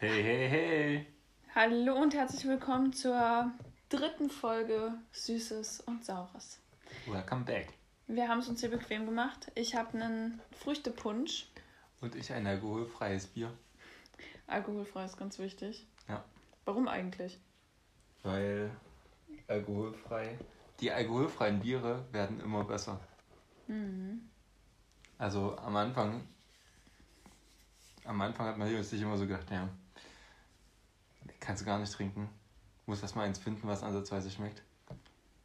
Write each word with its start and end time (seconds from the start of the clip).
Hey, 0.00 0.22
hey, 0.22 0.48
hey. 0.48 1.06
Hallo 1.56 2.00
und 2.00 2.14
herzlich 2.14 2.46
willkommen 2.46 2.92
zur 2.92 3.50
dritten 3.88 4.30
Folge 4.30 4.92
Süßes 5.10 5.80
und 5.86 6.04
Saures. 6.04 6.60
Welcome 7.06 7.44
back. 7.44 7.72
Wir 8.06 8.28
haben 8.28 8.38
es 8.38 8.46
uns 8.46 8.60
hier 8.60 8.70
bequem 8.70 9.06
gemacht. 9.06 9.50
Ich 9.56 9.74
habe 9.74 9.98
einen 9.98 10.40
Früchtepunsch. 10.52 11.48
Und 12.00 12.14
ich 12.14 12.32
ein 12.32 12.46
alkoholfreies 12.46 13.26
Bier. 13.26 13.52
Alkoholfrei 14.46 15.04
ist 15.04 15.16
ganz 15.16 15.40
wichtig. 15.40 15.84
Ja. 16.08 16.24
Warum 16.64 16.86
eigentlich? 16.86 17.36
Weil 18.22 18.70
alkoholfrei. 19.48 20.38
Die 20.78 20.92
alkoholfreien 20.92 21.58
Biere 21.58 22.04
werden 22.12 22.38
immer 22.38 22.62
besser. 22.62 23.00
Mhm. 23.66 24.30
Also 25.18 25.58
am 25.58 25.74
Anfang. 25.74 26.22
Am 28.04 28.20
Anfang 28.20 28.46
hat 28.46 28.58
man 28.58 28.84
sich 28.84 29.02
immer 29.02 29.16
so 29.18 29.26
gedacht, 29.26 29.50
ja. 29.50 29.68
Kannst 31.40 31.62
du 31.62 31.66
gar 31.66 31.78
nicht 31.78 31.92
trinken. 31.92 32.28
Muss 32.86 33.02
erst 33.02 33.16
mal 33.16 33.24
eins 33.24 33.38
finden, 33.38 33.66
was 33.68 33.82
ansatzweise 33.82 34.30
schmeckt. 34.30 34.62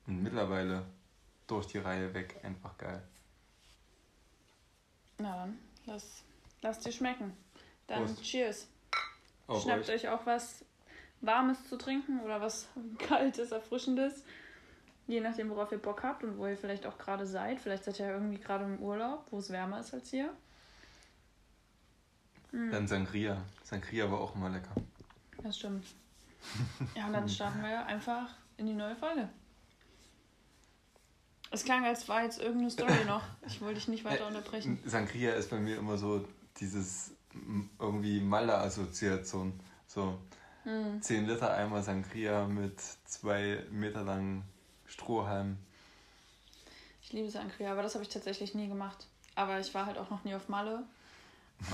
Und 0.08 0.22
mittlerweile 0.22 0.86
durch 1.48 1.68
die 1.68 1.78
Reihe 1.78 2.14
weg 2.14 2.40
einfach 2.44 2.78
geil. 2.78 3.02
Na 5.18 5.38
dann, 5.38 5.60
lass, 5.86 6.24
lass 6.62 6.80
dir 6.80 6.92
schmecken. 6.92 7.36
Dann 7.88 8.06
Prost. 8.06 8.24
Cheers. 8.24 8.68
Auf 9.48 9.64
Schnappt 9.64 9.90
euch. 9.90 10.06
euch 10.06 10.10
auch 10.10 10.26
was 10.26 10.66
Warmes 11.22 11.68
zu 11.68 11.78
trinken 11.78 12.22
oder 12.22 12.42
was 12.42 12.68
Kaltes, 13.00 13.52
Erfrischendes. 13.52 14.24
Je 15.06 15.20
nachdem, 15.20 15.50
worauf 15.50 15.72
ihr 15.72 15.80
Bock 15.82 16.04
habt 16.04 16.24
und 16.24 16.38
wo 16.38 16.48
ihr 16.48 16.58
vielleicht 16.58 16.86
auch 16.86 16.98
gerade 16.98 17.28
seid. 17.28 17.60
Vielleicht 17.60 17.84
seid 17.84 18.00
ihr 18.00 18.08
ja 18.08 18.14
irgendwie 18.14 18.40
gerade 18.40 18.64
im 18.64 18.80
Urlaub, 18.80 19.26
wo 19.32 19.40
es 19.40 19.50
wärmer 19.50 19.82
ist 19.82 19.94
als 19.94 20.10
hier. 20.10 20.34
Mhm. 22.54 22.72
Dann 22.72 22.88
Sangria. 22.88 23.44
Sangria 23.64 24.10
war 24.10 24.22
auch 24.22 24.36
immer 24.36 24.50
lecker. 24.50 24.74
Das 25.44 25.58
stimmt. 25.58 25.86
Ja, 26.96 27.08
und 27.08 27.14
dann 27.14 27.30
starten 27.30 27.62
wir 27.62 27.86
einfach 27.86 28.30
in 28.58 28.66
die 28.66 28.74
neue 28.74 28.96
Folge. 28.96 29.30
Es 31.52 31.64
klang, 31.64 31.86
als 31.86 32.10
war 32.10 32.24
jetzt 32.24 32.40
irgendeine 32.40 32.72
Story 32.72 32.94
noch. 33.08 33.24
Ich 33.46 33.62
wollte 33.62 33.76
dich 33.76 33.88
nicht 33.88 34.04
weiter 34.06 34.28
unterbrechen. 34.28 34.80
Sangria 34.86 35.34
ist 35.34 35.50
bei 35.50 35.60
mir 35.60 35.78
immer 35.78 35.98
so 35.98 36.28
dieses 36.60 37.12
irgendwie 37.80 38.20
Malle-Assoziation. 38.20 39.60
So 39.88 40.18
Hm. 40.64 41.02
10 41.02 41.28
Liter 41.28 41.54
Eimer 41.54 41.84
Sangria 41.84 42.48
mit 42.48 42.80
zwei 43.06 43.66
Meter 43.70 44.04
langen 44.04 44.44
Strohhalmen. 44.86 45.58
Ich 47.02 47.12
liebe 47.12 47.30
Sangria, 47.30 47.72
aber 47.74 47.84
das 47.84 47.96
habe 47.96 48.04
ich 48.04 48.10
tatsächlich 48.10 48.56
nie 48.56 48.70
gemacht. 48.70 49.08
Aber 49.36 49.60
ich 49.60 49.74
war 49.74 49.86
halt 49.86 49.98
auch 49.98 50.10
noch 50.10 50.24
nie 50.24 50.36
auf 50.36 50.48
Malle. 50.48 50.84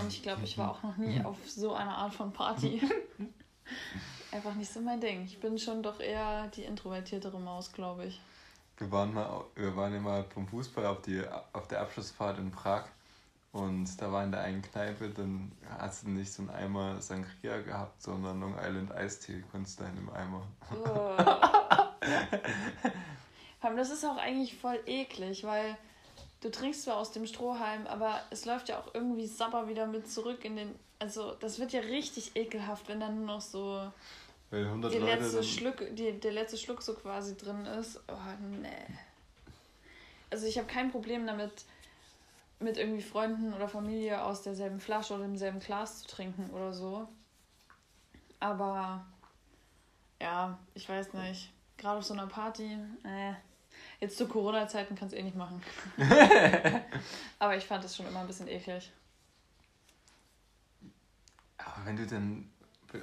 Und 0.01 0.07
ich 0.07 0.23
glaube, 0.23 0.43
ich 0.43 0.57
war 0.57 0.71
auch 0.71 0.81
noch 0.81 0.97
nie 0.97 1.21
auf 1.23 1.37
so 1.47 1.75
eine 1.75 1.91
Art 1.91 2.13
von 2.13 2.33
Party. 2.33 2.81
Einfach 4.31 4.53
nicht 4.55 4.71
so 4.71 4.79
mein 4.81 5.01
Ding. 5.01 5.23
Ich 5.25 5.39
bin 5.39 5.57
schon 5.57 5.81
doch 5.81 5.99
eher 5.99 6.47
die 6.47 6.63
introvertiertere 6.63 7.39
Maus, 7.39 7.71
glaube 7.71 8.05
ich. 8.05 8.21
Wir 8.77 8.91
waren, 8.91 9.13
mal, 9.13 9.43
wir 9.55 9.75
waren 9.75 9.93
ja 9.93 9.99
mal 9.99 10.23
vom 10.25 10.47
Fußball 10.47 10.85
auf, 10.85 11.01
die, 11.01 11.21
auf 11.53 11.67
der 11.67 11.81
Abschlussfahrt 11.81 12.37
in 12.37 12.51
Prag. 12.51 12.85
Und 13.51 13.99
da 13.99 14.11
war 14.11 14.23
in 14.23 14.31
der 14.31 14.41
einen 14.41 14.61
Kneipe, 14.61 15.09
dann 15.09 15.51
hast 15.79 16.03
du 16.03 16.09
nicht 16.09 16.31
so 16.31 16.43
einen 16.43 16.51
Eimer 16.51 17.01
Sangria 17.01 17.59
gehabt, 17.61 18.01
sondern 18.01 18.39
Long 18.39 18.55
Island 18.59 18.91
Eistee 18.91 19.43
konntest 19.51 19.79
du 19.79 19.85
in 19.85 19.89
einem 19.89 20.09
Eimer. 20.11 20.43
Aber 23.61 23.75
das 23.75 23.89
ist 23.89 24.05
auch 24.05 24.17
eigentlich 24.17 24.55
voll 24.55 24.79
eklig, 24.85 25.43
weil 25.43 25.75
du 26.41 26.51
trinkst 26.51 26.83
zwar 26.83 26.97
aus 26.97 27.11
dem 27.11 27.25
Strohhalm, 27.25 27.87
aber 27.87 28.21
es 28.29 28.45
läuft 28.45 28.69
ja 28.69 28.79
auch 28.79 28.93
irgendwie 28.93 29.27
Sabber 29.27 29.67
wieder 29.67 29.87
mit 29.87 30.09
zurück 30.09 30.45
in 30.45 30.55
den. 30.55 30.75
Also, 30.99 31.33
das 31.35 31.59
wird 31.59 31.71
ja 31.71 31.81
richtig 31.81 32.35
ekelhaft, 32.35 32.89
wenn 32.89 32.99
dann 32.99 33.17
nur 33.17 33.25
noch 33.25 33.41
so 33.41 33.91
Weil 34.49 34.65
100 34.65 34.93
die 34.93 34.97
Leute 34.97 35.15
letzte 35.15 35.43
Schluck, 35.43 35.95
die, 35.95 36.19
der 36.19 36.33
letzte 36.33 36.57
Schluck 36.57 36.81
so 36.81 36.93
quasi 36.93 37.37
drin 37.37 37.65
ist. 37.65 38.01
Oh, 38.07 38.13
nee. 38.61 38.67
Also, 40.29 40.45
ich 40.45 40.57
habe 40.57 40.67
kein 40.67 40.91
Problem 40.91 41.25
damit, 41.25 41.51
mit 42.59 42.77
irgendwie 42.77 43.01
Freunden 43.01 43.53
oder 43.53 43.69
Familie 43.69 44.23
aus 44.23 44.41
derselben 44.41 44.79
Flasche 44.79 45.13
oder 45.13 45.23
demselben 45.23 45.59
Glas 45.59 46.01
zu 46.01 46.07
trinken 46.07 46.49
oder 46.49 46.73
so. 46.73 47.07
Aber 48.39 49.05
ja, 50.21 50.57
ich 50.73 50.87
weiß 50.87 51.13
nicht. 51.13 51.51
Gerade 51.77 51.99
auf 51.99 52.05
so 52.05 52.13
einer 52.13 52.27
Party, 52.27 52.77
äh, 53.03 53.33
jetzt 53.99 54.17
zu 54.17 54.27
Corona-Zeiten 54.27 54.95
kannst 54.95 55.13
du 55.13 55.17
eh 55.17 55.23
nicht 55.23 55.35
machen. 55.35 55.61
Aber 57.39 57.55
ich 57.57 57.65
fand 57.65 57.83
das 57.83 57.95
schon 57.95 58.07
immer 58.07 58.21
ein 58.21 58.27
bisschen 58.27 58.47
eklig. 58.47 58.91
Aber 61.57 61.85
wenn 61.85 61.97
du 61.97 62.05
dann, 62.05 62.49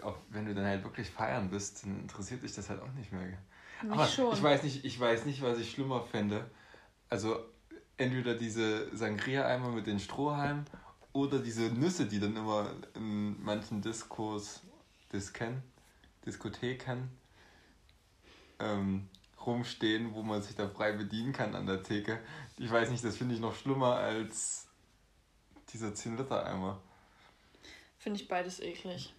auch 0.02 0.16
wenn 0.30 0.46
du 0.46 0.54
dann 0.54 0.64
halt 0.64 0.82
wirklich 0.82 1.10
feiern 1.10 1.50
bist, 1.50 1.84
dann 1.84 2.00
interessiert 2.00 2.42
dich 2.42 2.54
das 2.54 2.70
halt 2.70 2.80
auch 2.80 2.92
nicht 2.92 3.12
mehr. 3.12 3.38
Mich 3.82 3.92
Aber 3.92 4.06
schon. 4.06 4.32
ich 4.32 4.42
weiß 4.42 4.62
nicht, 4.62 4.84
ich 4.84 4.98
weiß 4.98 5.26
nicht, 5.26 5.42
was 5.42 5.58
ich 5.58 5.70
schlimmer 5.70 6.02
fände. 6.02 6.50
Also 7.10 7.38
entweder 7.98 8.34
diese 8.34 8.94
Sangria-Eimer 8.96 9.70
mit 9.70 9.86
den 9.86 10.00
Strohhalmen 10.00 10.64
oder 11.12 11.38
diese 11.38 11.62
Nüsse, 11.62 12.06
die 12.06 12.20
dann 12.20 12.36
immer 12.36 12.70
in 12.94 13.42
manchen 13.42 13.82
Diskos, 13.82 14.62
Disken, 15.12 15.62
Diskotheken 16.24 17.08
ähm, 18.58 19.08
rumstehen, 19.46 20.14
wo 20.14 20.22
man 20.22 20.42
sich 20.42 20.56
da 20.56 20.68
frei 20.68 20.92
bedienen 20.92 21.32
kann 21.32 21.54
an 21.54 21.66
der 21.66 21.82
Theke. 21.82 22.18
Ich 22.58 22.70
weiß 22.70 22.90
nicht, 22.90 23.04
das 23.04 23.16
finde 23.16 23.34
ich 23.34 23.40
noch 23.40 23.54
schlimmer 23.54 23.96
als 23.96 24.66
dieser 25.72 25.88
10-Liter-Eimer. 25.88 26.80
Finde 27.98 28.20
ich 28.20 28.28
beides 28.28 28.60
eklig. 28.60 29.14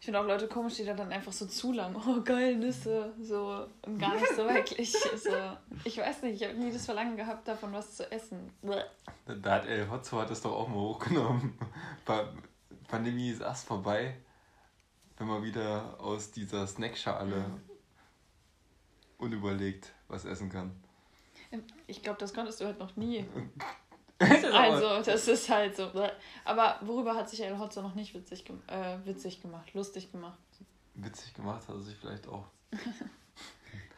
Ich 0.00 0.06
finde 0.06 0.20
auch 0.20 0.26
Leute 0.26 0.46
komisch, 0.46 0.74
die 0.74 0.84
da 0.84 0.94
dann 0.94 1.10
einfach 1.10 1.32
so 1.32 1.46
zu 1.46 1.72
lang, 1.72 1.96
oh 1.96 2.22
geil, 2.22 2.56
Nüsse, 2.56 3.12
so 3.20 3.66
und 3.82 3.98
gar 3.98 4.14
nicht 4.14 4.36
so 4.36 4.46
wirklich. 4.46 4.92
So, 4.92 5.30
ich 5.82 5.98
weiß 5.98 6.22
nicht, 6.22 6.40
ich 6.40 6.48
habe 6.48 6.56
nie 6.56 6.72
das 6.72 6.84
Verlangen 6.84 7.16
gehabt, 7.16 7.48
davon 7.48 7.72
was 7.72 7.96
zu 7.96 8.10
essen. 8.12 8.52
Da, 8.62 9.34
da 9.34 9.50
hat 9.56 9.66
El 9.66 9.90
Hotzo 9.90 10.20
hat 10.20 10.30
das 10.30 10.42
doch 10.42 10.52
auch 10.52 10.68
mal 10.68 10.76
hochgenommen. 10.76 11.58
Pa 12.04 12.32
Pandemie 12.86 13.30
ist 13.30 13.40
erst 13.40 13.66
vorbei, 13.66 14.16
wenn 15.18 15.26
man 15.26 15.42
wieder 15.42 15.98
aus 15.98 16.30
dieser 16.30 16.68
Snackschale 16.68 17.44
unüberlegt 19.18 19.92
was 20.08 20.24
essen 20.24 20.50
kann. 20.50 20.72
Ich 21.86 22.02
glaube, 22.02 22.18
das 22.18 22.34
konntest 22.34 22.60
du 22.60 22.64
halt 22.66 22.78
noch 22.78 22.96
nie. 22.96 23.24
Also, 24.18 25.02
das 25.02 25.28
ist 25.28 25.50
halt 25.50 25.76
so. 25.76 25.90
Aber 26.46 26.78
worüber 26.80 27.14
hat 27.14 27.28
sich 27.28 27.42
El 27.44 27.58
Hotzo 27.58 27.82
noch 27.82 27.94
nicht 27.94 28.14
witzig, 28.14 28.46
gem 28.46 28.62
äh, 28.66 28.96
witzig 29.04 29.42
gemacht, 29.42 29.74
lustig 29.74 30.10
gemacht? 30.10 30.38
witzig 30.94 31.34
gemacht 31.34 31.68
hat 31.68 31.74
er 31.74 31.82
sich 31.82 31.96
vielleicht 31.96 32.26
auch. 32.26 32.46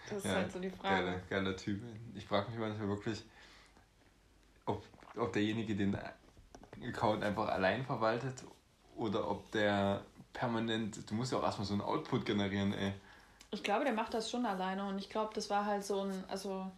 Das 0.09 0.19
ist 0.19 0.25
Ja, 0.25 0.33
halt 0.33 0.51
so 0.51 0.59
die 0.59 0.71
Frage. 0.71 1.05
Geiler, 1.05 1.19
geiler 1.29 1.57
Typ. 1.57 1.83
Ich 2.15 2.27
frage 2.27 2.51
mich 2.51 2.59
manchmal 2.59 2.89
wirklich, 2.89 3.23
ob, 4.65 4.83
ob 5.17 5.33
derjenige 5.35 5.77
den 5.77 5.97
Account 6.83 7.23
einfach 7.23 7.47
allein 7.49 7.85
verwaltet 7.85 8.43
oder 8.97 9.31
ob 9.31 9.51
der 9.53 10.03
permanent, 10.33 11.09
du 11.11 11.15
musst 11.15 11.31
ja 11.33 11.39
auch 11.39 11.43
erstmal 11.45 11.67
so 11.67 11.75
einen 11.75 11.83
Output 11.83 12.25
generieren, 12.25 12.73
ey. 12.73 12.95
Ich 13.51 13.63
glaube, 13.63 13.85
der 13.85 13.95
macht 13.95 14.13
das 14.15 14.31
schon 14.31 14.45
alleine 14.47 14.87
und 14.87 14.99
ich 14.99 15.09
glaube, 15.09 15.33
das 15.35 15.49
war 15.51 15.65
halt 15.65 15.85
so 15.85 16.03
ein, 16.03 16.25
also 16.29 16.71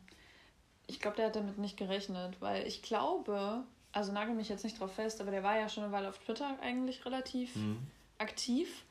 ich 0.86 1.00
glaube, 1.00 1.16
der 1.16 1.26
hat 1.26 1.36
damit 1.36 1.58
nicht 1.58 1.76
gerechnet, 1.76 2.40
weil 2.40 2.66
ich 2.66 2.82
glaube, 2.82 3.64
also 3.92 4.12
nagel 4.12 4.34
mich 4.34 4.48
jetzt 4.48 4.62
nicht 4.64 4.78
drauf 4.78 4.94
fest, 4.94 5.20
aber 5.20 5.30
der 5.32 5.42
war 5.42 5.58
ja 5.58 5.68
schon 5.68 5.82
eine 5.84 5.92
Weile 5.92 6.08
auf 6.08 6.18
Twitter 6.18 6.56
eigentlich 6.62 7.04
relativ 7.04 7.56
Mhm. 7.56 7.78
aktiv 8.18 8.84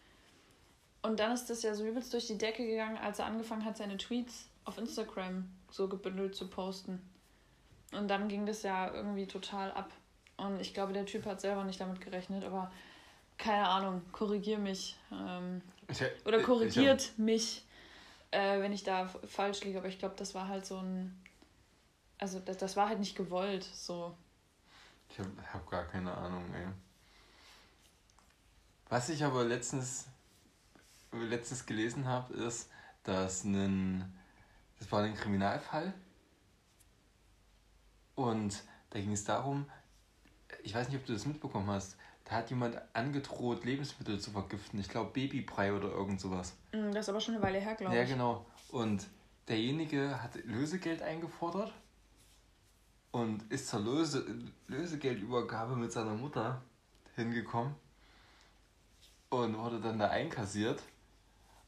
und 1.01 1.19
dann 1.21 1.31
ist 1.31 1.49
das 1.49 1.61
ja 1.63 1.73
so 1.73 1.85
übelst 1.85 2.11
durch 2.13 2.27
die 2.27 2.37
Decke 2.37 2.65
gegangen, 2.65 2.97
als 2.97 3.19
er 3.19 3.25
angefangen 3.25 3.63
hat, 3.63 3.77
seine 3.77 3.95
Tweets 3.97 4.49
auf 4.65 4.77
Instagram 4.77 5.49
so 5.71 5.87
gebündelt 5.87 6.35
zu 6.35 6.47
posten. 6.49 7.01
Und 7.93 8.09
dann 8.09 8.27
ging 8.27 8.45
das 8.45 8.61
ja 8.63 8.93
irgendwie 8.93 9.25
total 9.25 9.71
ab. 9.71 9.89
Und 10.37 10.59
ich 10.59 10.73
glaube, 10.73 10.91
der 10.93 11.05
Typ 11.05 11.25
hat 11.25 11.39
selber 11.41 11.63
nicht 11.63 11.79
damit 11.79 12.01
gerechnet, 12.01 12.43
aber 12.43 12.69
keine 13.37 13.67
Ahnung, 13.67 14.01
korrigier 14.11 14.57
mich. 14.59 14.97
Ähm, 15.11 15.61
Ich, 15.89 16.01
oder 16.25 16.39
ich- 16.39 16.45
korrigiert 16.45 17.13
mich, 17.17 17.63
äh, 18.31 18.59
wenn 18.59 18.71
ich 18.71 18.83
da 18.83 19.07
falsch 19.07 19.63
liege. 19.63 19.79
Aber 19.79 19.87
ich 19.87 19.99
glaube, 19.99 20.15
das 20.15 20.35
war 20.35 20.47
halt 20.47 20.65
so 20.65 20.77
ein. 20.77 21.21
Also, 22.17 22.39
das, 22.39 22.57
das 22.57 22.75
war 22.75 22.89
halt 22.89 22.99
nicht 22.99 23.15
gewollt. 23.15 23.63
So. 23.63 24.15
Ich 25.09 25.19
habe 25.19 25.31
hab 25.53 25.69
gar 25.69 25.85
keine 25.85 26.13
Ahnung, 26.15 26.43
ey. 26.53 26.67
Was 28.89 29.09
ich 29.09 29.23
aber 29.23 29.43
letztens, 29.43 30.07
letztens 31.11 31.65
gelesen 31.65 32.05
habe, 32.07 32.33
ist, 32.33 32.69
dass 33.03 33.43
ein, 33.43 34.13
das 34.79 34.91
war 34.91 35.03
ein 35.03 35.15
Kriminalfall 35.15 35.93
und 38.15 38.63
da 38.89 38.99
ging 38.99 39.11
es 39.11 39.23
darum, 39.23 39.69
ich 40.63 40.73
weiß 40.73 40.89
nicht, 40.89 40.97
ob 40.99 41.05
du 41.05 41.13
das 41.13 41.25
mitbekommen 41.25 41.69
hast, 41.69 41.97
da 42.29 42.35
hat 42.35 42.49
jemand 42.51 42.79
angedroht, 42.93 43.65
Lebensmittel 43.65 44.19
zu 44.19 44.31
vergiften. 44.31 44.79
Ich 44.79 44.87
glaube 44.89 45.11
Babybrei 45.11 45.73
oder 45.73 45.89
irgend 45.89 46.21
sowas. 46.21 46.55
Mm, 46.73 46.91
Das 46.91 47.05
ist 47.05 47.09
aber 47.09 47.19
schon 47.21 47.33
eine 47.35 47.43
Weile 47.43 47.59
her, 47.59 47.73
glaube 47.75 47.95
Ja, 47.95 48.03
ich. 48.03 48.09
genau. 48.09 48.45
Und 48.69 49.07
derjenige 49.47 50.21
hat 50.21 50.35
Lösegeld 50.45 51.01
eingefordert 51.01 51.73
und 53.11 53.51
ist 53.51 53.67
zur 53.67 53.79
Löse 53.79 54.25
Lösegeldübergabe 54.67 55.75
mit 55.75 55.91
seiner 55.91 56.13
Mutter 56.13 56.61
hingekommen. 57.15 57.75
und 59.31 59.55
wurde 59.57 59.79
dann 59.79 59.99
da 59.99 60.07
einkassiert. 60.09 60.81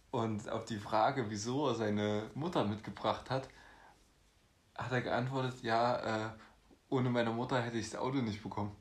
Und 0.09 0.49
auf 0.49 0.65
die 0.65 0.77
Frage, 0.79 1.29
wieso 1.29 1.67
er 1.69 1.75
seine 1.75 2.29
Mutter 2.33 2.63
mitgebracht 2.65 3.29
hat, 3.29 3.47
hat 4.75 4.91
er 4.91 5.01
geantwortet, 5.01 5.61
ja, 5.61 6.25
äh, 6.27 6.29
ohne 6.89 7.09
meine 7.11 7.29
Mutter 7.31 7.61
hätte 7.61 7.77
ich 7.77 7.89
das 7.91 7.99
Auto 7.99 8.17
nicht 8.17 8.41
bekommen. 8.41 8.75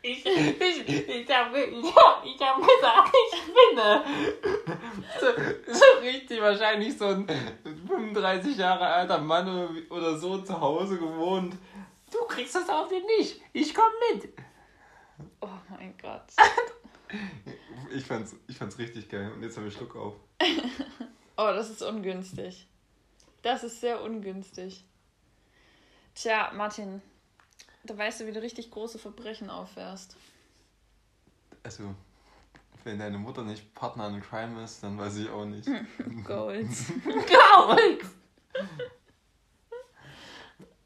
Ich, 0.00 0.24
ich, 0.24 0.60
ich 1.08 1.30
habe 1.30 1.60
ich 1.60 1.94
hab, 1.94 2.24
ich 2.24 2.40
hab 2.40 2.56
gesagt, 2.56 3.14
ich 3.14 3.38
spinne. 3.38 4.04
So, 5.20 5.72
so 5.72 5.84
richtig 6.00 6.40
wahrscheinlich 6.40 6.96
so 6.96 7.06
ein 7.06 7.26
35 7.86 8.56
Jahre 8.56 8.86
alter 8.86 9.18
Mann 9.18 9.86
oder, 9.90 10.16
so 10.16 10.38
zu 10.38 10.58
Hause 10.58 10.98
gewohnt. 10.98 11.56
Du 12.10 12.24
kriegst 12.26 12.54
das 12.54 12.68
Auto 12.68 12.94
nicht, 13.18 13.40
ich 13.52 13.74
komm 13.74 13.92
mit. 14.12 14.32
Oh 15.40 15.48
mein 15.70 15.94
Gott. 16.00 16.24
Ich 17.90 18.04
fand's, 18.04 18.36
ich 18.46 18.58
fand's 18.58 18.78
richtig 18.78 19.08
geil 19.08 19.32
und 19.32 19.42
jetzt 19.42 19.56
habe 19.56 19.66
ich 19.68 19.74
Schluck 19.74 19.96
auf. 19.96 20.14
Oh, 21.40 21.52
das 21.54 21.70
ist 21.70 21.82
ungünstig. 21.82 22.66
Das 23.42 23.62
ist 23.62 23.80
sehr 23.80 24.02
ungünstig. 24.02 24.84
Tja, 26.12 26.50
Martin, 26.52 27.00
da 27.88 27.96
weißt 27.96 28.20
du, 28.20 28.26
wie 28.26 28.32
du 28.32 28.42
richtig 28.42 28.70
große 28.70 28.98
Verbrechen 28.98 29.50
auffährst. 29.50 30.16
Also, 31.62 31.94
wenn 32.84 32.98
deine 32.98 33.18
Mutter 33.18 33.42
nicht 33.42 33.74
Partner 33.74 34.08
in 34.08 34.20
Crime 34.20 34.62
ist, 34.62 34.82
dann 34.82 34.98
weiß 34.98 35.16
ich 35.16 35.28
auch 35.28 35.44
nicht. 35.44 35.68
Golds. 36.24 36.86
Golds! 37.04 38.06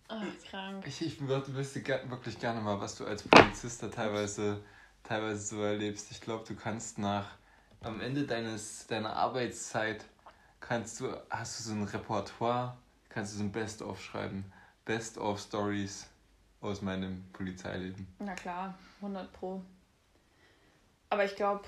Ach, 0.09 0.23
krank. 0.49 0.85
Ich, 0.87 1.01
ich 1.01 1.27
würde, 1.27 1.55
wüsste 1.55 1.85
wirklich 1.87 2.39
gerne 2.39 2.61
mal, 2.61 2.81
was 2.81 2.97
du 2.97 3.07
als 3.07 3.23
Polizist 3.23 3.83
da 3.83 3.89
teilweise, 3.89 4.63
teilweise 5.03 5.57
so 5.57 5.63
erlebst. 5.63 6.11
Ich 6.11 6.21
glaube, 6.21 6.45
du 6.47 6.55
kannst 6.55 6.99
nach 6.99 7.27
am 7.81 8.01
Ende 8.01 8.25
deines 8.25 8.87
deiner 8.87 9.17
Arbeitszeit 9.17 10.05
kannst 10.61 11.01
du 11.01 11.13
hast 11.31 11.59
du 11.59 11.65
so 11.65 11.73
ein 11.73 11.83
Repertoire, 11.83 12.77
kannst 13.09 13.35
du 13.35 13.39
so 13.39 13.45
ein 13.45 13.53
Best 13.53 13.83
of 13.83 14.01
schreiben, 14.01 14.45
Best 14.85 15.19
of 15.19 15.41
Stories 15.41 16.07
aus 16.63 16.81
meinem 16.81 17.25
Polizeileben. 17.33 18.07
Na 18.21 18.35
klar, 18.35 18.75
100 19.01 19.33
Pro. 19.33 19.61
Aber 21.11 21.25
ich 21.25 21.37
glaube, 21.37 21.65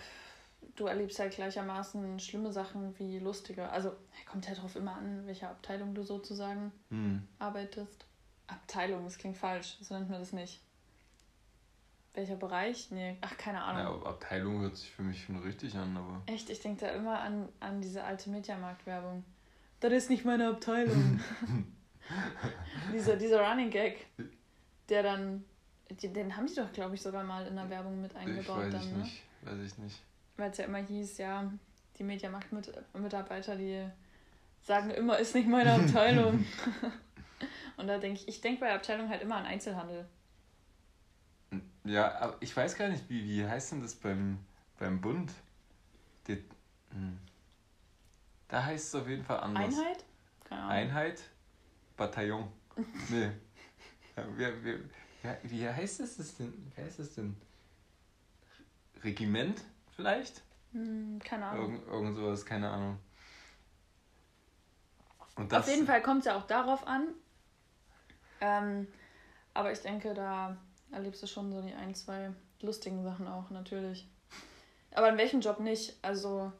du 0.77 0.87
erlebst 0.87 1.19
halt 1.19 1.35
gleichermaßen 1.35 2.19
schlimme 2.21 2.53
Sachen 2.53 2.99
wie 2.99 3.19
lustige. 3.19 3.69
Also, 3.69 3.93
kommt 4.31 4.47
ja 4.49 4.55
drauf 4.55 4.77
immer 4.77 4.95
an, 4.97 5.27
welcher 5.27 5.51
Abteilung 5.51 5.95
du 5.95 6.03
sozusagen 6.03 6.73
Hm. 6.91 7.27
arbeitest. 7.39 8.07
Abteilung, 8.47 9.05
das 9.05 9.19
klingt 9.19 9.37
falsch, 9.37 9.77
so 9.81 9.95
nennt 9.95 10.09
man 10.11 10.21
das 10.21 10.33
nicht. 10.33 10.61
Welcher 12.15 12.37
Bereich? 12.37 12.91
Nee, 12.91 13.17
ach, 13.23 13.37
keine 13.37 13.61
Ahnung. 13.63 14.01
Ja, 14.03 14.09
Abteilung 14.09 14.61
hört 14.61 14.77
sich 14.77 14.91
für 14.91 15.03
mich 15.03 15.25
schon 15.25 15.37
richtig 15.41 15.75
an, 15.77 15.97
aber 15.97 16.23
Echt, 16.27 16.49
ich 16.49 16.61
denke 16.61 16.87
da 16.87 16.93
immer 16.93 17.19
an, 17.21 17.49
an 17.59 17.81
diese 17.81 18.05
alte 18.05 18.31
Mediamarkt-Werbung. 18.31 19.25
Das 19.81 19.93
ist 19.93 20.11
nicht 20.11 20.25
meine 20.25 20.49
Abteilung. 20.49 21.21
dieser, 22.93 23.17
dieser 23.17 23.41
Running 23.47 23.71
Gag, 23.71 24.07
der 24.89 25.03
dann, 25.03 25.45
den, 25.91 26.37
haben 26.37 26.47
die 26.47 26.55
doch, 26.55 26.73
glaube 26.73 26.95
ich, 26.95 27.03
sogar 27.03 27.25
mal 27.25 27.47
in 27.47 27.57
der 27.57 27.69
Werbung 27.71 28.01
mit 28.01 28.13
ich 28.13 28.19
eingebaut 28.19 28.65
weiß 28.65 28.73
dann, 28.73 28.83
ich 28.83 28.91
ne? 28.91 28.99
nicht, 28.99 29.23
weiß 29.43 29.59
ich 29.61 29.79
nicht. 29.79 30.03
Weil 30.37 30.51
es 30.51 30.59
ja 30.59 30.65
immer 30.65 30.79
hieß, 30.79 31.19
ja, 31.19 31.51
die 31.99 32.05
Mediamarkt-Mitarbeiter, 32.05 33.57
die 33.57 33.87
sagen 34.63 34.91
immer, 34.91 35.19
ist 35.19 35.35
nicht 35.35 35.49
meine 35.49 35.73
Abteilung. 35.73 36.45
Und 37.77 37.87
da 37.87 37.99
denke 37.99 38.21
ich, 38.21 38.29
ich 38.29 38.41
denke 38.41 38.61
bei 38.61 38.75
Abteilung 38.75 39.09
halt 39.09 39.23
immer 39.23 39.37
an 39.37 39.47
Einzelhandel. 39.47 40.07
Ja, 41.85 42.19
aber 42.19 42.37
ich 42.41 42.57
weiß 42.57 42.77
gar 42.77 42.89
nicht, 42.89 43.09
wie, 43.09 43.25
wie 43.25 43.47
heißt 43.47 43.73
denn 43.73 43.83
das 43.83 43.95
beim, 43.95 44.39
beim 44.79 45.01
Bund? 45.01 45.33
Die, 46.27 46.43
hm. 46.91 47.19
Da 48.49 48.65
heißt 48.65 48.89
es 48.89 48.95
auf 48.95 49.09
jeden 49.09 49.25
Fall 49.25 49.41
anders. 49.41 49.65
Einheit? 49.65 50.05
Keine 50.45 50.61
Ahnung. 50.61 50.73
Einheit, 50.73 51.23
Bataillon. 51.97 52.49
Nee. 53.09 53.31
Wie, 54.17 54.65
wie, 54.65 54.79
wie, 55.43 55.69
heißt 55.69 56.01
es 56.01 56.17
das 56.17 56.37
denn? 56.37 56.53
Wie 56.75 56.83
heißt 56.83 57.01
es 57.01 57.15
denn? 57.15 57.37
Regiment 59.03 59.63
vielleicht? 59.97 60.43
Hm, 60.73 61.19
keine 61.23 61.47
Ahnung. 61.47 61.75
Irgend, 61.75 61.89
irgend 61.89 62.17
sowas, 62.17 62.47
keine 62.47 62.71
Ahnung. 62.71 62.99
Das, 65.49 65.65
Auf 65.65 65.69
jeden 65.69 65.87
Fall 65.87 66.01
kommt 66.03 66.21
es 66.21 66.27
ja 66.27 66.37
auch 66.37 66.47
darauf 66.47 66.87
an. 66.87 67.09
Ähm, 68.41 68.87
aber 69.53 69.73
ich 69.73 69.81
denke, 69.81 70.15
da 70.15 70.57
erlebst 70.93 71.23
du 71.23 71.27
schon 71.27 71.51
so 71.53 71.61
die 71.61 71.75
ein, 71.75 71.95
zwei 71.95 72.33
lustigen 72.61 73.03
Sachen 73.03 73.27
auch, 73.27 73.51
natürlich. 73.51 74.09
Aber 74.93 75.09
in 75.09 75.19
welchem 75.19 75.41
Job 75.41 75.59
nicht? 75.59 75.97
Also, 76.03 76.53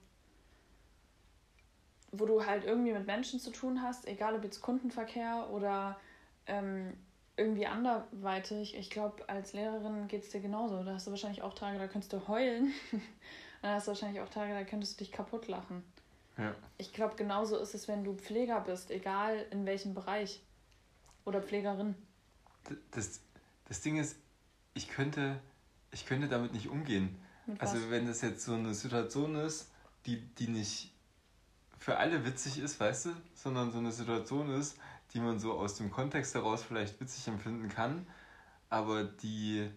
wo 2.11 2.27
du 2.27 2.45
halt 2.45 2.65
irgendwie 2.65 2.93
mit 2.93 3.07
Menschen 3.07 3.39
zu 3.39 3.51
tun 3.51 3.83
hast, 3.83 4.07
egal 4.09 4.35
ob 4.35 4.45
jetzt 4.45 4.61
Kundenverkehr 4.61 5.49
oder 5.51 5.99
ähm, 6.47 6.97
irgendwie 7.37 7.67
anderweitig. 7.67 8.77
Ich 8.77 8.91
glaube, 8.91 9.29
als 9.29 9.53
Lehrerin 9.53 10.09
geht 10.09 10.23
es 10.23 10.31
dir 10.31 10.41
genauso. 10.41 10.83
Da 10.85 10.95
hast 10.95 11.07
du 11.07 11.11
wahrscheinlich 11.11 11.43
auch 11.43 11.55
Tage, 11.55 11.79
da 11.79 11.87
könntest 11.87 12.13
du 12.13 12.27
heulen. 12.29 12.73
Und 12.93 13.03
dann 13.63 13.75
hast 13.75 13.87
du 13.87 13.93
wahrscheinlich 13.93 14.21
auch 14.21 14.29
Tage, 14.29 14.53
da 14.53 14.65
könntest 14.65 14.95
du 14.95 15.05
dich 15.05 15.13
kaputt 15.13 15.49
lachen. 15.49 15.83
Ja. 16.37 16.55
Ich 16.79 16.93
glaube, 16.93 17.15
genauso 17.17 17.59
ist 17.59 17.75
es, 17.75 17.89
wenn 17.89 18.05
du 18.05 18.15
Pfleger 18.15 18.61
bist, 18.61 18.91
egal 18.91 19.47
in 19.51 19.67
welchem 19.67 19.95
Bereich. 19.95 20.43
Oder 21.25 21.41
Pflegerin. 21.41 21.95
Das, 22.91 23.21
das 23.67 23.81
Ding 23.81 23.97
ist, 23.97 24.17
ich 24.75 24.89
könnte, 24.89 25.41
ich 25.91 26.07
könnte 26.07 26.29
damit 26.29 26.53
nicht 26.53 26.69
umgehen. 26.69 27.17
Also 27.59 27.91
wenn 27.91 28.07
das 28.07 28.23
jetzt 28.23 28.45
so 28.45 28.55
eine 28.55 28.75
Situation 28.75 29.35
ist, 29.37 29.71
die, 30.07 30.21
die 30.21 30.49
nicht 30.49 30.93
für 31.79 31.99
alle 31.99 32.25
witzig 32.25 32.59
ist, 32.59 32.81
weißt 32.81 33.07
du, 33.07 33.11
sondern 33.35 33.71
so 33.71 33.79
eine 33.79 33.93
Situation 33.93 34.51
ist, 34.51 34.79
die 35.15 35.21
man 35.21 35.39
so 35.39 35.53
aus 35.53 35.77
dem 35.77 35.91
Kontext 35.91 36.35
heraus 36.35 36.63
vielleicht 36.63 37.01
witzig 37.01 37.29
empfinden 37.29 37.69
kann, 37.69 38.07
aber 38.69 39.05
die... 39.05 39.71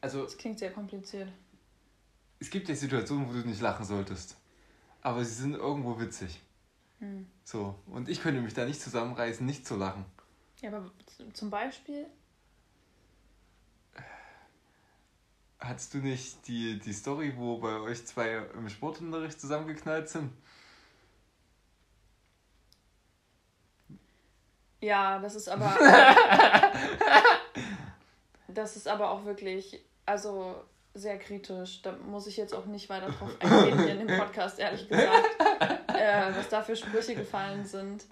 Also 0.00 0.24
Das 0.24 0.38
klingt 0.38 0.58
sehr 0.58 0.72
kompliziert. 0.72 1.28
es 2.38 2.48
gibt 2.48 2.68
ja 2.68 2.74
Situationen, 2.74 3.28
wo 3.28 3.32
du 3.32 3.40
nicht 3.46 3.60
lachen 3.60 3.84
solltest, 3.84 4.36
aber 5.02 5.24
sie 5.24 5.34
sind 5.34 5.54
irgendwo 5.54 5.98
witzig. 5.98 6.40
Hm. 7.00 7.26
So, 7.42 7.78
und 7.86 8.08
ich 8.08 8.20
könnte 8.20 8.40
mich 8.40 8.54
da 8.54 8.64
nicht 8.64 8.80
zusammenreißen, 8.80 9.44
nicht 9.44 9.66
zu 9.66 9.76
lachen. 9.76 10.04
Ja, 10.60 10.70
aber 10.70 10.90
zum 11.32 11.50
Beispiel, 11.50 12.06
Hattest 15.64 15.94
du 15.94 15.98
nicht 15.98 16.46
die, 16.46 16.78
die 16.78 16.92
Story, 16.92 17.32
wo 17.36 17.56
bei 17.56 17.80
euch 17.80 18.04
zwei 18.06 18.36
im 18.54 18.68
Sportunterricht 18.68 19.40
zusammengeknallt 19.40 20.10
sind? 20.10 20.30
Ja, 24.84 25.18
das 25.18 25.34
ist 25.34 25.48
aber. 25.48 25.74
das 28.48 28.76
ist 28.76 28.86
aber 28.86 29.10
auch 29.10 29.24
wirklich, 29.24 29.84
also 30.04 30.62
sehr 30.92 31.18
kritisch. 31.18 31.82
Da 31.82 31.92
muss 31.92 32.26
ich 32.26 32.36
jetzt 32.36 32.54
auch 32.54 32.66
nicht 32.66 32.88
weiter 32.88 33.10
drauf 33.10 33.30
eingehen 33.40 33.78
hier 33.82 34.00
in 34.00 34.06
dem 34.06 34.18
Podcast, 34.18 34.58
ehrlich 34.58 34.88
gesagt, 34.88 35.40
äh, 35.88 36.36
was 36.36 36.48
da 36.48 36.62
für 36.62 36.76
Sprüche 36.76 37.14
gefallen 37.14 37.64
sind. 37.64 38.04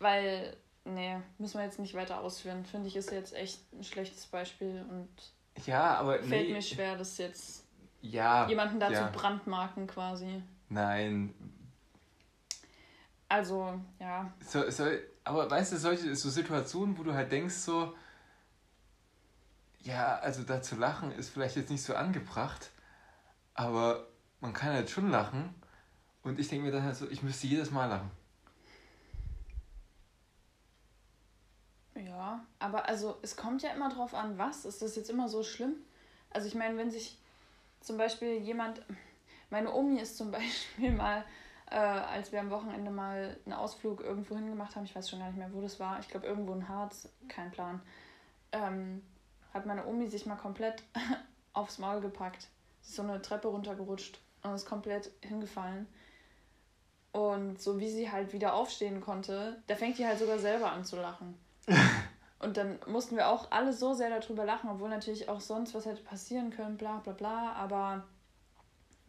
Weil, 0.00 0.56
nee, 0.84 1.16
müssen 1.38 1.58
wir 1.58 1.64
jetzt 1.64 1.78
nicht 1.78 1.94
weiter 1.94 2.20
ausführen. 2.20 2.64
Finde 2.64 2.88
ich, 2.88 2.96
ist 2.96 3.10
jetzt 3.10 3.34
echt 3.34 3.60
ein 3.72 3.84
schlechtes 3.84 4.26
Beispiel 4.26 4.84
und 4.88 5.08
Ja, 5.66 5.94
aber 5.94 6.18
fällt 6.18 6.48
nee. 6.48 6.54
mir 6.54 6.62
schwer, 6.62 6.96
das 6.96 7.18
jetzt 7.18 7.64
Ja. 8.02 8.48
jemanden 8.48 8.80
dazu 8.80 8.94
ja. 8.94 9.10
brandmarken 9.12 9.86
quasi. 9.86 10.42
Nein. 10.68 11.34
Also, 13.28 13.78
ja. 13.98 14.32
So, 14.46 14.70
so, 14.70 14.86
aber 15.28 15.50
weißt 15.50 15.72
du, 15.72 15.76
solche 15.76 16.16
so 16.16 16.30
Situationen, 16.30 16.96
wo 16.96 17.02
du 17.02 17.12
halt 17.12 17.30
denkst 17.30 17.54
so, 17.54 17.94
ja, 19.80 20.16
also 20.20 20.42
da 20.42 20.62
zu 20.62 20.76
lachen 20.76 21.12
ist 21.12 21.28
vielleicht 21.28 21.56
jetzt 21.56 21.70
nicht 21.70 21.82
so 21.82 21.94
angebracht, 21.94 22.70
aber 23.52 24.06
man 24.40 24.54
kann 24.54 24.72
halt 24.72 24.88
schon 24.88 25.10
lachen. 25.10 25.54
Und 26.22 26.38
ich 26.38 26.48
denke 26.48 26.64
mir 26.64 26.72
dann 26.72 26.82
halt 26.82 26.96
so, 26.96 27.08
ich 27.10 27.22
müsste 27.22 27.46
jedes 27.46 27.70
Mal 27.70 27.86
lachen. 27.86 28.10
Ja, 31.94 32.42
aber 32.58 32.88
also 32.88 33.18
es 33.20 33.36
kommt 33.36 33.62
ja 33.62 33.70
immer 33.70 33.90
drauf 33.90 34.14
an, 34.14 34.38
was. 34.38 34.64
Ist 34.64 34.80
das 34.80 34.96
jetzt 34.96 35.10
immer 35.10 35.28
so 35.28 35.42
schlimm? 35.42 35.74
Also 36.30 36.48
ich 36.48 36.54
meine, 36.54 36.78
wenn 36.78 36.90
sich 36.90 37.18
zum 37.80 37.98
Beispiel 37.98 38.38
jemand, 38.38 38.80
meine 39.50 39.72
Omi 39.74 40.00
ist 40.00 40.16
zum 40.16 40.30
Beispiel 40.32 40.92
mal, 40.92 41.22
äh, 41.70 41.76
als 41.76 42.32
wir 42.32 42.40
am 42.40 42.50
Wochenende 42.50 42.90
mal 42.90 43.36
einen 43.44 43.54
Ausflug 43.54 44.00
irgendwo 44.00 44.36
hingemacht 44.36 44.74
haben, 44.74 44.84
ich 44.84 44.94
weiß 44.94 45.08
schon 45.08 45.18
gar 45.18 45.26
nicht 45.26 45.38
mehr, 45.38 45.52
wo 45.52 45.60
das 45.60 45.78
war, 45.78 46.00
ich 46.00 46.08
glaube 46.08 46.26
irgendwo 46.26 46.52
in 46.52 46.68
Harz, 46.68 47.08
kein 47.28 47.50
Plan, 47.50 47.80
ähm, 48.52 49.02
hat 49.52 49.66
meine 49.66 49.86
Omi 49.86 50.06
sich 50.08 50.26
mal 50.26 50.36
komplett 50.36 50.82
aufs 51.52 51.78
Maul 51.78 52.00
gepackt. 52.00 52.48
Sie 52.80 52.90
ist 52.90 52.96
so 52.96 53.02
eine 53.02 53.20
Treppe 53.20 53.48
runtergerutscht 53.48 54.20
und 54.42 54.54
ist 54.54 54.66
komplett 54.66 55.10
hingefallen. 55.20 55.86
Und 57.12 57.60
so 57.60 57.80
wie 57.80 57.90
sie 57.90 58.10
halt 58.10 58.32
wieder 58.32 58.54
aufstehen 58.54 59.00
konnte, 59.00 59.62
da 59.66 59.74
fängt 59.74 59.98
die 59.98 60.06
halt 60.06 60.18
sogar 60.18 60.38
selber 60.38 60.72
an 60.72 60.84
zu 60.84 60.96
lachen. 60.96 61.38
Und 62.40 62.56
dann 62.56 62.78
mussten 62.86 63.16
wir 63.16 63.28
auch 63.28 63.50
alle 63.50 63.72
so 63.72 63.94
sehr 63.94 64.16
darüber 64.16 64.44
lachen, 64.44 64.70
obwohl 64.70 64.88
natürlich 64.88 65.28
auch 65.28 65.40
sonst 65.40 65.74
was 65.74 65.86
hätte 65.86 66.02
passieren 66.02 66.50
können, 66.50 66.76
bla 66.76 66.98
bla 66.98 67.12
bla. 67.12 67.52
Aber 67.54 68.04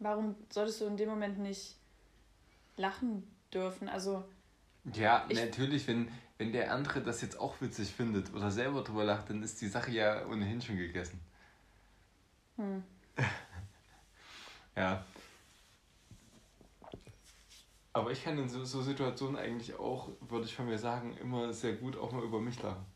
warum 0.00 0.34
solltest 0.50 0.80
du 0.80 0.86
in 0.86 0.96
dem 0.96 1.08
Moment 1.08 1.38
nicht 1.38 1.76
lachen 2.80 3.22
dürfen? 3.52 3.88
Also. 3.88 4.24
Ja, 4.94 5.26
ich, 5.28 5.38
natürlich, 5.38 5.86
wenn, 5.86 6.10
wenn 6.38 6.52
der 6.52 6.72
andere 6.72 7.02
das 7.02 7.20
jetzt 7.20 7.38
auch 7.38 7.60
witzig 7.60 7.90
findet 7.90 8.32
oder 8.34 8.50
selber 8.50 8.82
drüber 8.82 9.04
lacht, 9.04 9.30
dann 9.30 9.42
ist 9.42 9.60
die 9.60 9.68
Sache 9.68 9.90
ja 9.90 10.26
ohnehin 10.26 10.60
schon 10.62 10.76
gegessen. 10.76 11.20
Hm. 12.56 12.82
ja. 14.76 15.04
Aber 17.92 18.12
ich 18.12 18.22
kann 18.22 18.38
in 18.38 18.48
so, 18.48 18.64
so 18.64 18.82
Situationen 18.82 19.36
eigentlich 19.36 19.78
auch, 19.78 20.08
würde 20.20 20.46
ich 20.46 20.54
von 20.54 20.66
mir 20.66 20.78
sagen, 20.78 21.16
immer 21.18 21.52
sehr 21.52 21.74
gut 21.74 21.96
auch 21.96 22.12
mal 22.12 22.22
über 22.22 22.40
mich 22.40 22.62
lachen. 22.62 22.86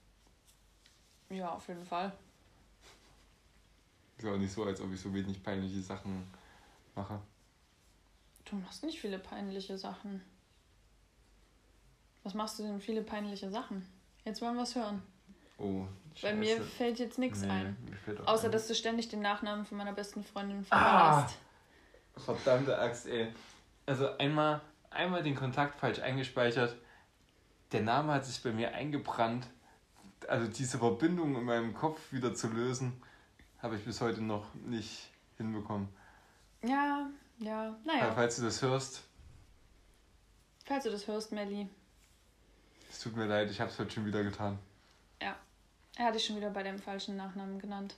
Ja, 1.30 1.50
auf 1.50 1.66
jeden 1.68 1.84
Fall. 1.84 2.12
Ist 4.16 4.26
auch 4.26 4.36
nicht 4.36 4.52
so, 4.52 4.64
als 4.64 4.80
ob 4.80 4.92
ich 4.92 5.00
so 5.00 5.12
wenig 5.12 5.42
peinliche 5.42 5.82
Sachen 5.82 6.26
mache. 6.94 7.20
Du 8.44 8.56
machst 8.56 8.84
nicht 8.84 9.00
viele 9.00 9.18
peinliche 9.18 9.78
Sachen. 9.78 10.22
Was 12.22 12.34
machst 12.34 12.58
du 12.58 12.62
denn 12.62 12.80
viele 12.80 13.02
peinliche 13.02 13.50
Sachen? 13.50 13.86
Jetzt 14.24 14.40
wollen 14.40 14.56
wir 14.56 14.62
es 14.62 14.74
hören. 14.74 15.02
Oh, 15.58 15.84
Scheiße. 16.14 16.32
Bei 16.32 16.34
mir 16.34 16.60
fällt 16.60 16.98
jetzt 16.98 17.18
nichts 17.18 17.42
nee, 17.42 17.50
ein. 17.50 17.76
Außer, 18.24 18.46
ein. 18.46 18.52
dass 18.52 18.66
du 18.66 18.74
ständig 18.74 19.08
den 19.08 19.20
Nachnamen 19.20 19.64
von 19.66 19.78
meiner 19.78 19.92
besten 19.92 20.24
Freundin 20.24 20.64
verpasst. 20.64 21.36
Ah, 22.16 22.20
verdammte 22.20 22.78
Axt, 22.78 23.06
ey. 23.06 23.32
Also 23.86 24.16
einmal, 24.18 24.60
einmal 24.90 25.22
den 25.22 25.34
Kontakt 25.34 25.78
falsch 25.78 25.98
eingespeichert. 26.00 26.76
Der 27.72 27.82
Name 27.82 28.12
hat 28.14 28.24
sich 28.24 28.42
bei 28.42 28.52
mir 28.52 28.72
eingebrannt 28.72 29.46
also 30.28 30.46
diese 30.46 30.78
Verbindung 30.78 31.36
in 31.36 31.44
meinem 31.44 31.74
Kopf 31.74 32.12
wieder 32.12 32.34
zu 32.34 32.48
lösen, 32.48 33.00
habe 33.60 33.76
ich 33.76 33.84
bis 33.84 34.00
heute 34.00 34.22
noch 34.22 34.54
nicht 34.54 35.10
hinbekommen. 35.36 35.88
Ja, 36.62 37.08
ja, 37.38 37.76
naja. 37.84 38.12
falls 38.12 38.36
du 38.36 38.42
das 38.42 38.62
hörst. 38.62 39.02
Falls 40.64 40.84
du 40.84 40.90
das 40.90 41.06
hörst, 41.06 41.32
Melli. 41.32 41.68
Es 42.90 43.00
tut 43.00 43.16
mir 43.16 43.26
leid, 43.26 43.50
ich 43.50 43.60
habe 43.60 43.70
es 43.70 43.78
heute 43.78 43.90
schon 43.90 44.06
wieder 44.06 44.22
getan. 44.22 44.58
Ja, 45.20 45.36
er 45.96 46.06
hat 46.06 46.14
dich 46.14 46.24
schon 46.24 46.36
wieder 46.36 46.50
bei 46.50 46.62
dem 46.62 46.78
falschen 46.78 47.16
Nachnamen 47.16 47.58
genannt. 47.58 47.96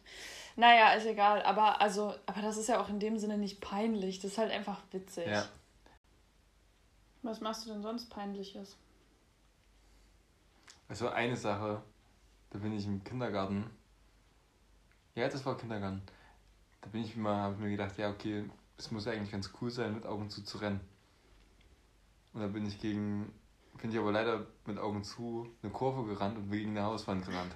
Naja, 0.57 0.95
ist 0.95 1.07
egal, 1.07 1.43
aber 1.43 1.81
also, 1.81 2.15
aber 2.25 2.41
das 2.41 2.57
ist 2.57 2.69
ja 2.69 2.81
auch 2.81 2.89
in 2.89 2.99
dem 2.99 3.19
Sinne 3.19 3.37
nicht 3.37 3.61
peinlich, 3.61 4.21
das 4.21 4.33
ist 4.33 4.39
halt 4.39 4.51
einfach 4.51 4.81
witzig. 4.91 5.27
Ja. 5.27 5.47
Was 7.23 7.41
machst 7.41 7.67
du 7.67 7.73
denn 7.73 7.83
sonst 7.83 8.09
peinliches? 8.09 8.77
Also 10.89 11.09
eine 11.09 11.37
Sache, 11.37 11.83
da 12.51 12.59
bin 12.59 12.73
ich 12.73 12.87
im 12.87 13.03
Kindergarten. 13.03 13.69
Ja, 15.15 15.29
das 15.29 15.45
war 15.45 15.57
Kindergarten. 15.57 16.03
Da 16.81 16.89
bin 16.89 17.03
ich 17.03 17.17
mal, 17.17 17.37
habe 17.37 17.57
mir 17.57 17.71
gedacht, 17.71 17.99
ja, 17.99 18.11
okay, 18.11 18.45
es 18.79 18.91
muss 18.91 19.07
eigentlich 19.07 19.33
ganz 19.33 19.51
cool 19.61 19.71
sein, 19.71 19.95
mit 19.95 20.07
Augen 20.07 20.29
zu 20.31 20.43
zu 20.43 20.59
rennen. 20.59 20.81
Und 22.33 22.43
da 22.43 22.49
bin 22.49 22.67
ich 22.67 22.81
gegen, 22.81 23.33
bin 23.81 23.91
ich 23.91 23.99
aber 23.99 24.13
leider 24.13 24.47
mit 24.67 24.79
Augen 24.79 25.03
zu 25.03 25.49
eine 25.63 25.73
Kurve 25.73 26.07
gerannt 26.07 26.37
und 26.37 26.51
gegen 26.51 26.71
eine 26.71 26.83
Hauswand 26.83 27.25
gerannt. 27.25 27.55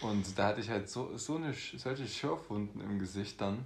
Und 0.00 0.38
da 0.38 0.48
hatte 0.48 0.60
ich 0.60 0.70
halt 0.70 0.88
so, 0.88 1.16
so 1.16 1.36
eine, 1.36 1.52
solche 1.52 2.06
Schürfwunden 2.06 2.80
im 2.80 2.98
Gesicht 2.98 3.40
dann. 3.40 3.64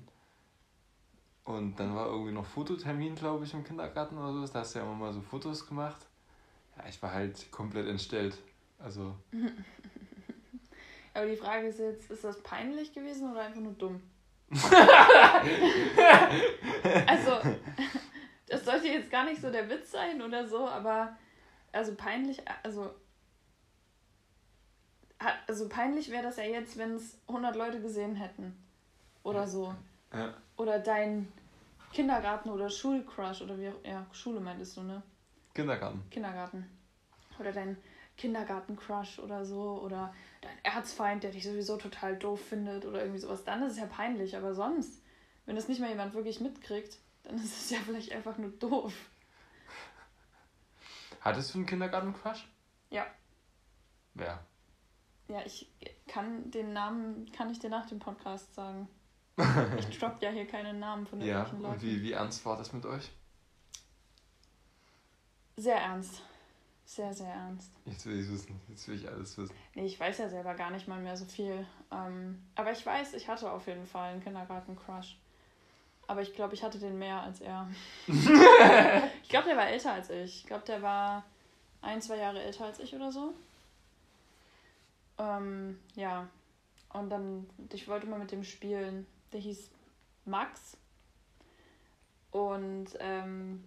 Und 1.44 1.78
dann 1.78 1.94
war 1.94 2.06
irgendwie 2.06 2.32
noch 2.32 2.46
Fototermin, 2.46 3.14
glaube 3.14 3.44
ich, 3.44 3.52
im 3.52 3.62
Kindergarten 3.62 4.16
oder 4.16 4.32
so. 4.32 4.52
Da 4.52 4.60
hast 4.60 4.74
du 4.74 4.78
ja 4.78 4.84
immer 4.84 4.94
mal 4.94 5.12
so 5.12 5.20
Fotos 5.20 5.66
gemacht. 5.66 6.06
Ja, 6.76 6.88
ich 6.88 7.00
war 7.02 7.12
halt 7.12 7.52
komplett 7.52 7.86
entstellt. 7.86 8.38
Also. 8.78 9.14
Aber 11.14 11.26
die 11.26 11.36
Frage 11.36 11.68
ist 11.68 11.78
jetzt, 11.78 12.10
ist 12.10 12.24
das 12.24 12.42
peinlich 12.42 12.92
gewesen 12.92 13.30
oder 13.30 13.42
einfach 13.42 13.60
nur 13.60 13.74
dumm? 13.74 14.00
also, 17.06 17.40
das 18.46 18.64
sollte 18.64 18.88
jetzt 18.88 19.10
gar 19.10 19.24
nicht 19.24 19.40
so 19.40 19.50
der 19.50 19.68
Witz 19.68 19.90
sein 19.90 20.22
oder 20.22 20.46
so, 20.46 20.68
aber 20.68 21.16
also 21.72 21.94
peinlich, 21.94 22.42
also 22.62 22.94
also 25.46 25.68
peinlich 25.68 26.10
wäre 26.10 26.22
das 26.22 26.36
ja 26.36 26.44
jetzt, 26.44 26.76
wenn 26.76 26.94
es 26.94 27.18
100 27.28 27.56
Leute 27.56 27.80
gesehen 27.80 28.16
hätten 28.16 28.56
oder 29.22 29.46
so. 29.46 29.74
Ja. 30.12 30.34
Oder 30.56 30.78
dein 30.78 31.32
Kindergarten 31.92 32.50
oder 32.50 32.68
Schulcrush 32.68 33.42
oder 33.42 33.58
wie 33.58 33.68
auch, 33.68 33.84
ja, 33.84 34.06
Schule 34.12 34.40
meintest 34.40 34.76
du, 34.76 34.82
ne? 34.82 35.02
Kindergarten. 35.54 36.02
Kindergarten. 36.10 36.68
Oder 37.38 37.52
dein 37.52 37.76
Kindergarten-Crush 38.16 39.18
oder 39.18 39.44
so 39.44 39.80
oder 39.82 40.14
dein 40.40 40.56
Erzfeind, 40.62 41.22
der 41.22 41.30
dich 41.30 41.44
sowieso 41.44 41.76
total 41.76 42.16
doof 42.16 42.40
findet 42.40 42.84
oder 42.84 43.00
irgendwie 43.00 43.20
sowas, 43.20 43.44
dann 43.44 43.62
ist 43.62 43.72
es 43.72 43.78
ja 43.78 43.86
peinlich. 43.86 44.36
Aber 44.36 44.54
sonst, 44.54 45.02
wenn 45.46 45.56
das 45.56 45.68
nicht 45.68 45.80
mal 45.80 45.90
jemand 45.90 46.14
wirklich 46.14 46.40
mitkriegt, 46.40 46.98
dann 47.24 47.36
ist 47.42 47.56
es 47.56 47.70
ja 47.70 47.78
vielleicht 47.84 48.12
einfach 48.12 48.38
nur 48.38 48.50
doof. 48.50 48.92
Hattest 51.20 51.54
du 51.54 51.58
einen 51.58 51.66
Kindergarten-Crush? 51.66 52.46
Ja. 52.90 53.06
Wer? 54.12 54.44
Ja, 55.28 55.40
ich 55.44 55.72
kann 56.06 56.50
den 56.50 56.74
Namen, 56.74 57.30
kann 57.32 57.50
ich 57.50 57.58
dir 57.58 57.70
nach 57.70 57.86
dem 57.86 57.98
Podcast 57.98 58.54
sagen. 58.54 58.88
ich 59.78 59.98
droppe 59.98 60.24
ja 60.24 60.30
hier 60.30 60.46
keine 60.46 60.74
Namen 60.74 61.06
von 61.06 61.20
irgendwelchen 61.20 61.62
ja, 61.62 61.68
Leuten. 61.68 61.82
Und 61.82 61.82
wie, 61.82 62.02
wie 62.02 62.12
ernst 62.12 62.44
war 62.44 62.56
das 62.56 62.72
mit 62.72 62.84
euch? 62.84 63.10
Sehr 65.56 65.76
ernst. 65.76 66.22
Sehr, 66.94 67.12
sehr 67.12 67.26
ernst. 67.26 67.72
Jetzt 67.86 68.06
will 68.06 68.20
ich 68.20 68.30
wissen. 68.30 68.60
Jetzt 68.68 68.86
will 68.86 68.94
ich 68.94 69.08
alles 69.08 69.36
wissen. 69.36 69.52
Nee, 69.74 69.86
ich 69.86 69.98
weiß 69.98 70.16
ja 70.18 70.28
selber 70.28 70.54
gar 70.54 70.70
nicht 70.70 70.86
mal 70.86 71.00
mehr 71.00 71.16
so 71.16 71.24
viel. 71.24 71.66
Ähm, 71.90 72.40
aber 72.54 72.70
ich 72.70 72.86
weiß, 72.86 73.14
ich 73.14 73.26
hatte 73.26 73.50
auf 73.50 73.66
jeden 73.66 73.84
Fall 73.84 74.12
einen 74.12 74.22
Kindergarten-Crush. 74.22 75.16
Aber 76.06 76.22
ich 76.22 76.36
glaube, 76.36 76.54
ich 76.54 76.62
hatte 76.62 76.78
den 76.78 76.96
mehr 76.96 77.20
als 77.20 77.40
er. 77.40 77.68
ich 78.06 79.28
glaube, 79.28 79.48
der 79.48 79.56
war 79.56 79.66
älter 79.66 79.92
als 79.92 80.08
ich. 80.08 80.42
Ich 80.42 80.46
glaube, 80.46 80.64
der 80.66 80.82
war 80.82 81.24
ein, 81.82 82.00
zwei 82.00 82.16
Jahre 82.16 82.40
älter 82.40 82.66
als 82.66 82.78
ich 82.78 82.94
oder 82.94 83.10
so. 83.10 83.34
Ähm, 85.18 85.80
ja. 85.96 86.28
Und 86.92 87.10
dann, 87.10 87.50
ich 87.72 87.88
wollte 87.88 88.06
mal 88.06 88.20
mit 88.20 88.30
dem 88.30 88.44
spielen. 88.44 89.04
Der 89.32 89.40
hieß 89.40 89.68
Max. 90.26 90.76
Und 92.30 92.90
ähm, 93.00 93.64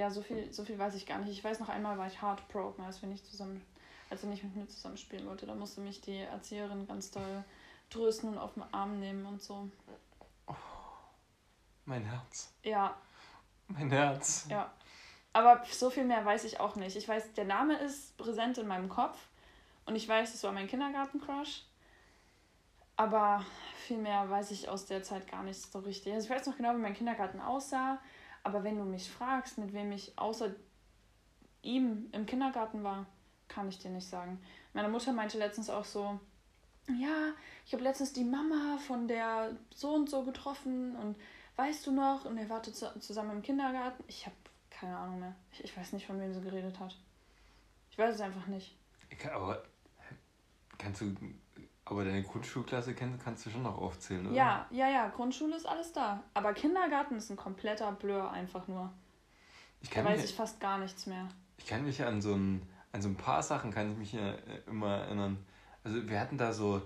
ja, 0.00 0.10
so 0.10 0.22
viel, 0.22 0.52
so 0.52 0.64
viel 0.64 0.78
weiß 0.78 0.94
ich 0.94 1.06
gar 1.06 1.18
nicht. 1.18 1.30
Ich 1.30 1.44
weiß 1.44 1.60
noch 1.60 1.68
einmal 1.68 1.98
war 1.98 2.06
ich 2.06 2.22
heartbroken, 2.22 2.84
als 2.84 3.02
wir 3.02 3.08
nicht 3.08 3.26
zusammen, 3.26 3.64
als 4.08 4.22
er 4.22 4.30
nicht 4.30 4.42
mit 4.42 4.56
mir 4.56 4.66
zusammen 4.66 4.96
spielen 4.96 5.26
wollte. 5.26 5.46
Da 5.46 5.54
musste 5.54 5.82
mich 5.82 6.00
die 6.00 6.16
Erzieherin 6.16 6.86
ganz 6.86 7.10
doll 7.10 7.44
trösten 7.90 8.30
und 8.30 8.38
auf 8.38 8.54
den 8.54 8.64
Arm 8.72 8.98
nehmen 8.98 9.26
und 9.26 9.42
so. 9.42 9.68
Oh, 10.46 10.54
mein 11.84 12.02
Herz. 12.04 12.52
Ja. 12.62 12.96
Mein 13.68 13.90
Herz. 13.90 14.46
Ja. 14.48 14.72
Aber 15.34 15.62
so 15.70 15.90
viel 15.90 16.04
mehr 16.04 16.24
weiß 16.24 16.44
ich 16.44 16.58
auch 16.60 16.76
nicht. 16.76 16.96
Ich 16.96 17.06
weiß, 17.06 17.34
der 17.34 17.44
Name 17.44 17.76
ist 17.78 18.16
präsent 18.16 18.56
in 18.58 18.66
meinem 18.66 18.88
Kopf 18.88 19.18
und 19.84 19.96
ich 19.96 20.08
weiß, 20.08 20.34
es 20.34 20.42
war 20.42 20.52
mein 20.52 20.66
Kindergarten-Crush. 20.66 21.64
Aber 22.96 23.44
viel 23.86 23.98
mehr 23.98 24.28
weiß 24.30 24.50
ich 24.50 24.68
aus 24.68 24.86
der 24.86 25.02
Zeit 25.02 25.30
gar 25.30 25.42
nicht 25.42 25.60
so 25.60 25.78
richtig. 25.80 26.14
Also 26.14 26.24
ich 26.24 26.34
weiß 26.34 26.46
noch 26.46 26.56
genau, 26.56 26.72
wie 26.72 26.80
mein 26.80 26.94
Kindergarten 26.94 27.40
aussah. 27.40 27.98
Aber 28.42 28.64
wenn 28.64 28.78
du 28.78 28.84
mich 28.84 29.10
fragst, 29.10 29.58
mit 29.58 29.72
wem 29.72 29.92
ich 29.92 30.16
außer 30.16 30.54
ihm 31.62 32.08
im 32.12 32.26
Kindergarten 32.26 32.82
war, 32.82 33.06
kann 33.48 33.68
ich 33.68 33.78
dir 33.78 33.90
nicht 33.90 34.08
sagen. 34.08 34.40
Meine 34.72 34.88
Mutter 34.88 35.12
meinte 35.12 35.38
letztens 35.38 35.68
auch 35.68 35.84
so, 35.84 36.18
ja, 36.88 37.32
ich 37.66 37.72
habe 37.72 37.82
letztens 37.82 38.12
die 38.12 38.24
Mama 38.24 38.78
von 38.78 39.06
der 39.08 39.56
so 39.74 39.94
und 39.94 40.08
so 40.08 40.24
getroffen 40.24 40.96
und 40.96 41.16
weißt 41.56 41.86
du 41.86 41.92
noch? 41.92 42.24
Und 42.24 42.38
er 42.38 42.48
wartet 42.48 42.76
zusammen 42.76 43.32
im 43.32 43.42
Kindergarten. 43.42 44.02
Ich 44.06 44.24
habe 44.26 44.36
keine 44.70 44.96
Ahnung 44.96 45.20
mehr. 45.20 45.34
Ich, 45.52 45.64
ich 45.64 45.76
weiß 45.76 45.92
nicht, 45.92 46.06
von 46.06 46.20
wem 46.20 46.32
sie 46.32 46.40
geredet 46.40 46.78
hat. 46.80 46.96
Ich 47.90 47.98
weiß 47.98 48.14
es 48.14 48.20
einfach 48.20 48.46
nicht. 48.46 48.74
Aber 49.32 49.62
kannst 50.78 51.02
du 51.02 51.14
aber 51.90 52.04
deine 52.04 52.22
Grundschulklasse 52.22 52.94
kannst, 52.94 53.24
kannst 53.24 53.44
du 53.44 53.50
schon 53.50 53.64
noch 53.64 53.76
aufzählen, 53.76 54.26
oder? 54.26 54.34
Ja, 54.34 54.66
ja, 54.70 54.88
ja. 54.88 55.08
Grundschule 55.08 55.56
ist 55.56 55.66
alles 55.66 55.92
da. 55.92 56.22
Aber 56.34 56.52
Kindergarten 56.52 57.16
ist 57.16 57.30
ein 57.30 57.36
kompletter 57.36 57.90
Blur 57.92 58.30
einfach 58.30 58.68
nur. 58.68 58.92
Ich 59.82 59.90
da 59.90 60.04
weiß 60.04 60.24
ich 60.24 60.34
fast 60.34 60.60
gar 60.60 60.78
nichts 60.78 61.06
mehr. 61.06 61.28
Ich 61.58 61.66
kann 61.66 61.84
mich 61.84 62.02
an 62.04 62.22
so 62.22 62.34
ein, 62.34 62.62
an 62.92 63.02
so 63.02 63.08
ein 63.08 63.16
paar 63.16 63.42
Sachen 63.42 63.72
kann 63.72 63.90
ich 63.90 63.98
mich 63.98 64.12
ja 64.12 64.34
immer 64.66 64.98
erinnern. 64.98 65.44
Also 65.82 66.08
wir 66.08 66.20
hatten 66.20 66.38
da 66.38 66.52
so, 66.52 66.82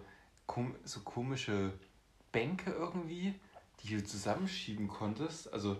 so 0.84 1.00
komische 1.00 1.73
Bänke 2.32 2.70
irgendwie, 2.70 3.34
die 3.82 3.96
du 3.96 4.04
zusammenschieben 4.04 4.88
konntest. 4.88 5.52
Also 5.52 5.76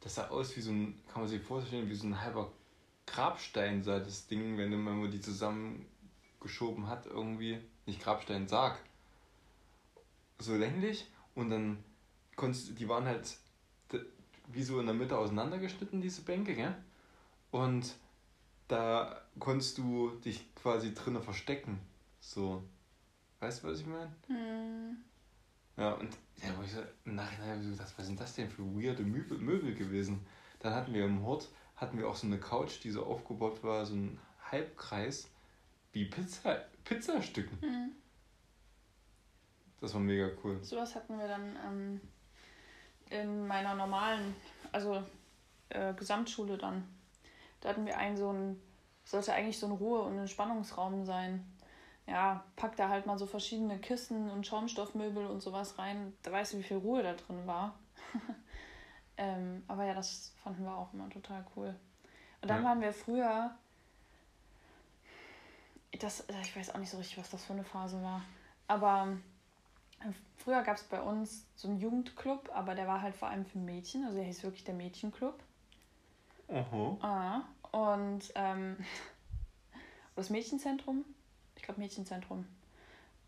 das 0.00 0.14
sah 0.14 0.28
aus 0.28 0.56
wie 0.56 0.60
so 0.60 0.70
ein, 0.70 0.98
kann 1.12 1.22
man 1.22 1.28
sich 1.28 1.42
vorstellen, 1.42 1.88
wie 1.90 1.94
so 1.94 2.06
ein 2.06 2.20
halber 2.20 2.52
Grabstein 3.06 3.82
sah 3.82 3.98
das 3.98 4.26
Ding, 4.26 4.56
wenn 4.56 4.82
man 4.82 5.10
die 5.10 5.20
zusammengeschoben 6.46 6.88
hat 6.88 7.06
irgendwie 7.06 7.58
nicht 7.86 8.02
Grabstein, 8.02 8.48
Sarg. 8.48 8.78
So 10.38 10.54
länglich 10.54 11.06
und 11.34 11.50
dann 11.50 11.82
konntest 12.36 12.78
die 12.78 12.88
waren 12.88 13.04
halt 13.04 13.38
wie 14.48 14.62
so 14.62 14.78
in 14.78 14.86
der 14.86 14.94
Mitte 14.94 15.18
auseinandergeschnitten, 15.18 16.00
diese 16.00 16.22
Bänke, 16.22 16.54
gell? 16.54 16.74
Und 17.50 17.96
da 18.68 19.20
konntest 19.40 19.76
du 19.78 20.10
dich 20.24 20.54
quasi 20.54 20.94
drinnen 20.94 21.20
verstecken. 21.20 21.80
So. 22.20 22.62
Weißt 23.40 23.62
du, 23.64 23.68
was 23.68 23.80
ich 23.80 23.86
meine? 23.86 24.14
Hm. 24.28 24.98
Ja, 25.76 25.94
und 25.94 26.16
ja, 26.36 26.48
ich 26.64 26.72
so, 26.72 26.80
im 27.04 27.16
Nachhinein 27.16 27.50
habe 27.50 27.60
ich 27.60 27.66
so 27.66 27.72
gedacht, 27.72 27.92
was 27.96 28.06
sind 28.06 28.20
das 28.20 28.34
denn 28.34 28.48
für 28.48 28.62
weirde 28.62 29.02
Möbel, 29.02 29.38
Möbel 29.38 29.74
gewesen? 29.74 30.24
Dann 30.60 30.74
hatten 30.74 30.94
wir 30.94 31.04
im 31.04 31.24
Hort, 31.24 31.48
hatten 31.74 31.98
wir 31.98 32.08
auch 32.08 32.16
so 32.16 32.28
eine 32.28 32.38
Couch, 32.38 32.84
die 32.84 32.92
so 32.92 33.04
aufgebaut 33.04 33.64
war, 33.64 33.84
so 33.84 33.94
ein 33.94 34.18
Halbkreis, 34.52 35.28
wie 35.96 36.04
Pizza, 36.04 36.56
Pizzastücken. 36.84 37.58
Hm. 37.62 37.92
Das 39.80 39.94
war 39.94 40.00
mega 40.02 40.28
cool. 40.44 40.62
Sowas 40.62 40.94
hatten 40.94 41.18
wir 41.18 41.26
dann 41.26 41.56
ähm, 41.64 42.00
in 43.08 43.46
meiner 43.46 43.74
normalen, 43.74 44.36
also 44.72 45.02
äh, 45.70 45.94
Gesamtschule 45.94 46.58
dann. 46.58 46.86
Da 47.60 47.70
hatten 47.70 47.86
wir 47.86 47.96
einen 47.96 48.18
so 48.18 48.30
ein, 48.30 48.60
sollte 49.06 49.32
eigentlich 49.32 49.58
so 49.58 49.66
ein 49.66 49.72
Ruhe- 49.72 50.02
und 50.02 50.18
Entspannungsraum 50.18 51.06
sein. 51.06 51.50
Ja, 52.06 52.44
pack 52.56 52.76
da 52.76 52.90
halt 52.90 53.06
mal 53.06 53.16
so 53.18 53.24
verschiedene 53.24 53.78
Kissen 53.78 54.30
und 54.30 54.46
Schaumstoffmöbel 54.46 55.24
und 55.26 55.40
sowas 55.40 55.78
rein. 55.78 56.12
Da 56.22 56.30
weißt 56.30 56.52
du, 56.52 56.58
wie 56.58 56.62
viel 56.62 56.76
Ruhe 56.76 57.02
da 57.02 57.14
drin 57.14 57.46
war. 57.46 57.78
ähm, 59.16 59.64
aber 59.66 59.86
ja, 59.86 59.94
das 59.94 60.34
fanden 60.42 60.62
wir 60.64 60.76
auch 60.76 60.92
immer 60.92 61.08
total 61.08 61.44
cool. 61.56 61.74
Und 62.42 62.50
dann 62.50 62.62
Ja. 62.62 62.68
waren 62.68 62.80
wir 62.82 62.92
früher. 62.92 63.56
Das, 65.98 66.20
äh, 66.20 66.40
ich 66.42 66.56
weiß 66.56 66.74
auch 66.74 66.78
nicht 66.78 66.90
so 66.90 66.98
richtig, 66.98 67.18
was 67.18 67.30
das 67.30 67.44
für 67.44 67.52
eine 67.52 67.64
Phase 67.64 68.02
war. 68.02 68.22
Aber 68.68 69.16
ähm, 70.02 70.14
früher 70.36 70.62
gab 70.62 70.76
es 70.76 70.84
bei 70.84 71.00
uns 71.00 71.46
so 71.56 71.68
einen 71.68 71.78
Jugendclub, 71.78 72.50
aber 72.54 72.74
der 72.74 72.86
war 72.86 73.02
halt 73.02 73.14
vor 73.14 73.28
allem 73.28 73.44
für 73.46 73.58
Mädchen. 73.58 74.04
Also 74.04 74.16
der 74.16 74.26
hieß 74.26 74.42
wirklich 74.42 74.64
der 74.64 74.74
Mädchenclub. 74.74 75.38
Oho. 76.48 76.98
Ah, 77.00 77.42
und 77.72 78.32
ähm, 78.34 78.76
das 80.16 80.30
Mädchenzentrum? 80.30 81.04
Ich 81.56 81.62
glaube 81.62 81.80
Mädchenzentrum. 81.80 82.46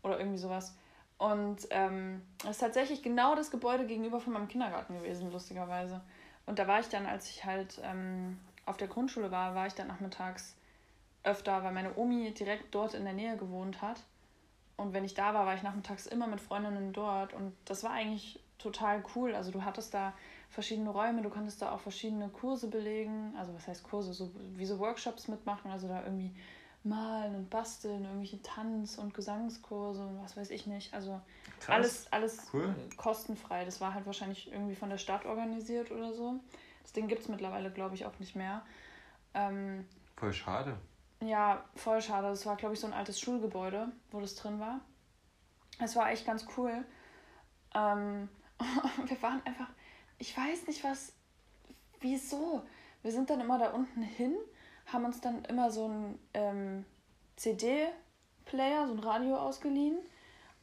Oder 0.03 0.19
irgendwie 0.19 0.37
sowas. 0.37 0.75
Und 1.17 1.67
ähm, 1.71 2.21
das 2.41 2.51
ist 2.51 2.59
tatsächlich 2.59 3.03
genau 3.03 3.35
das 3.35 3.51
Gebäude 3.51 3.85
gegenüber 3.85 4.21
von 4.21 4.31
meinem 4.31 4.47
Kindergarten 4.47 4.97
gewesen, 4.97 5.31
lustigerweise. 5.31 6.01
Und 6.45 6.59
da 6.59 6.67
war 6.67 6.79
ich 6.79 6.87
dann, 6.87 7.05
als 7.05 7.29
ich 7.29 7.43
halt 7.43 7.81
ähm, 7.83 8.39
auf 8.65 8.77
der 8.77 8.87
Grundschule 8.87 9.29
war, 9.29 9.53
war 9.53 9.67
ich 9.67 9.73
dann 9.73 9.87
nachmittags 9.87 10.55
öfter, 11.23 11.63
weil 11.63 11.73
meine 11.73 11.95
Omi 11.95 12.31
direkt 12.33 12.73
dort 12.73 12.93
in 12.93 13.03
der 13.03 13.13
Nähe 13.13 13.37
gewohnt 13.37 13.81
hat. 13.81 14.01
Und 14.77 14.93
wenn 14.93 15.03
ich 15.03 15.13
da 15.13 15.33
war, 15.33 15.45
war 15.45 15.55
ich 15.55 15.63
nachmittags 15.63 16.07
immer 16.07 16.27
mit 16.27 16.39
Freundinnen 16.39 16.93
dort. 16.93 17.33
Und 17.33 17.53
das 17.65 17.83
war 17.83 17.91
eigentlich 17.91 18.39
total 18.57 19.03
cool. 19.15 19.35
Also 19.35 19.51
du 19.51 19.63
hattest 19.63 19.93
da 19.93 20.13
verschiedene 20.49 20.89
Räume, 20.89 21.21
du 21.21 21.29
konntest 21.29 21.61
da 21.61 21.71
auch 21.71 21.79
verschiedene 21.79 22.29
Kurse 22.29 22.67
belegen. 22.67 23.33
Also 23.37 23.53
was 23.53 23.67
heißt 23.67 23.83
Kurse? 23.83 24.13
So 24.13 24.31
wie 24.55 24.65
so 24.65 24.79
Workshops 24.79 25.27
mitmachen. 25.27 25.69
Also 25.69 25.87
da 25.87 26.03
irgendwie 26.03 26.33
malen 26.83 27.35
und 27.35 27.49
basteln, 27.49 28.05
irgendwelche 28.05 28.41
Tanz- 28.41 28.97
und 28.97 29.13
Gesangskurse 29.13 30.01
und 30.01 30.21
was 30.23 30.37
weiß 30.37 30.49
ich 30.49 30.65
nicht. 30.65 30.93
Also 30.93 31.19
Krass. 31.59 31.75
alles, 31.75 32.13
alles 32.13 32.47
Cool. 32.53 32.73
kostenfrei. 32.95 33.65
Das 33.65 33.81
war 33.81 33.93
halt 33.93 34.05
wahrscheinlich 34.05 34.49
irgendwie 34.51 34.75
von 34.75 34.89
der 34.89 34.97
Stadt 34.97 35.25
organisiert 35.25 35.91
oder 35.91 36.13
so. 36.13 36.39
Das 36.83 36.93
Ding 36.93 37.07
gibt 37.09 37.21
es 37.23 37.27
mittlerweile, 37.27 37.69
glaube 37.69 37.95
ich, 37.95 38.05
auch 38.05 38.17
nicht 38.19 38.35
mehr. 38.35 38.61
Ähm, 39.33 39.85
Voll 40.15 40.33
schade. 40.33 40.77
Ja, 41.21 41.63
voll 41.75 42.01
schade. 42.01 42.27
Das 42.29 42.45
war, 42.45 42.55
glaube 42.55 42.73
ich, 42.73 42.79
so 42.79 42.87
ein 42.87 42.93
altes 42.93 43.19
Schulgebäude, 43.19 43.91
wo 44.11 44.19
das 44.19 44.35
drin 44.35 44.59
war. 44.59 44.79
Es 45.79 45.95
war 45.95 46.11
echt 46.11 46.25
ganz 46.25 46.45
cool. 46.57 46.85
Ähm, 47.75 48.29
wir 49.05 49.21
waren 49.21 49.41
einfach, 49.45 49.69
ich 50.17 50.35
weiß 50.35 50.67
nicht 50.67 50.83
was, 50.83 51.13
wieso. 51.99 52.63
Wir 53.01 53.11
sind 53.11 53.29
dann 53.29 53.41
immer 53.41 53.57
da 53.57 53.69
unten 53.71 54.01
hin, 54.01 54.35
haben 54.85 55.05
uns 55.05 55.21
dann 55.21 55.45
immer 55.45 55.71
so 55.71 55.87
ein 55.87 56.19
ähm, 56.33 56.85
CD-Player, 57.37 58.87
so 58.87 58.93
ein 58.93 58.99
Radio 58.99 59.37
ausgeliehen. 59.37 59.97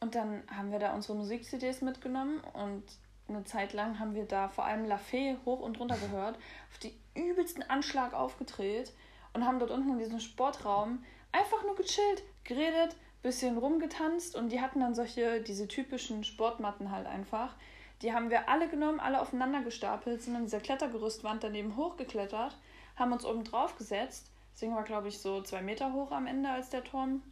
Und 0.00 0.14
dann 0.14 0.42
haben 0.54 0.72
wir 0.72 0.78
da 0.78 0.94
unsere 0.94 1.16
Musik-CDs 1.16 1.80
mitgenommen 1.80 2.40
und 2.52 2.82
eine 3.28 3.44
Zeit 3.44 3.72
lang 3.72 3.98
haben 3.98 4.14
wir 4.14 4.26
da 4.26 4.48
vor 4.48 4.64
allem 4.64 4.84
La 4.84 4.98
Fee 4.98 5.36
hoch 5.44 5.60
und 5.60 5.80
runter 5.80 5.96
gehört, 5.96 6.36
auf 6.70 6.78
die 6.78 6.94
übelsten 7.14 7.62
Anschlag 7.62 8.12
aufgedreht 8.12 8.92
und 9.36 9.44
haben 9.44 9.58
dort 9.58 9.70
unten 9.70 9.90
in 9.90 9.98
diesem 9.98 10.18
Sportraum 10.18 11.04
einfach 11.30 11.62
nur 11.62 11.76
gechillt, 11.76 12.22
geredet, 12.44 12.96
bisschen 13.22 13.58
rumgetanzt 13.58 14.34
und 14.34 14.50
die 14.50 14.60
hatten 14.60 14.80
dann 14.80 14.94
solche, 14.94 15.42
diese 15.42 15.68
typischen 15.68 16.24
Sportmatten 16.24 16.90
halt 16.90 17.06
einfach. 17.06 17.54
Die 18.02 18.12
haben 18.12 18.30
wir 18.30 18.48
alle 18.48 18.68
genommen, 18.68 18.98
alle 18.98 19.20
aufeinander 19.20 19.60
gestapelt, 19.62 20.22
sind 20.22 20.36
an 20.36 20.44
dieser 20.44 20.60
Klettergerüstwand 20.60 21.44
daneben 21.44 21.76
hochgeklettert, 21.76 22.56
haben 22.96 23.12
uns 23.12 23.24
oben 23.24 23.44
drauf 23.44 23.76
gesetzt. 23.76 24.30
Ding 24.60 24.74
war, 24.74 24.84
glaube 24.84 25.08
ich, 25.08 25.18
so 25.18 25.42
zwei 25.42 25.60
Meter 25.60 25.92
hoch 25.92 26.12
am 26.12 26.26
Ende, 26.26 26.48
als 26.48 26.70
der 26.70 26.82
Turm 26.82 27.22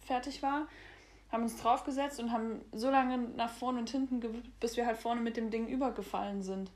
fertig 0.00 0.42
war. 0.42 0.66
Haben 1.30 1.44
uns 1.44 1.56
draufgesetzt 1.60 2.18
und 2.18 2.32
haben 2.32 2.62
so 2.72 2.90
lange 2.90 3.18
nach 3.18 3.50
vorne 3.50 3.78
und 3.78 3.90
hinten 3.90 4.20
gewippt, 4.20 4.58
bis 4.58 4.76
wir 4.76 4.86
halt 4.86 4.98
vorne 4.98 5.20
mit 5.20 5.36
dem 5.36 5.50
Ding 5.50 5.68
übergefallen 5.68 6.42
sind. 6.42 6.70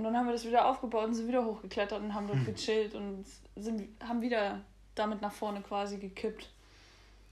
Und 0.00 0.04
dann 0.04 0.16
haben 0.16 0.24
wir 0.24 0.32
das 0.32 0.46
wieder 0.46 0.64
aufgebaut 0.64 1.08
und 1.08 1.14
sind 1.14 1.28
wieder 1.28 1.44
hochgeklettert 1.44 2.00
und 2.00 2.14
haben 2.14 2.26
dort 2.26 2.46
gechillt 2.46 2.94
und 2.94 3.26
sind, 3.54 3.86
haben 4.02 4.22
wieder 4.22 4.62
damit 4.94 5.20
nach 5.20 5.30
vorne 5.30 5.60
quasi 5.60 5.98
gekippt. 5.98 6.48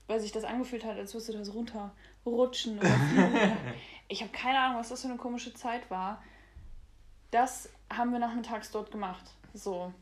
Weil 0.06 0.20
sich 0.20 0.32
das 0.32 0.44
angefühlt 0.44 0.84
hat, 0.84 0.98
als 0.98 1.14
würdest 1.14 1.30
du 1.30 1.38
das 1.38 1.54
runterrutschen. 1.54 2.78
Ich 4.10 4.20
habe 4.22 4.32
keine 4.32 4.58
Ahnung, 4.58 4.80
was 4.80 4.90
das 4.90 5.00
für 5.00 5.08
eine 5.08 5.16
komische 5.16 5.54
Zeit 5.54 5.90
war. 5.90 6.22
Das 7.30 7.70
haben 7.90 8.12
wir 8.12 8.18
nachmittags 8.18 8.70
dort 8.70 8.90
gemacht. 8.90 9.24
So. 9.54 9.94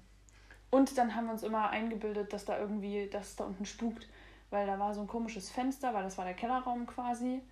Und 0.70 0.98
dann 0.98 1.14
haben 1.14 1.26
wir 1.26 1.32
uns 1.32 1.44
immer 1.44 1.70
eingebildet, 1.70 2.32
dass 2.32 2.44
da 2.44 2.58
irgendwie, 2.58 3.08
dass 3.08 3.28
es 3.28 3.36
da 3.36 3.44
unten 3.44 3.64
spukt. 3.64 4.08
Weil 4.50 4.66
da 4.66 4.76
war 4.80 4.92
so 4.92 5.02
ein 5.02 5.06
komisches 5.06 5.50
Fenster, 5.50 5.94
weil 5.94 6.02
das 6.02 6.18
war 6.18 6.24
der 6.24 6.34
Kellerraum 6.34 6.86
quasi. 6.86 7.42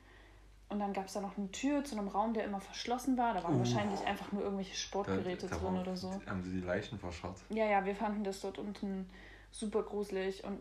Und 0.75 0.81
dann 0.81 0.93
gab 0.93 1.07
es 1.07 1.13
da 1.13 1.21
noch 1.21 1.39
eine 1.39 1.49
Tür 1.53 1.85
zu 1.85 1.97
einem 1.97 2.09
Raum, 2.09 2.35
der 2.35 2.45
immer 2.45 2.59
verschlossen 2.61 3.17
war. 3.17 3.33
Da 3.33 3.45
waren 3.45 3.55
Uh. 3.55 3.59
wahrscheinlich 3.61 4.05
einfach 4.05 4.33
nur 4.33 4.43
irgendwelche 4.43 4.75
Sportgeräte 4.75 5.47
Da- 5.47 5.55
da 5.57 5.63
drin 5.63 5.79
oder 5.79 5.97
so. 5.97 6.11
Haben 6.27 6.43
sie 6.43 6.51
die 6.51 6.67
Leichen 6.67 6.99
verscharrt. 6.99 7.39
Ja, 7.51 7.65
ja, 7.65 7.85
wir 7.85 7.95
fanden 7.95 8.25
das 8.25 8.41
dort 8.41 8.59
unten 8.59 9.09
super 9.53 9.85
gruselig. 9.85 10.43
Und 10.43 10.59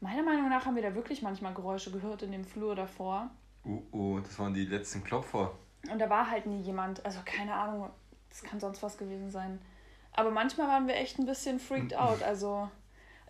meiner 0.00 0.22
Meinung 0.22 0.50
nach 0.50 0.66
haben 0.66 0.76
wir 0.76 0.82
da 0.82 0.94
wirklich 0.94 1.22
manchmal 1.22 1.54
Geräusche 1.54 1.90
gehört 1.90 2.22
in 2.22 2.30
dem 2.32 2.44
Flur 2.44 2.74
davor. 2.74 3.30
Uh, 3.64 3.80
uh, 3.92 4.20
das 4.20 4.38
waren 4.38 4.52
die 4.52 4.66
letzten 4.66 5.02
Klopfer. 5.02 5.52
Und 5.90 5.98
da 5.98 6.10
war 6.10 6.30
halt 6.30 6.44
nie 6.44 6.60
jemand. 6.60 7.02
Also 7.06 7.20
keine 7.24 7.54
Ahnung, 7.54 7.88
es 8.30 8.42
kann 8.42 8.60
sonst 8.60 8.82
was 8.82 8.98
gewesen 8.98 9.30
sein. 9.30 9.60
Aber 10.12 10.30
manchmal 10.30 10.68
waren 10.68 10.86
wir 10.86 10.96
echt 10.96 11.18
ein 11.18 11.24
bisschen 11.24 11.58
freaked 11.58 11.94
out. 11.96 12.22
Also 12.22 12.68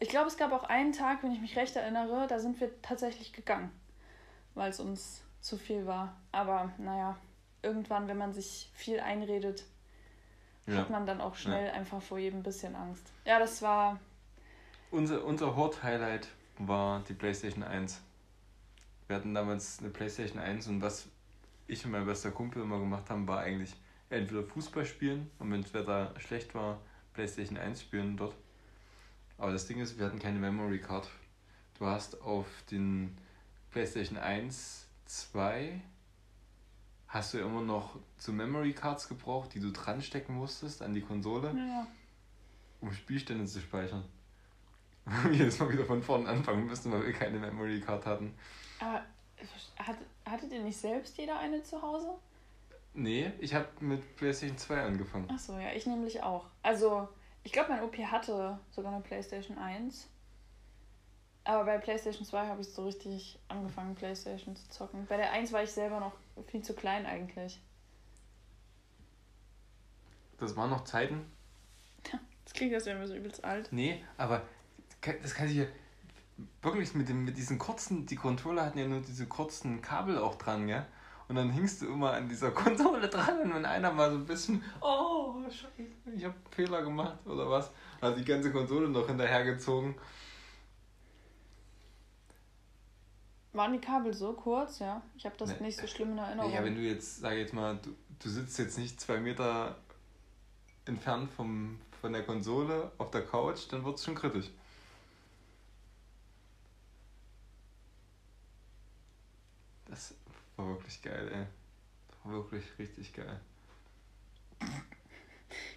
ich 0.01 0.09
glaube, 0.09 0.27
es 0.27 0.37
gab 0.37 0.51
auch 0.53 0.65
einen 0.65 0.91
Tag, 0.93 1.23
wenn 1.23 1.31
ich 1.31 1.41
mich 1.41 1.55
recht 1.55 1.77
erinnere, 1.77 2.27
da 2.27 2.41
sind 2.41 2.61
wir 2.61 2.71
tatsächlich 2.83 3.33
gegangen, 3.33 3.71
weil 4.57 4.71
es 4.71 4.81
uns 4.81 5.23
zu 5.43 5.59
viel 5.59 5.85
war. 5.87 6.17
Aber 6.33 6.73
naja, 6.79 7.17
irgendwann, 7.63 8.09
wenn 8.09 8.17
man 8.17 8.33
sich 8.33 8.71
viel 8.75 8.99
einredet, 9.01 9.65
Ja. 10.67 10.77
hat 10.77 10.91
man 10.91 11.05
dann 11.07 11.21
auch 11.21 11.35
schnell 11.35 11.71
einfach 11.71 12.01
vor 12.01 12.19
jedem 12.19 12.43
bisschen 12.43 12.75
Angst. 12.77 13.13
Ja, 13.25 13.39
das 13.39 13.61
war 13.63 13.99
Unser, 14.91 15.25
unser 15.25 15.57
Hort-Highlight 15.57 16.29
war 16.59 17.01
die 17.09 17.15
PlayStation 17.15 17.63
1. 17.65 18.01
Wir 19.09 19.17
hatten 19.17 19.35
damals 19.35 19.81
eine 19.81 19.91
PlayStation 19.91 20.39
1 20.39 20.69
und 20.69 20.81
was 20.81 21.09
ich 21.67 21.85
und 21.85 21.91
mein 21.93 22.07
bester 22.07 22.31
Kumpel 22.31 22.63
immer 22.63 22.79
gemacht 22.79 23.11
haben, 23.11 23.27
war 23.27 23.41
eigentlich 23.41 23.75
entweder 24.11 24.43
Fußball 24.45 24.85
spielen 24.85 25.31
und 25.39 25.51
wenn 25.51 25.63
das 25.63 25.73
Wetter 25.75 26.15
schlecht 26.19 26.55
war, 26.55 26.79
PlayStation 27.15 27.57
1 27.59 27.81
spielen 27.83 28.17
dort. 28.17 28.35
Aber 29.39 29.51
das 29.53 29.67
Ding 29.67 29.81
ist, 29.81 29.99
wir 29.99 30.07
hatten 30.07 30.19
keine 30.19 30.39
Memory 30.39 30.79
Card. 30.81 31.09
Du 31.79 31.87
hast 31.87 32.21
auf 32.23 32.47
den 32.71 33.17
PlayStation 33.71 34.19
1, 34.19 34.87
2 35.13 35.81
hast 37.09 37.35
du 37.35 37.39
immer 37.39 37.61
noch 37.61 37.99
so 38.17 38.33
Memory 38.33 38.73
Cards 38.73 39.09
gebraucht, 39.09 39.55
die 39.55 39.61
du 39.61 39.71
dran 39.71 40.01
stecken 40.01 40.35
musstest 40.35 40.81
an 40.81 40.95
die 40.95 41.03
Konsole 41.03 41.55
ja, 41.55 41.87
um 42.81 42.93
Spielstände 42.93 43.45
zu 43.45 43.61
speichern. 43.61 44.05
Wir 45.25 45.33
jedes 45.33 45.59
Mal 45.59 45.71
wieder 45.71 45.85
von 45.85 46.03
vorne 46.03 46.29
anfangen 46.29 46.65
müssen, 46.65 46.93
weil 46.93 47.05
wir 47.05 47.13
keine 47.13 47.41
Memory 47.41 47.81
Card 47.81 48.07
hatten. 48.07 48.35
Aber 48.79 49.03
hat, 49.77 49.97
hattet 50.25 50.53
ihr 50.53 50.63
nicht 50.63 50.79
selbst 50.79 51.19
jeder 51.19 51.39
eine 51.41 51.63
zu 51.63 51.83
Hause? 51.83 52.15
Nee, 52.95 53.33
ich 53.41 53.53
habe 53.53 53.67
mit 53.81 54.17
PlayStation 54.17 54.57
2 54.57 54.83
angefangen. 54.83 55.29
Achso, 55.29 55.59
ja, 55.59 55.73
ich 55.73 55.87
nämlich 55.87 56.23
auch. 56.23 56.47
Also, 56.63 57.09
ich 57.43 57.51
glaube, 57.51 57.71
mein 57.71 57.83
OP 57.83 57.99
hatte 57.99 58.59
sogar 58.71 58.93
eine 58.93 59.03
PlayStation 59.03 59.59
1. 59.59 60.09
Aber 61.45 61.65
bei 61.65 61.79
PlayStation 61.79 62.25
2 62.25 62.47
habe 62.47 62.61
ich 62.61 62.69
so 62.69 62.85
richtig 62.85 63.39
angefangen, 63.49 63.95
PlayStation 63.95 64.55
zu 64.55 64.69
zocken. 64.69 65.07
Bei 65.07 65.17
der 65.17 65.33
1 65.33 65.53
war 65.53 65.63
ich 65.63 65.73
selber 65.73 65.99
noch 65.99 66.13
viel 66.47 66.63
zu 66.63 66.75
klein 66.75 67.05
eigentlich. 67.05 67.61
Das 70.39 70.57
waren 70.57 70.71
noch 70.71 70.85
Zeiten. 70.85 71.27
Das 72.45 72.53
klingt, 72.55 72.75
als 72.75 72.87
wären 72.87 73.01
wir 73.01 73.07
so 73.07 73.15
übelst 73.15 73.45
alt. 73.45 73.69
Nee, 73.71 74.05
aber 74.17 74.43
das 75.01 75.35
kann 75.35 75.49
sich 75.49 75.57
ja 75.57 75.67
wirklich 76.61 76.95
mit, 76.95 77.09
dem, 77.09 77.25
mit 77.25 77.37
diesen 77.37 77.59
kurzen, 77.59 78.07
die 78.07 78.17
Controller 78.17 78.67
hatten 78.67 78.79
ja 78.79 78.87
nur 78.87 79.01
diese 79.01 79.27
kurzen 79.27 79.83
Kabel 79.83 80.19
auch 80.19 80.37
dran, 80.37 80.67
gell? 80.67 80.85
Und 81.29 81.37
dann 81.37 81.51
hingst 81.51 81.81
du 81.83 81.87
immer 81.87 82.13
an 82.13 82.29
dieser 82.29 82.51
Konsole 82.53 83.09
dran 83.09 83.41
und 83.41 83.55
wenn 83.55 83.65
einer 83.65 83.93
mal 83.93 84.11
so 84.11 84.17
ein 84.17 84.27
bisschen, 84.27 84.63
oh, 84.81 85.35
scheiße, 85.45 85.89
ich 86.15 86.25
habe 86.25 86.35
Fehler 86.51 86.83
gemacht 86.83 87.19
oder 87.25 87.49
was, 87.49 87.71
hat 88.01 88.17
die 88.17 88.25
ganze 88.25 88.53
Konsole 88.53 88.89
noch 88.89 89.07
hinterhergezogen. 89.07 89.95
Waren 93.53 93.75
die 93.75 93.81
Kabel 93.81 94.15
so 94.15 94.33
kurz, 94.33 94.79
ja? 94.79 95.03
Ich 95.15 95.27
habe 95.27 95.37
das 95.37 95.51
nee. 95.51 95.67
nicht 95.67 95.79
so 95.79 95.87
schlimm 95.87 96.13
in 96.13 96.19
Erinnerung. 96.19 96.53
Ja, 96.53 96.65
wenn 96.65 96.75
du 96.75 96.81
jetzt, 96.81 97.21
sag 97.21 97.35
jetzt 97.35 97.53
mal, 97.53 97.77
du, 97.77 97.95
du 98.19 98.29
sitzt 98.31 98.59
jetzt 98.59 98.79
nicht 98.79 98.99
zwei 98.99 99.21
Meter 99.21 99.77
entfernt 100.87 101.31
vom, 101.31 101.79
von 102.01 102.13
der 102.13 102.25
Konsole 102.25 102.91
auf 102.97 103.11
der 103.11 103.27
Couch, 103.27 103.61
dann 103.71 103.85
wird 103.85 103.99
es 103.99 104.05
schon 104.05 104.15
kritisch. 104.15 104.51
Das 109.87 110.15
war 110.57 110.69
wirklich 110.69 111.03
geil, 111.03 111.31
ey. 111.31 111.47
Das 112.09 112.25
war 112.25 112.33
wirklich 112.33 112.65
richtig 112.79 113.13
geil. 113.13 113.39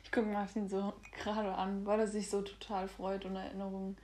Ich 0.02 0.12
gucke 0.12 0.28
Martin 0.28 0.70
so 0.70 0.94
gerade 1.12 1.54
an, 1.54 1.86
weil 1.86 2.00
er 2.00 2.08
sich 2.08 2.30
so 2.30 2.42
total 2.42 2.88
freut 2.88 3.26
und 3.26 3.36
Erinnerungen 3.36 3.98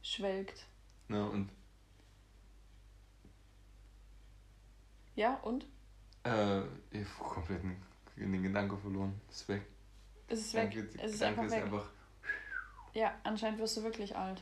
schwelgt. 0.00 0.64
Ja, 1.10 1.24
und 1.24 1.50
Ja, 5.18 5.34
und? 5.42 5.66
Äh, 6.22 6.60
ich 6.92 7.04
habe 7.18 7.28
komplett 7.28 7.60
in 8.14 8.32
den 8.32 8.40
Gedanke 8.40 8.76
verloren. 8.76 9.20
Ist 9.28 9.48
weg. 9.48 9.62
Es 10.28 10.38
ist 10.38 10.54
weg. 10.54 10.70
Gedanke, 10.70 11.02
es 11.02 11.14
ist 11.14 11.22
einfach 11.24 11.42
ist 11.42 11.50
weg. 11.50 11.64
Einfach 11.64 11.90
ja, 12.92 13.12
anscheinend 13.24 13.58
wirst 13.58 13.76
du 13.76 13.82
wirklich 13.82 14.14
alt. 14.16 14.40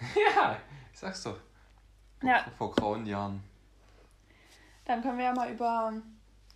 ja, 0.00 0.56
ich 0.90 0.98
sag's 0.98 1.24
doch. 1.24 1.38
Vor, 2.20 2.30
ja. 2.30 2.42
vor 2.56 2.74
grauen 2.74 3.04
Jahren. 3.04 3.44
Dann 4.86 5.02
können 5.02 5.18
wir 5.18 5.26
ja 5.26 5.34
mal 5.34 5.52
über 5.52 5.92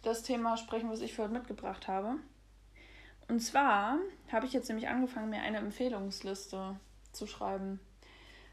das 0.01 0.23
Thema 0.23 0.57
sprechen, 0.57 0.89
was 0.89 1.03
ich 1.03 1.13
für 1.13 1.25
heute 1.25 1.35
mitgebracht 1.35 1.89
habe. 1.89 2.15
Und 3.29 3.41
zwar 3.41 3.99
habe 4.33 4.47
ich 4.47 4.55
jetzt 4.55 4.69
nämlich 4.71 4.89
angefangen, 4.89 5.29
mir 5.29 5.43
eine 5.43 5.59
Empfehlungsliste 5.59 6.81
zu 7.13 7.27
schreiben. 7.27 7.81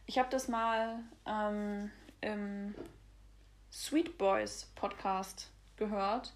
Ich 0.07 0.19
habe 0.19 0.27
das 0.29 0.49
mal 0.49 0.99
ähm, 1.25 1.89
im 2.19 2.75
Sweet 3.75 4.17
Boys 4.17 4.69
Podcast 4.75 5.49
gehört 5.75 6.31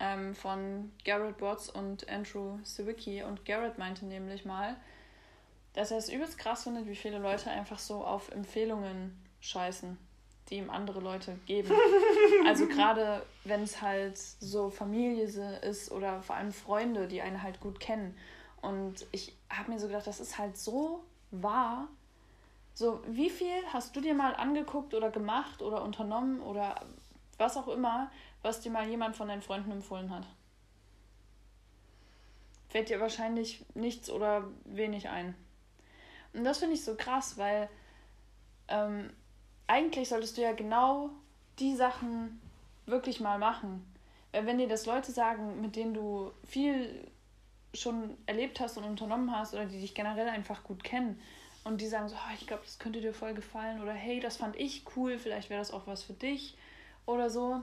ähm, 0.00 0.34
von 0.34 0.90
Garrett 1.04 1.38
Watts 1.42 1.68
und 1.68 2.08
Andrew 2.08 2.58
Sawicki. 2.62 3.22
Und 3.22 3.44
Garrett 3.44 3.76
meinte 3.76 4.06
nämlich 4.06 4.46
mal, 4.46 4.76
dass 5.74 5.90
er 5.90 5.98
es 5.98 6.08
übelst 6.08 6.38
krass 6.38 6.62
findet, 6.62 6.86
wie 6.86 6.96
viele 6.96 7.18
Leute 7.18 7.50
einfach 7.50 7.78
so 7.78 8.02
auf 8.02 8.30
Empfehlungen 8.30 9.22
scheißen, 9.42 9.98
die 10.48 10.56
ihm 10.56 10.70
andere 10.70 11.00
Leute 11.00 11.38
geben. 11.44 11.70
also 12.46 12.66
gerade 12.66 13.22
wenn 13.44 13.64
es 13.64 13.82
halt 13.82 14.16
so 14.16 14.70
Familie 14.70 15.24
ist 15.60 15.92
oder 15.92 16.22
vor 16.22 16.36
allem 16.36 16.52
Freunde, 16.52 17.06
die 17.06 17.20
einen 17.20 17.42
halt 17.42 17.60
gut 17.60 17.80
kennen. 17.80 18.16
Und 18.62 19.06
ich 19.12 19.36
habe 19.50 19.72
mir 19.72 19.78
so 19.78 19.88
gedacht, 19.88 20.06
das 20.06 20.20
ist 20.20 20.38
halt 20.38 20.56
so 20.56 21.04
wahr, 21.32 21.88
so, 22.74 23.02
wie 23.06 23.30
viel 23.30 23.62
hast 23.72 23.94
du 23.94 24.00
dir 24.00 24.14
mal 24.14 24.34
angeguckt 24.34 24.94
oder 24.94 25.10
gemacht 25.10 25.62
oder 25.62 25.82
unternommen 25.82 26.40
oder 26.40 26.74
was 27.38 27.56
auch 27.56 27.68
immer, 27.68 28.10
was 28.42 28.60
dir 28.60 28.70
mal 28.70 28.88
jemand 28.88 29.16
von 29.16 29.28
deinen 29.28 29.42
Freunden 29.42 29.72
empfohlen 29.72 30.10
hat? 30.10 30.26
Fällt 32.68 32.88
dir 32.88 33.00
wahrscheinlich 33.00 33.64
nichts 33.74 34.08
oder 34.08 34.48
wenig 34.64 35.08
ein. 35.08 35.34
Und 36.32 36.44
das 36.44 36.58
finde 36.58 36.74
ich 36.74 36.84
so 36.84 36.94
krass, 36.96 37.36
weil 37.36 37.68
ähm, 38.68 39.10
eigentlich 39.66 40.08
solltest 40.08 40.38
du 40.38 40.42
ja 40.42 40.52
genau 40.52 41.10
die 41.58 41.74
Sachen 41.76 42.40
wirklich 42.86 43.20
mal 43.20 43.38
machen. 43.38 43.86
Weil 44.32 44.46
wenn 44.46 44.58
dir 44.58 44.68
das 44.68 44.86
Leute 44.86 45.12
sagen, 45.12 45.60
mit 45.60 45.76
denen 45.76 45.92
du 45.92 46.32
viel 46.44 47.06
schon 47.74 48.16
erlebt 48.26 48.60
hast 48.60 48.78
und 48.78 48.84
unternommen 48.84 49.36
hast 49.36 49.54
oder 49.54 49.66
die 49.66 49.80
dich 49.80 49.94
generell 49.94 50.28
einfach 50.28 50.64
gut 50.64 50.82
kennen, 50.82 51.20
und 51.64 51.80
die 51.80 51.86
sagen 51.86 52.08
so, 52.08 52.16
oh, 52.16 52.34
ich 52.34 52.46
glaube, 52.46 52.62
das 52.64 52.78
könnte 52.78 53.00
dir 53.00 53.14
voll 53.14 53.34
gefallen 53.34 53.80
oder 53.80 53.92
hey, 53.92 54.20
das 54.20 54.36
fand 54.36 54.56
ich 54.56 54.84
cool, 54.96 55.18
vielleicht 55.18 55.50
wäre 55.50 55.60
das 55.60 55.70
auch 55.70 55.86
was 55.86 56.02
für 56.02 56.12
dich 56.12 56.56
oder 57.06 57.30
so. 57.30 57.62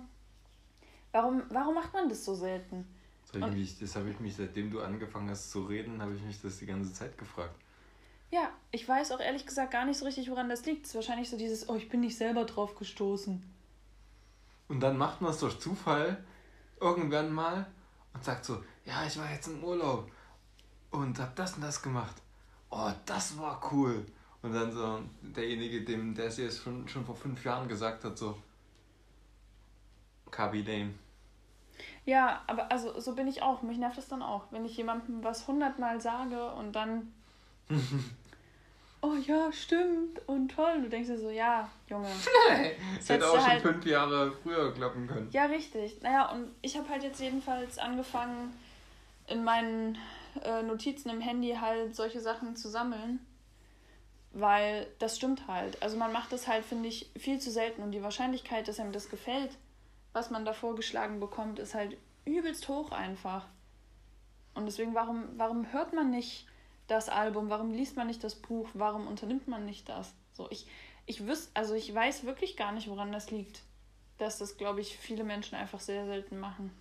Warum, 1.12 1.44
warum 1.50 1.76
macht 1.76 1.94
man 1.94 2.08
das 2.08 2.24
so 2.24 2.36
selten? 2.36 2.88
Das 3.32 3.42
habe 3.42 3.58
ich, 3.58 3.80
mich, 3.80 3.96
hab 3.96 4.06
ich 4.06 4.20
mich, 4.20 4.36
seitdem 4.36 4.72
du 4.72 4.82
angefangen 4.82 5.30
hast 5.30 5.52
zu 5.52 5.66
reden, 5.66 6.02
habe 6.02 6.16
ich 6.16 6.22
mich 6.22 6.42
das 6.42 6.58
die 6.60 6.66
ganze 6.66 6.94
Zeit 6.94 7.18
gefragt. 7.18 7.56
Ja, 8.32 8.50
ich 8.72 8.88
weiß 8.88 9.12
auch 9.12 9.20
ehrlich 9.20 9.46
gesagt 9.46 9.72
gar 9.72 9.86
nicht 9.86 9.98
so 9.98 10.06
richtig, 10.06 10.30
woran 10.30 10.50
das 10.50 10.66
liegt. 10.66 10.86
Es 10.86 10.92
ist 10.92 10.96
wahrscheinlich 10.96 11.30
so 11.30 11.38
dieses, 11.38 11.68
oh, 11.68 11.76
ich 11.76 11.90
bin 11.90 12.02
nicht 12.02 12.18
selber 12.18 12.46
drauf 12.46 12.76
gestoßen. 12.76 13.44
Und 14.68 14.80
dann 14.82 14.98
macht 14.98 15.22
man 15.22 15.32
es 15.32 15.40
durch 15.40 15.60
Zufall 15.60 16.24
irgendwann 16.80 17.32
mal 17.32 17.66
und 18.14 18.24
sagt 18.24 18.46
so, 18.46 18.64
ja, 18.86 19.06
ich 19.06 19.18
war 19.18 19.32
jetzt 19.32 19.48
im 19.48 19.64
Urlaub 19.64 20.12
und 20.92 21.20
habe 21.20 21.32
das 21.36 21.56
und 21.56 21.62
das 21.62 21.82
gemacht 21.82 22.22
oh, 22.70 22.92
das 23.06 23.38
war 23.38 23.62
cool. 23.72 24.06
Und 24.42 24.54
dann 24.54 24.72
so 24.72 25.02
derjenige, 25.22 25.84
dem 25.84 26.16
der 26.16 26.28
es 26.28 26.38
jetzt 26.38 26.64
schon, 26.64 26.88
schon 26.88 27.06
vor 27.06 27.16
fünf 27.16 27.44
Jahren 27.44 27.68
gesagt 27.68 28.04
hat, 28.06 28.18
so, 28.18 28.38
Kabi 30.32 30.64
Dane. 30.64 30.94
Ja, 32.06 32.42
aber 32.48 32.72
also 32.72 33.00
so 33.00 33.14
bin 33.16 33.28
ich 33.28 33.42
auch. 33.42 33.62
Mich 33.62 33.78
nervt 33.78 33.98
das 33.98 34.08
dann 34.08 34.22
auch, 34.22 34.46
wenn 34.52 34.66
ich 34.66 34.78
jemandem 34.78 35.24
was 35.24 35.48
hundertmal 35.48 36.00
sage 36.02 36.52
und 36.52 36.74
dann. 36.74 37.14
oh 39.02 39.16
ja, 39.26 39.52
stimmt 39.52 40.22
und 40.28 40.50
toll. 40.50 40.82
Du 40.82 40.90
denkst 40.90 41.10
dir 41.10 41.20
so, 41.20 41.30
ja, 41.30 41.70
Junge. 41.88 42.08
das 42.98 43.10
hätte 43.10 43.30
auch 43.30 43.36
schon 43.36 43.48
halt... 43.48 43.62
fünf 43.62 43.86
Jahre 43.86 44.32
früher 44.32 44.74
klappen 44.74 45.08
können. 45.08 45.30
Ja, 45.32 45.46
richtig. 45.46 46.02
Naja, 46.02 46.32
und 46.32 46.50
ich 46.62 46.78
habe 46.78 46.90
halt 46.90 47.04
jetzt 47.04 47.20
jedenfalls 47.20 47.78
angefangen, 47.78 48.54
in 49.28 49.44
meinen 49.44 49.98
äh, 50.44 50.62
Notizen 50.64 51.10
im 51.10 51.22
Handy 51.22 51.56
halt 51.60 51.96
solche 51.96 52.20
Sachen 52.20 52.56
zu 52.56 52.70
sammeln. 52.70 53.20
Weil 54.32 54.88
das 55.00 55.18
stimmt 55.18 55.48
halt. 55.48 55.82
Also 55.82 55.98
man 55.98 56.12
macht 56.12 56.32
das 56.32 56.48
halt, 56.48 56.66
finde 56.66 56.88
ich, 56.90 57.10
viel 57.18 57.40
zu 57.40 57.52
selten. 57.52 57.82
Und 57.82 57.92
die 57.92 58.04
Wahrscheinlichkeit, 58.04 58.68
dass 58.68 58.80
einem 58.80 58.92
das 58.92 59.10
gefällt, 59.10 59.58
was 60.14 60.30
man 60.30 60.46
da 60.46 60.54
vorgeschlagen 60.54 61.20
bekommt, 61.20 61.60
ist 61.60 61.74
halt 61.74 61.98
übelst 62.26 62.68
hoch 62.68 62.92
einfach. 62.92 63.48
Und 64.54 64.66
deswegen, 64.66 64.94
warum, 64.94 65.24
warum 65.38 65.72
hört 65.72 65.94
man 65.94 66.12
nicht 66.12 66.46
das 66.88 67.10
Album? 67.10 67.50
Warum 67.50 67.72
liest 67.72 67.96
man 67.96 68.08
nicht 68.08 68.24
das 68.24 68.36
Buch? 68.36 68.70
Warum 68.74 69.08
unternimmt 69.08 69.48
man 69.48 69.66
nicht 69.66 69.90
das? 69.90 70.14
So, 70.34 70.48
ich, 70.52 70.68
ich 71.06 71.26
wüs 71.26 71.50
also 71.54 71.74
ich 71.74 71.94
weiß 71.94 72.26
wirklich 72.26 72.58
gar 72.58 72.72
nicht, 72.72 72.88
woran 72.88 73.12
das 73.12 73.32
liegt. 73.32 73.62
Dass 74.18 74.38
das, 74.38 74.58
glaube 74.58 74.82
ich, 74.82 74.98
viele 74.98 75.24
Menschen 75.24 75.56
einfach 75.56 75.80
sehr 75.80 76.06
selten 76.06 76.40
machen. 76.40 76.72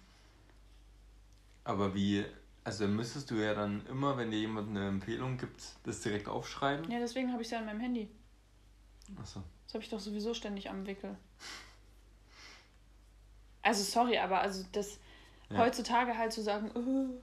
Aber 1.65 1.95
wie 1.95 2.25
also 2.68 2.87
müsstest 2.87 3.31
du 3.31 3.37
ja 3.37 3.54
dann 3.54 3.87
immer, 3.87 4.18
wenn 4.18 4.31
dir 4.31 4.40
jemand 4.40 4.68
eine 4.68 4.88
Empfehlung 4.88 5.38
gibt, 5.38 5.62
das 5.85 6.02
direkt 6.02 6.28
aufschreiben. 6.28 6.90
Ja, 6.90 6.98
deswegen 6.98 7.33
habe 7.33 7.40
ich 7.40 7.48
es 7.48 7.52
ja 7.52 7.61
an 7.61 7.64
meinem 7.64 7.81
Handy. 7.81 8.11
Achso. 9.18 9.42
Das 9.64 9.72
habe 9.72 9.83
ich 9.83 9.88
doch 9.88 9.98
sowieso 9.98 10.35
ständig 10.35 10.68
am 10.68 10.87
Wickel. 10.87 11.16
Also 13.62 13.83
sorry, 13.83 14.18
aber 14.18 14.42
also 14.42 14.66
das 14.72 14.98
ja. 15.48 15.57
heutzutage 15.57 16.18
halt 16.18 16.35
zu 16.35 16.42
sagen, 16.42 16.70
oh, 16.74 17.18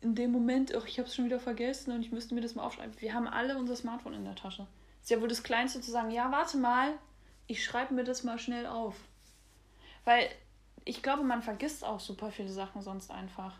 in 0.00 0.14
dem 0.14 0.30
Moment, 0.30 0.72
oh, 0.76 0.82
ich 0.86 1.00
habe 1.00 1.08
es 1.08 1.16
schon 1.16 1.24
wieder 1.24 1.40
vergessen 1.40 1.90
und 1.90 2.02
ich 2.02 2.12
müsste 2.12 2.36
mir 2.36 2.40
das 2.40 2.54
mal 2.54 2.62
aufschreiben. 2.62 2.94
Wir 3.00 3.14
haben 3.14 3.26
alle 3.26 3.58
unser 3.58 3.74
Smartphone 3.74 4.14
in 4.14 4.24
der 4.24 4.36
Tasche. 4.36 4.68
Ist 5.02 5.10
ja 5.10 5.20
wohl 5.20 5.28
das 5.28 5.42
Kleinste 5.42 5.80
zu 5.80 5.90
sagen, 5.90 6.12
ja, 6.12 6.30
warte 6.30 6.56
mal, 6.56 6.92
ich 7.48 7.64
schreibe 7.64 7.94
mir 7.94 8.04
das 8.04 8.22
mal 8.22 8.38
schnell 8.38 8.66
auf. 8.66 8.94
Weil 10.04 10.28
ich 10.84 11.02
glaube, 11.02 11.24
man 11.24 11.42
vergisst 11.42 11.84
auch 11.84 11.98
super 11.98 12.30
viele 12.30 12.50
Sachen 12.50 12.80
sonst 12.80 13.10
einfach 13.10 13.58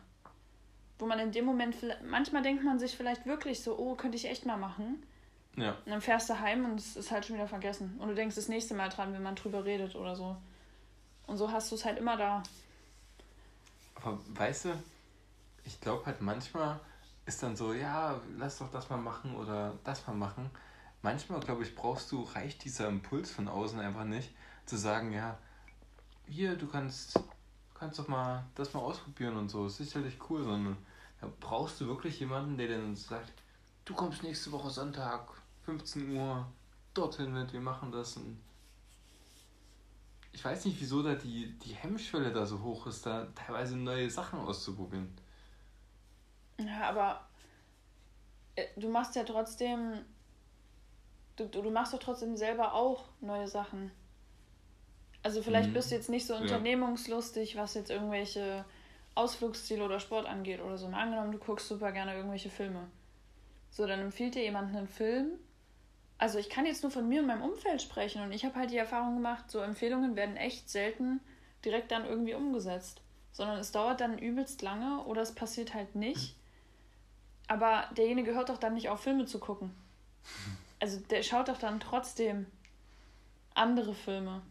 wo 0.99 1.07
man 1.07 1.19
in 1.19 1.33
dem 1.33 1.45
Moment, 1.45 1.77
manchmal 2.09 2.43
denkt 2.43 2.65
man 2.65 2.79
sich 2.79 2.97
vielleicht 2.97 3.27
wirklich 3.27 3.63
so, 3.63 3.79
oh, 3.79 3.95
könnte 3.95 4.17
ich 4.17 4.27
echt 4.27 4.47
mal 4.47 4.57
machen. 4.57 5.03
Ja. 5.57 5.71
Und 5.71 5.91
dann 5.91 6.01
fährst 6.01 6.29
du 6.29 6.39
heim 6.39 6.65
und 6.65 6.79
es 6.79 6.97
ist 6.97 7.11
halt 7.11 7.25
schon 7.25 7.37
wieder 7.37 7.49
vergessen. 7.49 7.97
Und 7.99 8.09
du 8.09 8.15
denkst 8.15 8.37
das 8.37 8.49
nächste 8.49 8.75
Mal 8.75 8.89
dran, 8.89 9.13
wenn 9.13 9.23
man 9.23 9.37
drüber 9.37 9.65
redet 9.65 9.95
oder 9.95 10.15
so. 10.15 10.37
Und 11.27 11.37
so 11.37 11.51
hast 11.51 11.71
du 11.71 11.75
es 11.77 11.85
halt 11.85 11.99
immer 11.99 12.17
da. 12.17 12.43
Aber 13.97 14.19
weißt 14.29 14.67
du, 14.67 14.69
ich 15.65 15.81
glaube 15.81 16.07
halt 16.07 16.21
manchmal 16.21 16.79
ist 17.25 17.43
dann 17.43 17.57
so, 17.57 17.73
ja, 17.73 18.21
lass 18.37 18.59
doch 18.59 18.71
das 18.71 18.89
mal 18.89 18.99
machen 18.99 19.35
oder 19.35 19.75
das 19.85 20.07
mal 20.07 20.15
machen. 20.15 20.51
Manchmal, 21.03 21.41
glaube 21.41 21.63
ich, 21.63 21.75
brauchst 21.75 22.13
du, 22.13 22.23
reicht 22.23 22.65
dieser 22.65 22.89
Impuls 22.89 23.31
von 23.31 23.49
außen 23.49 23.81
einfach 23.81 24.05
nicht, 24.05 24.31
zu 24.65 24.77
sagen, 24.77 25.13
ja, 25.13 25.39
hier, 26.29 26.57
du 26.57 26.67
kannst 26.67 27.19
kannst 27.79 27.99
doch 27.99 28.09
mal 28.09 28.45
das 28.55 28.73
mal 28.75 28.81
ausprobieren 28.81 29.37
und 29.37 29.49
so. 29.49 29.67
ist 29.67 29.77
sicherlich 29.77 30.19
cool, 30.29 30.43
sondern 30.43 30.77
da 31.21 31.31
brauchst 31.41 31.81
du 31.81 31.87
wirklich 31.87 32.21
jemanden, 32.21 32.57
der 32.57 32.69
dann 32.69 32.95
sagt, 32.95 33.33
du 33.85 33.95
kommst 33.95 34.23
nächste 34.23 34.53
Woche 34.53 34.71
Sonntag, 34.71 35.31
15 35.65 36.17
Uhr, 36.17 36.47
dorthin 36.95 37.33
mit, 37.33 37.53
wir 37.53 37.61
machen 37.61 37.93
das. 37.93 38.17
Und 38.17 38.39
ich 40.33 40.45
weiß 40.45 40.67
nicht, 40.67 40.81
wieso 40.81 41.03
da 41.03 41.15
die, 41.15 41.59
die 41.59 41.75
Hemmschwelle 41.75 42.33
da 42.33 42.45
so 42.45 42.61
hoch 42.61 42.87
ist, 42.87 43.07
da 43.07 43.27
teilweise 43.35 43.77
neue 43.77 44.11
Sachen 44.11 44.41
auszuprobieren. 44.41 45.11
Ja, 46.59 46.89
aber 46.89 47.27
äh, 48.55 48.67
du 48.77 48.89
machst 48.89 49.17
ja 49.17 49.25
trotzdem, 49.25 50.05
du, 51.37 51.47
du 51.47 51.71
machst 51.71 51.95
doch 51.95 51.99
trotzdem 51.99 52.37
selber 52.37 52.75
auch 52.75 53.05
neue 53.21 53.49
Sachen. 53.49 53.91
Also 55.23 55.43
vielleicht 55.43 55.71
mhm. 55.71 55.75
bist 55.75 55.91
du 55.91 55.95
jetzt 55.97 56.09
nicht 56.09 56.27
so 56.27 56.37
unternehmungslustig, 56.37 57.57
was 57.57 57.75
jetzt 57.75 57.91
irgendwelche 57.91 58.65
Ausflugsziele 59.17 59.85
oder 59.85 59.99
Sport 59.99 60.27
angeht 60.27 60.61
oder 60.61 60.79
so. 60.79 60.89
Mal 60.89 61.03
angenommen, 61.03 61.33
du 61.33 61.39
guckst 61.39 61.67
super 61.67 61.91
gerne 61.91 62.15
irgendwelche 62.15 62.51
Filme. 62.51 62.87
So, 63.71 63.87
dann 63.87 64.01
empfiehlt 64.01 64.35
dir 64.35 64.43
jemand 64.43 64.75
einen 64.75 64.87
Film. 64.87 65.39
Also 66.19 66.39
ich 66.39 66.49
kann 66.49 66.67
jetzt 66.67 66.83
nur 66.83 66.93
von 66.93 67.09
mir 67.09 67.21
und 67.21 67.27
meinem 67.27 67.43
Umfeld 67.43 67.83
sprechen 67.83 68.23
und 68.23 68.33
ich 68.33 68.45
habe 68.45 68.55
halt 68.55 68.71
die 68.71 68.79
Erfahrung 68.79 69.17
gemacht, 69.17 69.51
so 69.51 69.59
Empfehlungen 69.59 70.17
werden 70.17 70.37
echt 70.37 70.71
selten 70.71 71.21
direkt 71.65 71.91
dann 71.91 72.07
irgendwie 72.07 72.35
umgesetzt. 72.35 73.03
Sondern 73.33 73.59
es 73.59 73.73
dauert 73.73 74.01
dann 74.01 74.19
übelst 74.19 74.63
lange 74.63 75.03
oder 75.05 75.23
es 75.23 75.35
passiert 75.35 75.75
halt 75.75 75.95
nicht. 75.95 76.37
Aber 77.49 77.89
derjenige 77.97 78.35
hört 78.35 78.49
doch 78.49 78.59
dann 78.59 78.75
nicht 78.75 78.89
auf, 78.89 79.01
Filme 79.01 79.27
zu 79.27 79.39
gucken. 79.39 79.75
Also 80.81 81.01
der 81.01 81.23
schaut 81.23 81.49
doch 81.49 81.59
dann 81.59 81.81
trotzdem 81.81 82.47
andere 83.55 83.95
Filme. 83.95 84.43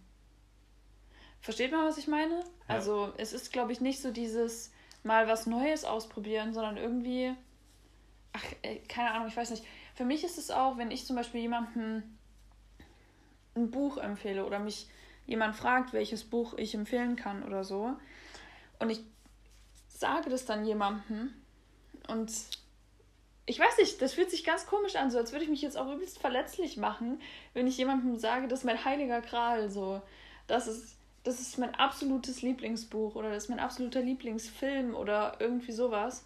Versteht 1.46 1.72
man, 1.72 1.86
was 1.86 2.00
ich 2.00 2.08
meine? 2.08 2.40
Ja. 2.40 2.44
Also 2.68 3.14
es 3.18 3.32
ist, 3.32 3.54
glaube 3.54 3.72
ich, 3.72 3.80
nicht 3.80 4.02
so 4.02 4.10
dieses 4.10 4.72
mal 5.04 5.28
was 5.28 5.46
Neues 5.46 5.86
ausprobieren, 5.86 6.56
sondern 6.56 6.76
irgendwie, 6.76 7.36
ach, 8.34 8.44
äh, 8.64 8.78
keine 8.88 9.12
Ahnung, 9.12 9.28
ich 9.28 9.38
weiß 9.38 9.52
nicht. 9.52 9.64
Für 9.94 10.06
mich 10.06 10.24
ist 10.24 10.40
es 10.40 10.50
auch, 10.50 10.80
wenn 10.80 10.90
ich 10.90 11.06
zum 11.06 11.16
Beispiel 11.16 11.42
jemandem 11.42 12.02
ein 13.56 13.70
Buch 13.70 13.98
empfehle 13.98 14.44
oder 14.44 14.58
mich 14.58 14.90
jemand 15.28 15.56
fragt, 15.56 15.94
welches 15.94 16.24
Buch 16.24 16.56
ich 16.58 16.74
empfehlen 16.74 17.16
kann 17.16 17.44
oder 17.44 17.64
so, 17.64 17.96
und 18.80 18.90
ich 18.90 19.02
sage 19.88 20.32
das 20.32 20.46
dann 20.46 20.66
jemandem 20.66 21.32
und 22.08 22.32
ich 23.46 23.60
weiß 23.60 23.78
nicht, 23.78 24.02
das 24.02 24.16
fühlt 24.16 24.32
sich 24.32 24.44
ganz 24.44 24.66
komisch 24.66 24.96
an, 24.96 25.12
so 25.12 25.20
als 25.20 25.32
würde 25.32 25.44
ich 25.44 25.52
mich 25.52 25.62
jetzt 25.62 25.78
auch 25.78 25.94
übelst 25.94 26.18
verletzlich 26.18 26.78
machen, 26.78 27.22
wenn 27.54 27.68
ich 27.68 27.78
jemandem 27.78 28.18
sage, 28.18 28.48
das 28.48 28.62
ist 28.62 28.66
mein 28.66 28.84
heiliger 28.84 29.22
Gral, 29.22 29.70
so. 29.70 30.02
Das 30.48 30.68
ist, 30.68 30.96
das 31.26 31.40
ist 31.42 31.58
mein 31.58 31.74
absolutes 31.74 32.44
Lieblingsbuch 32.44 33.16
oder 33.16 33.32
das 33.32 33.46
ist 33.46 33.50
mein 33.50 33.60
absoluter 33.60 34.00
Lieblingsfilm 34.00 34.94
oder 34.96 35.36
irgendwie 35.40 35.72
sowas. 35.72 36.26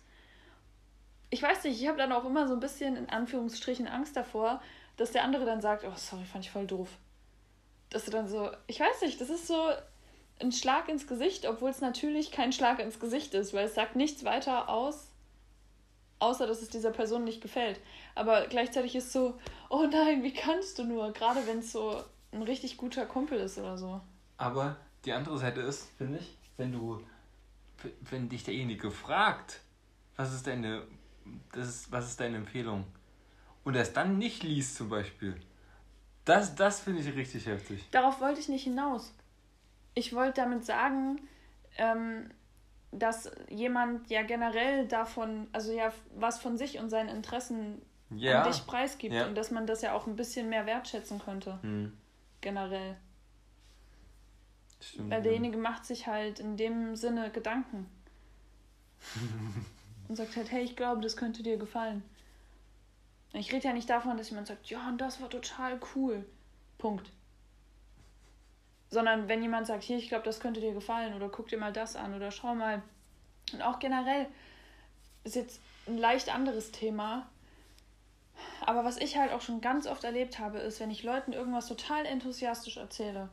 Ich 1.29 1.41
weiß 1.41 1.63
nicht, 1.63 1.81
ich 1.81 1.87
habe 1.87 1.97
dann 1.97 2.11
auch 2.11 2.25
immer 2.25 2.47
so 2.47 2.53
ein 2.53 2.59
bisschen 2.59 2.97
in 2.97 3.09
Anführungsstrichen 3.09 3.87
Angst 3.87 4.17
davor, 4.17 4.61
dass 4.97 5.11
der 5.11 5.23
andere 5.23 5.45
dann 5.45 5.61
sagt, 5.61 5.85
oh 5.85 5.93
sorry, 5.95 6.25
fand 6.25 6.43
ich 6.43 6.51
voll 6.51 6.67
doof. 6.67 6.89
Dass 7.89 8.05
du 8.05 8.11
dann 8.11 8.27
so, 8.27 8.51
ich 8.67 8.81
weiß 8.81 9.01
nicht, 9.01 9.21
das 9.21 9.29
ist 9.29 9.47
so 9.47 9.69
ein 10.41 10.51
Schlag 10.51 10.89
ins 10.89 11.07
Gesicht, 11.07 11.47
obwohl 11.47 11.69
es 11.69 11.79
natürlich 11.79 12.31
kein 12.31 12.51
Schlag 12.51 12.79
ins 12.79 12.99
Gesicht 12.99 13.33
ist, 13.33 13.53
weil 13.53 13.67
es 13.67 13.75
sagt 13.75 13.95
nichts 13.95 14.25
weiter 14.25 14.67
aus, 14.67 15.11
außer 16.19 16.45
dass 16.45 16.61
es 16.61 16.69
dieser 16.69 16.91
Person 16.91 17.23
nicht 17.23 17.39
gefällt. 17.39 17.79
Aber 18.15 18.47
gleichzeitig 18.47 18.97
ist 18.97 19.13
so, 19.13 19.39
oh 19.69 19.87
nein, 19.89 20.23
wie 20.23 20.33
kannst 20.33 20.77
du 20.77 20.83
nur? 20.83 21.13
Gerade 21.13 21.47
wenn 21.47 21.59
es 21.59 21.71
so 21.71 22.03
ein 22.33 22.41
richtig 22.41 22.75
guter 22.75 23.05
Kumpel 23.05 23.39
ist 23.39 23.57
oder 23.57 23.77
so. 23.77 24.01
Aber 24.37 24.75
die 25.05 25.13
andere 25.13 25.37
Seite 25.37 25.61
ist, 25.61 25.89
finde 25.97 26.19
ich, 26.19 26.37
wenn 26.57 26.71
du, 26.71 27.01
wenn 28.09 28.29
dich 28.29 28.43
derjenige 28.43 28.91
fragt, 28.91 29.61
was 30.15 30.33
ist 30.33 30.47
deine, 30.47 30.83
das 31.53 31.67
ist, 31.67 31.91
was 31.91 32.09
ist 32.09 32.19
deine 32.19 32.37
Empfehlung? 32.37 32.85
Und 33.63 33.75
er 33.75 33.81
es 33.81 33.93
dann 33.93 34.17
nicht 34.17 34.43
liest 34.43 34.75
zum 34.75 34.89
Beispiel. 34.89 35.39
Das, 36.25 36.55
das 36.55 36.81
finde 36.81 37.01
ich 37.01 37.15
richtig 37.15 37.45
heftig. 37.45 37.89
Darauf 37.91 38.19
wollte 38.19 38.39
ich 38.39 38.49
nicht 38.49 38.63
hinaus. 38.63 39.13
Ich 39.93 40.13
wollte 40.13 40.41
damit 40.41 40.65
sagen, 40.65 41.21
ähm, 41.77 42.29
dass 42.91 43.31
jemand 43.49 44.09
ja 44.09 44.23
generell 44.23 44.87
davon, 44.87 45.47
also 45.53 45.71
ja, 45.71 45.91
was 46.15 46.39
von 46.39 46.57
sich 46.57 46.79
und 46.79 46.89
seinen 46.89 47.09
Interessen 47.09 47.81
ja. 48.09 48.41
an 48.41 48.51
dich 48.51 48.65
preisgibt 48.65 49.13
ja. 49.13 49.27
und 49.27 49.35
dass 49.35 49.51
man 49.51 49.67
das 49.67 49.81
ja 49.81 49.93
auch 49.93 50.07
ein 50.07 50.15
bisschen 50.15 50.49
mehr 50.49 50.65
wertschätzen 50.65 51.19
könnte. 51.19 51.59
Hm. 51.61 51.97
Generell. 52.41 52.97
Stimmt, 54.81 55.11
Weil 55.11 55.21
derjenige 55.21 55.57
ja. 55.57 55.61
macht 55.61 55.85
sich 55.85 56.07
halt 56.07 56.39
in 56.39 56.57
dem 56.57 56.95
Sinne 56.95 57.29
Gedanken. 57.31 57.89
und 60.07 60.15
sagt 60.15 60.35
halt, 60.35 60.51
hey, 60.51 60.63
ich 60.63 60.75
glaube, 60.75 61.01
das 61.01 61.17
könnte 61.17 61.43
dir 61.43 61.57
gefallen. 61.57 62.03
Ich 63.33 63.53
rede 63.53 63.67
ja 63.67 63.73
nicht 63.73 63.89
davon, 63.89 64.17
dass 64.17 64.29
jemand 64.29 64.47
sagt, 64.47 64.67
ja, 64.69 64.87
und 64.89 64.97
das 64.99 65.21
war 65.21 65.29
total 65.29 65.79
cool. 65.95 66.25
Punkt. 66.77 67.11
Sondern 68.89 69.27
wenn 69.27 69.43
jemand 69.43 69.67
sagt, 69.67 69.83
hier, 69.83 69.97
ich 69.97 70.09
glaube, 70.09 70.25
das 70.25 70.39
könnte 70.39 70.61
dir 70.61 70.73
gefallen 70.73 71.13
oder 71.13 71.29
guck 71.29 71.47
dir 71.47 71.59
mal 71.59 71.71
das 71.71 71.95
an 71.95 72.15
oder 72.15 72.31
schau 72.31 72.55
mal. 72.55 72.81
Und 73.53 73.61
auch 73.61 73.77
generell 73.77 74.27
ist 75.23 75.35
jetzt 75.35 75.61
ein 75.87 75.97
leicht 75.97 76.33
anderes 76.33 76.71
Thema. 76.71 77.29
Aber 78.65 78.83
was 78.83 78.97
ich 78.97 79.17
halt 79.17 79.31
auch 79.31 79.41
schon 79.41 79.61
ganz 79.61 79.85
oft 79.85 80.03
erlebt 80.03 80.39
habe, 80.39 80.57
ist, 80.59 80.79
wenn 80.79 80.89
ich 80.89 81.03
Leuten 81.03 81.33
irgendwas 81.33 81.67
total 81.67 82.05
enthusiastisch 82.05 82.77
erzähle, 82.77 83.29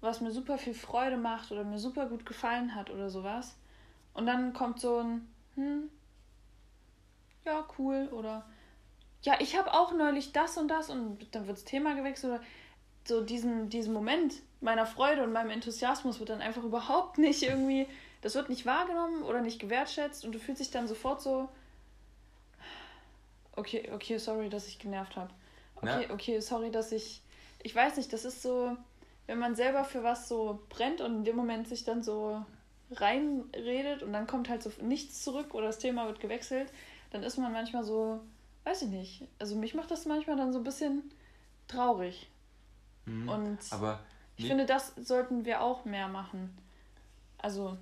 was 0.00 0.20
mir 0.20 0.30
super 0.30 0.58
viel 0.58 0.74
Freude 0.74 1.16
macht 1.16 1.52
oder 1.52 1.64
mir 1.64 1.78
super 1.78 2.06
gut 2.06 2.24
gefallen 2.24 2.74
hat 2.74 2.90
oder 2.90 3.10
sowas. 3.10 3.56
Und 4.14 4.26
dann 4.26 4.52
kommt 4.52 4.80
so 4.80 4.98
ein, 4.98 5.28
hm, 5.54 5.90
ja, 7.44 7.66
cool 7.78 8.08
oder 8.12 8.44
ja, 9.22 9.34
ich 9.38 9.56
habe 9.56 9.74
auch 9.74 9.92
neulich 9.92 10.32
das 10.32 10.56
und 10.56 10.68
das 10.68 10.88
und 10.88 11.34
dann 11.34 11.46
wird 11.46 11.58
das 11.58 11.64
Thema 11.64 11.94
gewechselt 11.94 12.34
oder 12.34 12.42
so 13.06 13.20
diesen, 13.22 13.68
diesen 13.68 13.92
Moment 13.92 14.34
meiner 14.60 14.86
Freude 14.86 15.22
und 15.22 15.32
meinem 15.32 15.50
Enthusiasmus 15.50 16.18
wird 16.20 16.30
dann 16.30 16.40
einfach 16.40 16.64
überhaupt 16.64 17.18
nicht 17.18 17.42
irgendwie, 17.42 17.86
das 18.22 18.34
wird 18.34 18.48
nicht 18.48 18.66
wahrgenommen 18.66 19.22
oder 19.22 19.40
nicht 19.40 19.58
gewertschätzt 19.58 20.24
und 20.24 20.32
du 20.32 20.38
fühlst 20.38 20.60
dich 20.60 20.70
dann 20.70 20.88
sofort 20.88 21.20
so, 21.20 21.48
okay, 23.56 23.90
okay, 23.92 24.18
sorry, 24.18 24.48
dass 24.48 24.68
ich 24.68 24.78
genervt 24.78 25.16
habe. 25.16 25.30
Okay, 25.76 26.06
ja. 26.08 26.14
okay, 26.14 26.40
sorry, 26.40 26.70
dass 26.70 26.92
ich, 26.92 27.22
ich 27.62 27.74
weiß 27.74 27.96
nicht, 27.96 28.12
das 28.12 28.24
ist 28.24 28.42
so, 28.42 28.76
wenn 29.30 29.38
man 29.38 29.54
selber 29.54 29.84
für 29.84 30.02
was 30.02 30.28
so 30.28 30.58
brennt 30.70 31.00
und 31.00 31.18
in 31.18 31.24
dem 31.24 31.36
Moment 31.36 31.68
sich 31.68 31.84
dann 31.84 32.02
so 32.02 32.44
reinredet 32.90 34.02
und 34.02 34.12
dann 34.12 34.26
kommt 34.26 34.48
halt 34.48 34.60
so 34.60 34.72
nichts 34.82 35.22
zurück 35.22 35.54
oder 35.54 35.68
das 35.68 35.78
Thema 35.78 36.08
wird 36.08 36.18
gewechselt, 36.18 36.72
dann 37.12 37.22
ist 37.22 37.38
man 37.38 37.52
manchmal 37.52 37.84
so, 37.84 38.18
weiß 38.64 38.82
ich 38.82 38.88
nicht. 38.88 39.28
Also 39.38 39.54
mich 39.54 39.74
macht 39.74 39.92
das 39.92 40.04
manchmal 40.04 40.36
dann 40.36 40.52
so 40.52 40.58
ein 40.58 40.64
bisschen 40.64 41.12
traurig. 41.68 42.28
Mhm, 43.04 43.28
und 43.28 43.58
aber 43.70 44.00
ich 44.36 44.48
finde, 44.48 44.66
das 44.66 44.96
sollten 44.96 45.44
wir 45.44 45.60
auch 45.60 45.84
mehr 45.84 46.08
machen. 46.08 46.52
Also 47.38 47.78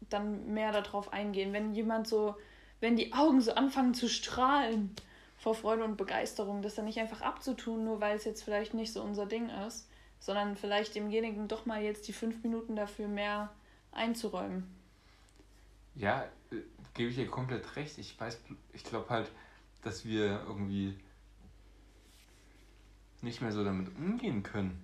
dann 0.00 0.52
mehr 0.52 0.72
darauf 0.72 1.12
eingehen. 1.12 1.52
Wenn 1.52 1.76
jemand 1.76 2.08
so, 2.08 2.34
wenn 2.80 2.96
die 2.96 3.12
Augen 3.12 3.40
so 3.40 3.52
anfangen 3.52 3.94
zu 3.94 4.08
strahlen 4.08 4.96
vor 5.36 5.54
Freude 5.54 5.84
und 5.84 5.96
Begeisterung, 5.96 6.60
das 6.60 6.74
dann 6.74 6.86
nicht 6.86 6.98
einfach 6.98 7.20
abzutun, 7.20 7.84
nur 7.84 8.00
weil 8.00 8.16
es 8.16 8.24
jetzt 8.24 8.42
vielleicht 8.42 8.74
nicht 8.74 8.92
so 8.92 9.00
unser 9.00 9.26
Ding 9.26 9.48
ist, 9.48 9.87
sondern 10.20 10.56
vielleicht 10.56 10.94
demjenigen 10.94 11.48
doch 11.48 11.66
mal 11.66 11.82
jetzt 11.82 12.08
die 12.08 12.12
fünf 12.12 12.42
Minuten 12.42 12.76
dafür 12.76 13.08
mehr 13.08 13.50
einzuräumen. 13.92 14.64
Ja, 15.94 16.24
äh, 16.50 16.56
gebe 16.94 17.10
ich 17.10 17.16
dir 17.16 17.26
komplett 17.26 17.76
recht. 17.76 17.98
Ich 17.98 18.18
weiß, 18.18 18.40
ich 18.72 18.84
glaube 18.84 19.08
halt, 19.10 19.30
dass 19.82 20.04
wir 20.04 20.42
irgendwie 20.46 20.96
nicht 23.22 23.40
mehr 23.40 23.52
so 23.52 23.64
damit 23.64 23.88
umgehen 23.96 24.42
können. 24.42 24.82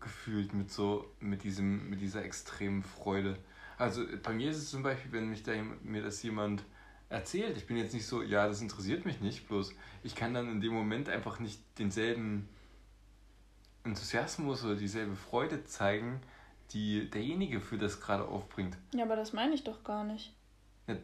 Gefühlt 0.00 0.54
mit 0.54 0.70
so, 0.70 1.10
mit 1.20 1.42
diesem, 1.42 1.90
mit 1.90 2.00
dieser 2.00 2.24
extremen 2.24 2.82
Freude. 2.82 3.38
Also 3.78 4.04
bei 4.22 4.32
mir 4.32 4.50
ist 4.50 4.58
es 4.58 4.70
zum 4.70 4.82
Beispiel, 4.82 5.12
wenn 5.12 5.28
mich 5.28 5.42
da, 5.42 5.52
mir 5.82 6.02
das 6.02 6.22
jemand 6.22 6.62
erzählt, 7.08 7.56
ich 7.56 7.66
bin 7.66 7.76
jetzt 7.76 7.94
nicht 7.94 8.06
so, 8.06 8.22
ja, 8.22 8.46
das 8.46 8.60
interessiert 8.60 9.04
mich 9.04 9.20
nicht, 9.20 9.48
bloß 9.48 9.72
ich 10.02 10.14
kann 10.14 10.34
dann 10.34 10.50
in 10.50 10.60
dem 10.60 10.72
Moment 10.72 11.08
einfach 11.08 11.38
nicht 11.38 11.60
denselben 11.78 12.48
Enthusiasmus 13.86 14.64
oder 14.64 14.76
dieselbe 14.76 15.16
Freude 15.16 15.64
zeigen, 15.64 16.20
die 16.72 17.08
derjenige 17.08 17.60
für 17.60 17.78
das 17.78 18.00
gerade 18.00 18.24
aufbringt. 18.26 18.76
Ja, 18.94 19.04
aber 19.04 19.16
das 19.16 19.32
meine 19.32 19.54
ich 19.54 19.64
doch 19.64 19.84
gar 19.84 20.04
nicht. 20.04 20.34
Ja, 20.86 20.96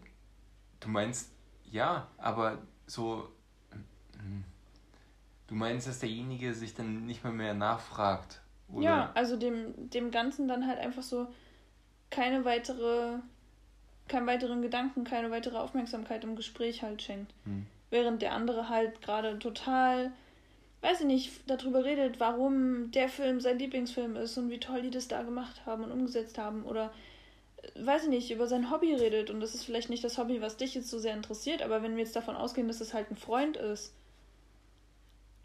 du 0.80 0.88
meinst, 0.88 1.30
ja, 1.70 2.08
aber 2.18 2.58
so, 2.86 3.28
du 5.46 5.54
meinst, 5.54 5.86
dass 5.86 6.00
derjenige 6.00 6.54
sich 6.54 6.74
dann 6.74 7.06
nicht 7.06 7.24
mehr 7.24 7.32
mehr 7.32 7.54
nachfragt? 7.54 8.40
Oder? 8.68 8.84
Ja, 8.84 9.12
also 9.14 9.36
dem, 9.36 9.90
dem 9.90 10.10
Ganzen 10.10 10.48
dann 10.48 10.66
halt 10.66 10.78
einfach 10.78 11.02
so 11.02 11.28
keine 12.10 12.44
weitere, 12.44 13.18
keinen 14.08 14.26
weiteren 14.26 14.62
Gedanken, 14.62 15.04
keine 15.04 15.30
weitere 15.30 15.56
Aufmerksamkeit 15.58 16.24
im 16.24 16.36
Gespräch 16.36 16.82
halt 16.82 17.02
schenkt. 17.02 17.32
Hm. 17.44 17.66
Während 17.90 18.22
der 18.22 18.32
andere 18.32 18.68
halt 18.68 19.02
gerade 19.02 19.38
total, 19.38 20.12
weiß 20.82 21.00
ich 21.00 21.06
nicht, 21.06 21.32
darüber 21.46 21.84
redet, 21.84 22.20
warum 22.20 22.90
der 22.90 23.08
Film 23.08 23.40
sein 23.40 23.58
Lieblingsfilm 23.58 24.16
ist 24.16 24.36
und 24.36 24.50
wie 24.50 24.60
toll 24.60 24.82
die 24.82 24.90
das 24.90 25.08
da 25.08 25.22
gemacht 25.22 25.64
haben 25.64 25.84
und 25.84 25.92
umgesetzt 25.92 26.38
haben 26.38 26.64
oder 26.64 26.92
weiß 27.76 28.04
ich 28.04 28.08
nicht, 28.08 28.30
über 28.30 28.48
sein 28.48 28.70
Hobby 28.70 28.92
redet 28.94 29.30
und 29.30 29.40
das 29.40 29.54
ist 29.54 29.64
vielleicht 29.64 29.88
nicht 29.88 30.02
das 30.02 30.18
Hobby, 30.18 30.40
was 30.40 30.56
dich 30.56 30.74
jetzt 30.74 30.90
so 30.90 30.98
sehr 30.98 31.14
interessiert, 31.14 31.62
aber 31.62 31.82
wenn 31.82 31.96
wir 31.96 32.02
jetzt 32.02 32.16
davon 32.16 32.36
ausgehen, 32.36 32.66
dass 32.66 32.80
es 32.80 32.92
halt 32.92 33.10
ein 33.10 33.16
Freund 33.16 33.56
ist, 33.56 33.94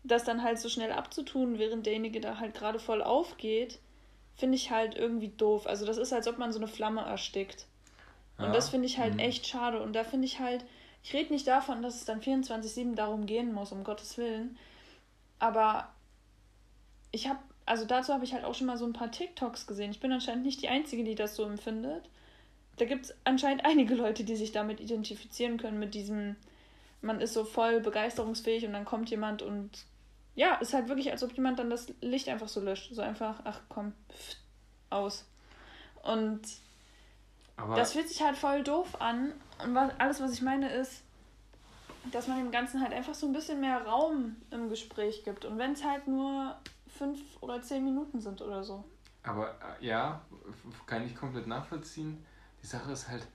das 0.04 0.24
dann 0.24 0.44
halt 0.44 0.60
so 0.60 0.70
schnell 0.70 0.92
abzutun, 0.92 1.60
während 1.60 1.86
derjenige 1.86 2.20
da 2.20 2.40
halt 2.40 2.56
gerade 2.56 2.80
voll 2.80 3.04
aufgeht, 3.04 3.80
finde 4.36 4.56
ich 4.56 4.72
halt 4.72 4.96
irgendwie 4.96 5.30
doof. 5.30 5.68
Also 5.68 5.86
das 5.86 5.98
ist, 5.98 6.14
als 6.14 6.28
ob 6.28 6.38
man 6.38 6.54
so 6.54 6.60
eine 6.60 6.68
Flamme 6.68 7.02
erstickt. 7.02 7.66
Und 8.38 8.46
ja. 8.46 8.52
das 8.52 8.70
finde 8.70 8.86
ich 8.86 9.00
halt 9.00 9.16
mhm. 9.16 9.20
echt 9.20 9.48
schade. 9.48 9.82
Und 9.82 9.94
da 9.94 10.04
finde 10.04 10.26
ich 10.26 10.40
halt, 10.40 10.64
ich 11.04 11.14
rede 11.14 11.34
nicht 11.34 11.48
davon, 11.48 11.82
dass 11.82 11.96
es 11.96 12.06
dann 12.06 12.22
24-7 12.22 12.96
darum 12.96 13.26
gehen 13.26 13.54
muss, 13.54 13.72
um 13.72 13.84
Gottes 13.84 14.18
Willen. 14.18 14.58
Aber 15.40 15.90
ich 17.12 17.28
habe 17.28 17.40
also 17.68 17.84
dazu 17.84 18.14
habe 18.14 18.24
ich 18.24 18.34
halt 18.34 18.46
auch 18.46 18.56
schon 18.56 18.66
mal 18.66 18.78
so 18.78 18.86
ein 18.86 18.94
paar 18.94 19.12
TikToks 19.12 19.68
gesehen. 19.68 19.92
Ich 19.92 20.00
bin 20.00 20.12
anscheinend 20.12 20.46
nicht 20.46 20.62
die 20.62 20.70
Einzige, 20.70 21.04
die 21.04 21.16
das 21.16 21.36
so 21.36 21.44
empfindet. 21.44 22.10
Da 22.78 22.86
gibt 22.86 23.06
es 23.06 23.16
anscheinend 23.26 23.66
einige 23.66 23.94
Leute, 23.94 24.24
die 24.24 24.38
sich 24.38 24.54
damit 24.54 24.80
identifizieren 24.80 25.58
können, 25.58 25.78
mit 25.78 25.94
diesem, 25.94 26.38
man 27.02 27.20
ist 27.20 27.34
so 27.34 27.44
voll 27.44 27.82
begeisterungsfähig 27.82 28.66
und 28.66 28.72
dann 28.72 28.86
kommt 28.86 29.10
jemand 29.10 29.42
und 29.42 29.70
ja, 30.34 30.56
ist 30.56 30.74
halt 30.74 30.88
wirklich, 30.88 31.12
als 31.12 31.24
ob 31.24 31.34
jemand 31.34 31.60
dann 31.60 31.70
das 31.70 31.92
Licht 32.00 32.30
einfach 32.30 32.48
so 32.48 32.62
löscht. 32.62 32.94
So 32.94 33.02
einfach, 33.02 33.42
ach 33.44 33.60
komm, 33.68 33.92
pff, 34.10 34.38
aus. 34.90 35.26
Und 36.04 36.40
Aber 37.58 37.76
das 37.76 37.92
fühlt 37.92 38.08
sich 38.08 38.22
halt 38.22 38.38
voll 38.38 38.64
doof 38.64 39.02
an. 39.02 39.34
Und 39.62 39.76
was, 39.76 39.92
alles, 40.00 40.22
was 40.22 40.32
ich 40.32 40.42
meine, 40.42 40.70
ist, 40.70 41.04
dass 42.12 42.28
man 42.28 42.38
dem 42.38 42.52
Ganzen 42.52 42.82
halt 42.82 42.94
einfach 42.94 43.14
so 43.14 43.28
ein 43.28 43.34
bisschen 43.34 43.60
mehr 43.60 43.86
Raum 43.86 44.36
im 44.52 44.70
Gespräch 44.70 45.24
gibt. 45.24 45.46
Und 45.46 45.58
wenn 45.58 45.74
es 45.74 45.84
halt 45.84 46.08
nur 46.08 46.58
fünf 46.88 47.20
oder 47.42 47.62
zehn 47.62 47.84
Minuten 47.84 48.20
sind 48.22 48.42
oder 48.42 48.64
so. 48.64 48.84
Aber 49.24 49.50
äh, 49.80 49.86
ja, 49.86 50.22
kann 50.86 51.06
ich 51.06 51.16
komplett 51.16 51.48
nachvollziehen. 51.48 52.26
Die 52.62 52.68
Sache 52.68 52.92
ist 52.92 53.10
halt, 53.10 53.28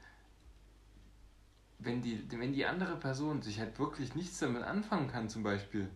wenn 1.79 2.01
die, 2.03 2.27
wenn 2.31 2.53
die 2.53 2.65
andere 2.65 2.97
Person 2.97 3.43
sich 3.43 3.61
halt 3.61 3.79
wirklich 3.79 4.15
nichts 4.15 4.39
damit 4.39 4.63
anfangen 4.63 5.09
kann, 5.09 5.29
zum 5.29 5.43
Beispiel, 5.43 5.89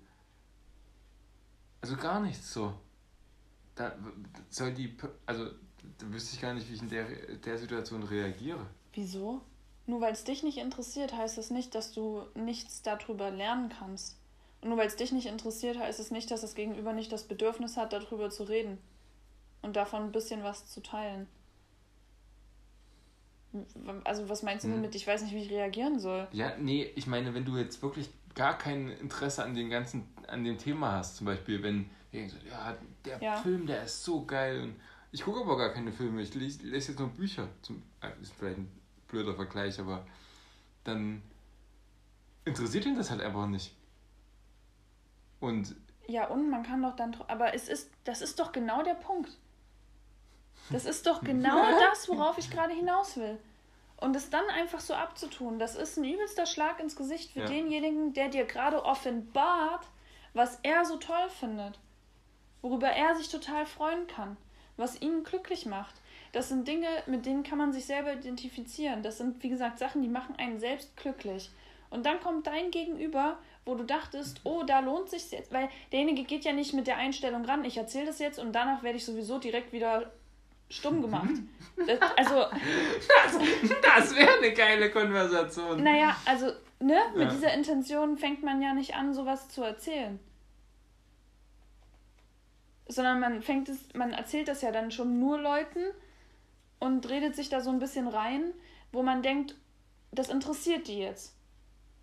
also 1.80 1.96
gar 1.96 2.20
nichts 2.20 2.52
so, 2.52 2.74
da 3.74 3.92
soll 4.48 4.72
die, 4.72 4.96
also 5.26 5.46
da 5.98 6.12
wüsste 6.12 6.34
ich 6.34 6.42
gar 6.42 6.54
nicht, 6.54 6.68
wie 6.68 6.74
ich 6.74 6.82
in 6.82 6.88
der, 6.88 7.06
der 7.36 7.58
Situation 7.58 8.02
reagiere. 8.02 8.66
Wieso? 8.92 9.42
Nur 9.86 10.00
weil 10.00 10.12
es 10.12 10.24
dich 10.24 10.42
nicht 10.42 10.58
interessiert, 10.58 11.14
heißt 11.14 11.38
das 11.38 11.50
nicht, 11.50 11.74
dass 11.74 11.92
du 11.92 12.22
nichts 12.34 12.82
darüber 12.82 13.30
lernen 13.30 13.68
kannst. 13.68 14.18
Und 14.60 14.70
nur 14.70 14.78
weil 14.78 14.88
es 14.88 14.96
dich 14.96 15.12
nicht 15.12 15.26
interessiert, 15.26 15.78
heißt 15.78 16.00
es 16.00 16.10
nicht, 16.10 16.30
dass 16.30 16.40
das 16.40 16.54
Gegenüber 16.54 16.92
nicht 16.92 17.12
das 17.12 17.24
Bedürfnis 17.24 17.76
hat, 17.76 17.92
darüber 17.92 18.30
zu 18.30 18.44
reden 18.44 18.78
und 19.62 19.76
davon 19.76 20.02
ein 20.02 20.12
bisschen 20.12 20.42
was 20.42 20.66
zu 20.66 20.82
teilen. 20.82 21.28
Also 24.04 24.28
was 24.28 24.42
meinst 24.42 24.64
du 24.64 24.68
hm. 24.68 24.76
damit? 24.76 24.94
Ich 24.94 25.06
weiß 25.06 25.22
nicht, 25.22 25.34
wie 25.34 25.42
ich 25.42 25.50
reagieren 25.50 25.98
soll. 25.98 26.26
Ja, 26.32 26.56
nee, 26.58 26.90
ich 26.96 27.06
meine, 27.06 27.32
wenn 27.34 27.44
du 27.44 27.56
jetzt 27.56 27.80
wirklich 27.82 28.10
gar 28.34 28.58
kein 28.58 28.90
Interesse 28.90 29.44
an 29.44 29.54
dem 29.54 29.70
ganzen, 29.70 30.08
an 30.26 30.44
dem 30.44 30.58
Thema 30.58 30.92
hast, 30.92 31.16
zum 31.16 31.26
Beispiel, 31.26 31.62
wenn 31.62 31.88
ja, 32.12 32.76
der 33.04 33.20
ja. 33.20 33.36
Film, 33.36 33.66
der 33.66 33.84
ist 33.84 34.04
so 34.04 34.24
geil 34.24 34.62
und 34.62 34.76
ich 35.12 35.22
gucke 35.22 35.40
aber 35.40 35.56
gar 35.56 35.70
keine 35.70 35.92
Filme, 35.92 36.22
ich 36.22 36.34
lese, 36.34 36.66
lese 36.66 36.92
jetzt 36.92 36.98
nur 36.98 37.08
Bücher. 37.08 37.48
Zum, 37.62 37.82
äh, 38.00 38.08
ist 38.20 38.34
vielleicht 38.34 38.58
ein 38.58 38.70
blöder 39.08 39.34
Vergleich, 39.34 39.78
aber 39.78 40.06
dann 40.84 41.22
interessiert 42.44 42.86
ihn 42.86 42.96
das 42.96 43.10
halt 43.10 43.20
einfach 43.20 43.46
nicht. 43.46 43.74
Und. 45.40 45.76
Ja, 46.06 46.28
und 46.28 46.50
man 46.50 46.62
kann 46.62 46.82
doch 46.82 46.96
dann. 46.96 47.16
Aber 47.28 47.54
es 47.54 47.68
ist, 47.68 47.90
das 48.04 48.22
ist 48.22 48.38
doch 48.38 48.52
genau 48.52 48.82
der 48.82 48.94
Punkt. 48.94 49.36
Das 50.70 50.84
ist 50.84 51.06
doch 51.06 51.22
genau 51.22 51.62
das, 51.90 52.08
worauf 52.08 52.38
ich 52.38 52.50
gerade 52.50 52.72
hinaus 52.72 53.16
will. 53.16 53.38
Und 53.98 54.14
es 54.14 54.30
dann 54.30 54.46
einfach 54.50 54.80
so 54.80 54.94
abzutun, 54.94 55.58
das 55.58 55.74
ist 55.74 55.96
ein 55.96 56.04
übelster 56.04 56.44
Schlag 56.44 56.80
ins 56.80 56.96
Gesicht 56.96 57.32
für 57.32 57.40
ja. 57.40 57.46
denjenigen, 57.46 58.12
der 58.12 58.28
dir 58.28 58.44
gerade 58.44 58.84
offenbart, 58.84 59.86
was 60.34 60.58
er 60.62 60.84
so 60.84 60.96
toll 60.96 61.30
findet. 61.30 61.78
Worüber 62.60 62.88
er 62.88 63.14
sich 63.16 63.30
total 63.30 63.64
freuen 63.64 64.06
kann. 64.06 64.36
Was 64.76 65.00
ihn 65.00 65.24
glücklich 65.24 65.64
macht. 65.64 65.94
Das 66.36 66.50
sind 66.50 66.68
Dinge, 66.68 66.86
mit 67.06 67.24
denen 67.24 67.44
kann 67.44 67.56
man 67.56 67.72
sich 67.72 67.86
selber 67.86 68.12
identifizieren. 68.12 69.02
Das 69.02 69.16
sind, 69.16 69.42
wie 69.42 69.48
gesagt, 69.48 69.78
Sachen, 69.78 70.02
die 70.02 70.08
machen 70.08 70.34
einen 70.36 70.60
selbst 70.60 70.94
glücklich. 70.94 71.50
Und 71.88 72.04
dann 72.04 72.20
kommt 72.20 72.46
dein 72.46 72.70
Gegenüber, 72.70 73.38
wo 73.64 73.74
du 73.74 73.84
dachtest, 73.84 74.42
oh, 74.44 74.62
da 74.62 74.80
lohnt 74.80 75.08
sich 75.08 75.30
jetzt, 75.30 75.50
weil 75.50 75.70
derjenige 75.92 76.24
geht 76.24 76.44
ja 76.44 76.52
nicht 76.52 76.74
mit 76.74 76.88
der 76.88 76.98
Einstellung 76.98 77.46
ran, 77.46 77.64
ich 77.64 77.78
erzähle 77.78 78.04
das 78.04 78.18
jetzt 78.18 78.38
und 78.38 78.52
danach 78.52 78.82
werde 78.82 78.98
ich 78.98 79.06
sowieso 79.06 79.38
direkt 79.38 79.72
wieder 79.72 80.12
stumm 80.68 81.00
gemacht. 81.00 81.30
Das, 81.86 82.00
also. 82.18 82.34
Das, 82.34 83.38
das 83.82 84.14
wäre 84.14 84.36
eine 84.36 84.52
geile 84.52 84.90
Konversation. 84.90 85.82
Naja, 85.82 86.16
also, 86.26 86.52
ne, 86.80 86.96
ja. 86.96 87.12
mit 87.14 87.32
dieser 87.32 87.54
Intention 87.54 88.18
fängt 88.18 88.42
man 88.42 88.60
ja 88.60 88.74
nicht 88.74 88.94
an, 88.94 89.14
sowas 89.14 89.48
zu 89.48 89.62
erzählen 89.62 90.18
sondern 92.88 93.18
man 93.18 93.42
fängt 93.42 93.68
es, 93.68 93.78
man 93.94 94.12
erzählt 94.12 94.46
das 94.46 94.62
ja 94.62 94.70
dann 94.70 94.92
schon 94.92 95.18
nur 95.18 95.40
Leuten, 95.40 95.80
und 96.78 97.08
redet 97.08 97.34
sich 97.34 97.48
da 97.48 97.60
so 97.60 97.70
ein 97.70 97.78
bisschen 97.78 98.08
rein, 98.08 98.52
wo 98.92 99.02
man 99.02 99.22
denkt, 99.22 99.56
das 100.12 100.28
interessiert 100.28 100.88
die 100.88 100.98
jetzt, 100.98 101.34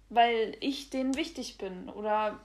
weil 0.10 0.56
ich 0.60 0.90
denen 0.90 1.16
wichtig 1.16 1.58
bin 1.58 1.90
oder 1.90 2.40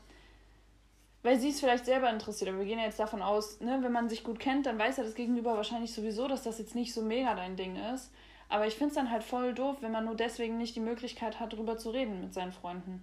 weil 1.22 1.38
sie 1.38 1.50
es 1.50 1.60
vielleicht 1.60 1.84
selber 1.84 2.10
interessiert. 2.10 2.48
Aber 2.50 2.60
wir 2.60 2.66
gehen 2.66 2.78
ja 2.78 2.84
jetzt 2.84 3.00
davon 3.00 3.22
aus, 3.22 3.60
ne, 3.60 3.78
wenn 3.82 3.92
man 3.92 4.08
sich 4.08 4.24
gut 4.24 4.38
kennt, 4.38 4.66
dann 4.66 4.78
weiß 4.78 4.98
ja 4.98 5.04
das 5.04 5.14
Gegenüber 5.14 5.56
wahrscheinlich 5.56 5.92
sowieso, 5.92 6.28
dass 6.28 6.42
das 6.42 6.58
jetzt 6.58 6.74
nicht 6.74 6.94
so 6.94 7.02
mega 7.02 7.34
dein 7.34 7.56
Ding 7.56 7.76
ist. 7.94 8.12
Aber 8.48 8.66
ich 8.66 8.74
finde 8.74 8.88
es 8.88 8.94
dann 8.94 9.10
halt 9.10 9.24
voll 9.24 9.52
doof, 9.52 9.76
wenn 9.80 9.92
man 9.92 10.06
nur 10.06 10.14
deswegen 10.14 10.56
nicht 10.56 10.74
die 10.74 10.80
Möglichkeit 10.80 11.38
hat, 11.38 11.52
darüber 11.52 11.76
zu 11.76 11.90
reden 11.90 12.20
mit 12.20 12.32
seinen 12.32 12.52
Freunden. 12.52 13.02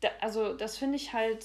Da, 0.00 0.08
also, 0.20 0.54
das 0.54 0.78
finde 0.78 0.96
ich 0.96 1.12
halt 1.12 1.44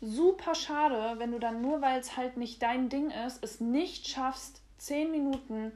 super 0.00 0.54
schade, 0.54 1.18
wenn 1.18 1.32
du 1.32 1.38
dann 1.38 1.60
nur, 1.60 1.82
weil 1.82 2.00
es 2.00 2.16
halt 2.16 2.36
nicht 2.36 2.62
dein 2.62 2.88
Ding 2.88 3.10
ist, 3.10 3.44
es 3.44 3.60
nicht 3.60 4.08
schaffst, 4.08 4.62
zehn 4.78 5.10
Minuten 5.10 5.72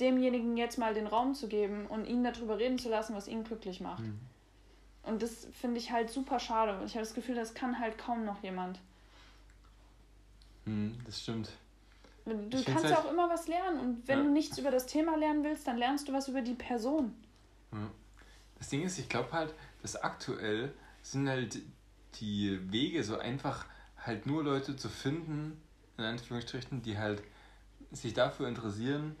demjenigen 0.00 0.56
jetzt 0.56 0.78
mal 0.78 0.94
den 0.94 1.06
Raum 1.06 1.34
zu 1.34 1.48
geben 1.48 1.86
und 1.86 2.06
ihn 2.06 2.22
darüber 2.22 2.58
reden 2.58 2.78
zu 2.78 2.88
lassen, 2.88 3.14
was 3.14 3.28
ihn 3.28 3.44
glücklich 3.44 3.80
macht. 3.80 4.04
Mhm. 4.04 4.18
Und 5.02 5.22
das 5.22 5.46
finde 5.52 5.78
ich 5.78 5.90
halt 5.90 6.10
super 6.10 6.38
schade. 6.38 6.78
Ich 6.84 6.94
habe 6.94 7.04
das 7.04 7.14
Gefühl, 7.14 7.34
das 7.34 7.54
kann 7.54 7.78
halt 7.78 7.98
kaum 7.98 8.24
noch 8.24 8.42
jemand. 8.42 8.78
Mhm, 10.66 10.98
das 11.06 11.22
stimmt. 11.22 11.50
Du 12.24 12.58
ich 12.58 12.66
kannst 12.66 12.84
ja 12.84 12.96
halt 12.96 13.06
auch 13.06 13.10
immer 13.10 13.30
was 13.30 13.48
lernen. 13.48 13.80
Und 13.80 14.06
wenn 14.06 14.18
ja. 14.18 14.24
du 14.24 14.30
nichts 14.30 14.58
über 14.58 14.70
das 14.70 14.86
Thema 14.86 15.16
lernen 15.16 15.44
willst, 15.44 15.66
dann 15.66 15.78
lernst 15.78 16.08
du 16.08 16.12
was 16.12 16.28
über 16.28 16.42
die 16.42 16.54
Person. 16.54 17.14
Das 18.58 18.68
Ding 18.68 18.82
ist, 18.82 18.98
ich 18.98 19.08
glaube 19.08 19.32
halt, 19.32 19.54
dass 19.82 19.96
aktuell 19.96 20.72
sind 21.02 21.28
halt 21.28 21.58
die 22.16 22.60
Wege 22.70 23.02
so 23.02 23.18
einfach 23.18 23.64
halt 23.96 24.26
nur 24.26 24.44
Leute 24.44 24.76
zu 24.76 24.88
finden, 24.88 25.60
in 25.96 26.04
Anführungsstrichen, 26.04 26.82
die 26.82 26.98
halt 26.98 27.22
sich 27.92 28.12
dafür 28.12 28.48
interessieren, 28.48 29.16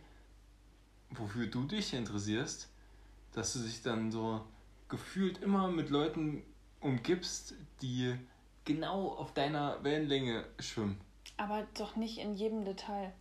wofür 1.10 1.46
du 1.46 1.64
dich 1.64 1.94
interessierst, 1.94 2.68
dass 3.32 3.52
du 3.52 3.60
dich 3.60 3.82
dann 3.82 4.10
so 4.10 4.44
gefühlt 4.88 5.38
immer 5.38 5.68
mit 5.68 5.90
Leuten 5.90 6.42
umgibst, 6.80 7.54
die 7.82 8.14
genau 8.64 9.08
auf 9.08 9.32
deiner 9.32 9.82
Wellenlänge 9.82 10.44
schwimmen. 10.58 11.00
Aber 11.36 11.66
doch 11.76 11.96
nicht 11.96 12.18
in 12.18 12.34
jedem 12.34 12.64
Detail. 12.64 13.12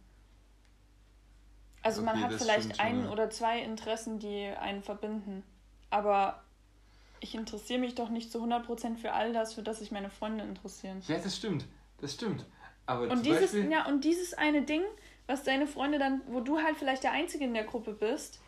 Also 1.84 2.02
okay, 2.02 2.12
man 2.12 2.21
hat 2.21 2.34
vielleicht 2.34 2.80
ein 2.80 3.08
oder 3.08 3.30
zwei 3.30 3.62
Interessen, 3.62 4.19
die 4.19 4.47
einen 4.47 4.84
verbinden. 4.84 5.43
Aber 5.89 6.43
ich 7.19 7.36
interessiere 7.36 7.80
mich 7.80 7.95
doch 7.95 8.10
nicht 8.10 8.32
zu 8.32 8.43
100% 8.43 8.97
für 8.97 9.13
all 9.13 9.34
das, 9.34 9.54
für 9.54 9.63
das 9.63 9.80
sich 9.80 9.91
meine 9.91 10.10
Freunde 10.10 10.43
interessieren. 10.43 11.02
Ja, 11.08 11.17
das 11.17 11.36
stimmt. 11.36 11.65
Das 12.00 12.13
stimmt. 12.13 12.45
Aber 12.86 13.10
und 13.10 13.26
dieses, 13.26 13.52
Beispiel... 13.52 13.71
ja, 13.71 13.88
und 13.88 14.04
dieses 14.04 14.34
eine 14.34 14.63
Ding, 14.63 14.84
was 15.27 15.43
deine 15.43 15.67
Freunde 15.67 15.99
dann, 15.99 16.21
wo 16.27 16.39
du 16.39 16.59
halt 16.59 16.77
vielleicht 16.77 17.03
der 17.03 17.11
Einzige 17.11 17.45
in 17.45 17.53
der 17.53 17.65
Gruppe 17.65 17.93
bist, 17.93 18.39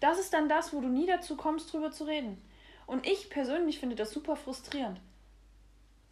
das 0.00 0.18
ist 0.18 0.32
dann 0.32 0.48
das, 0.48 0.72
wo 0.72 0.80
du 0.80 0.88
nie 0.88 1.06
dazu 1.06 1.36
kommst, 1.36 1.72
drüber 1.72 1.92
zu 1.92 2.04
reden. 2.04 2.40
Und 2.86 3.06
ich 3.06 3.30
persönlich 3.30 3.78
finde 3.78 3.96
das 3.96 4.10
super 4.10 4.36
frustrierend. 4.36 5.00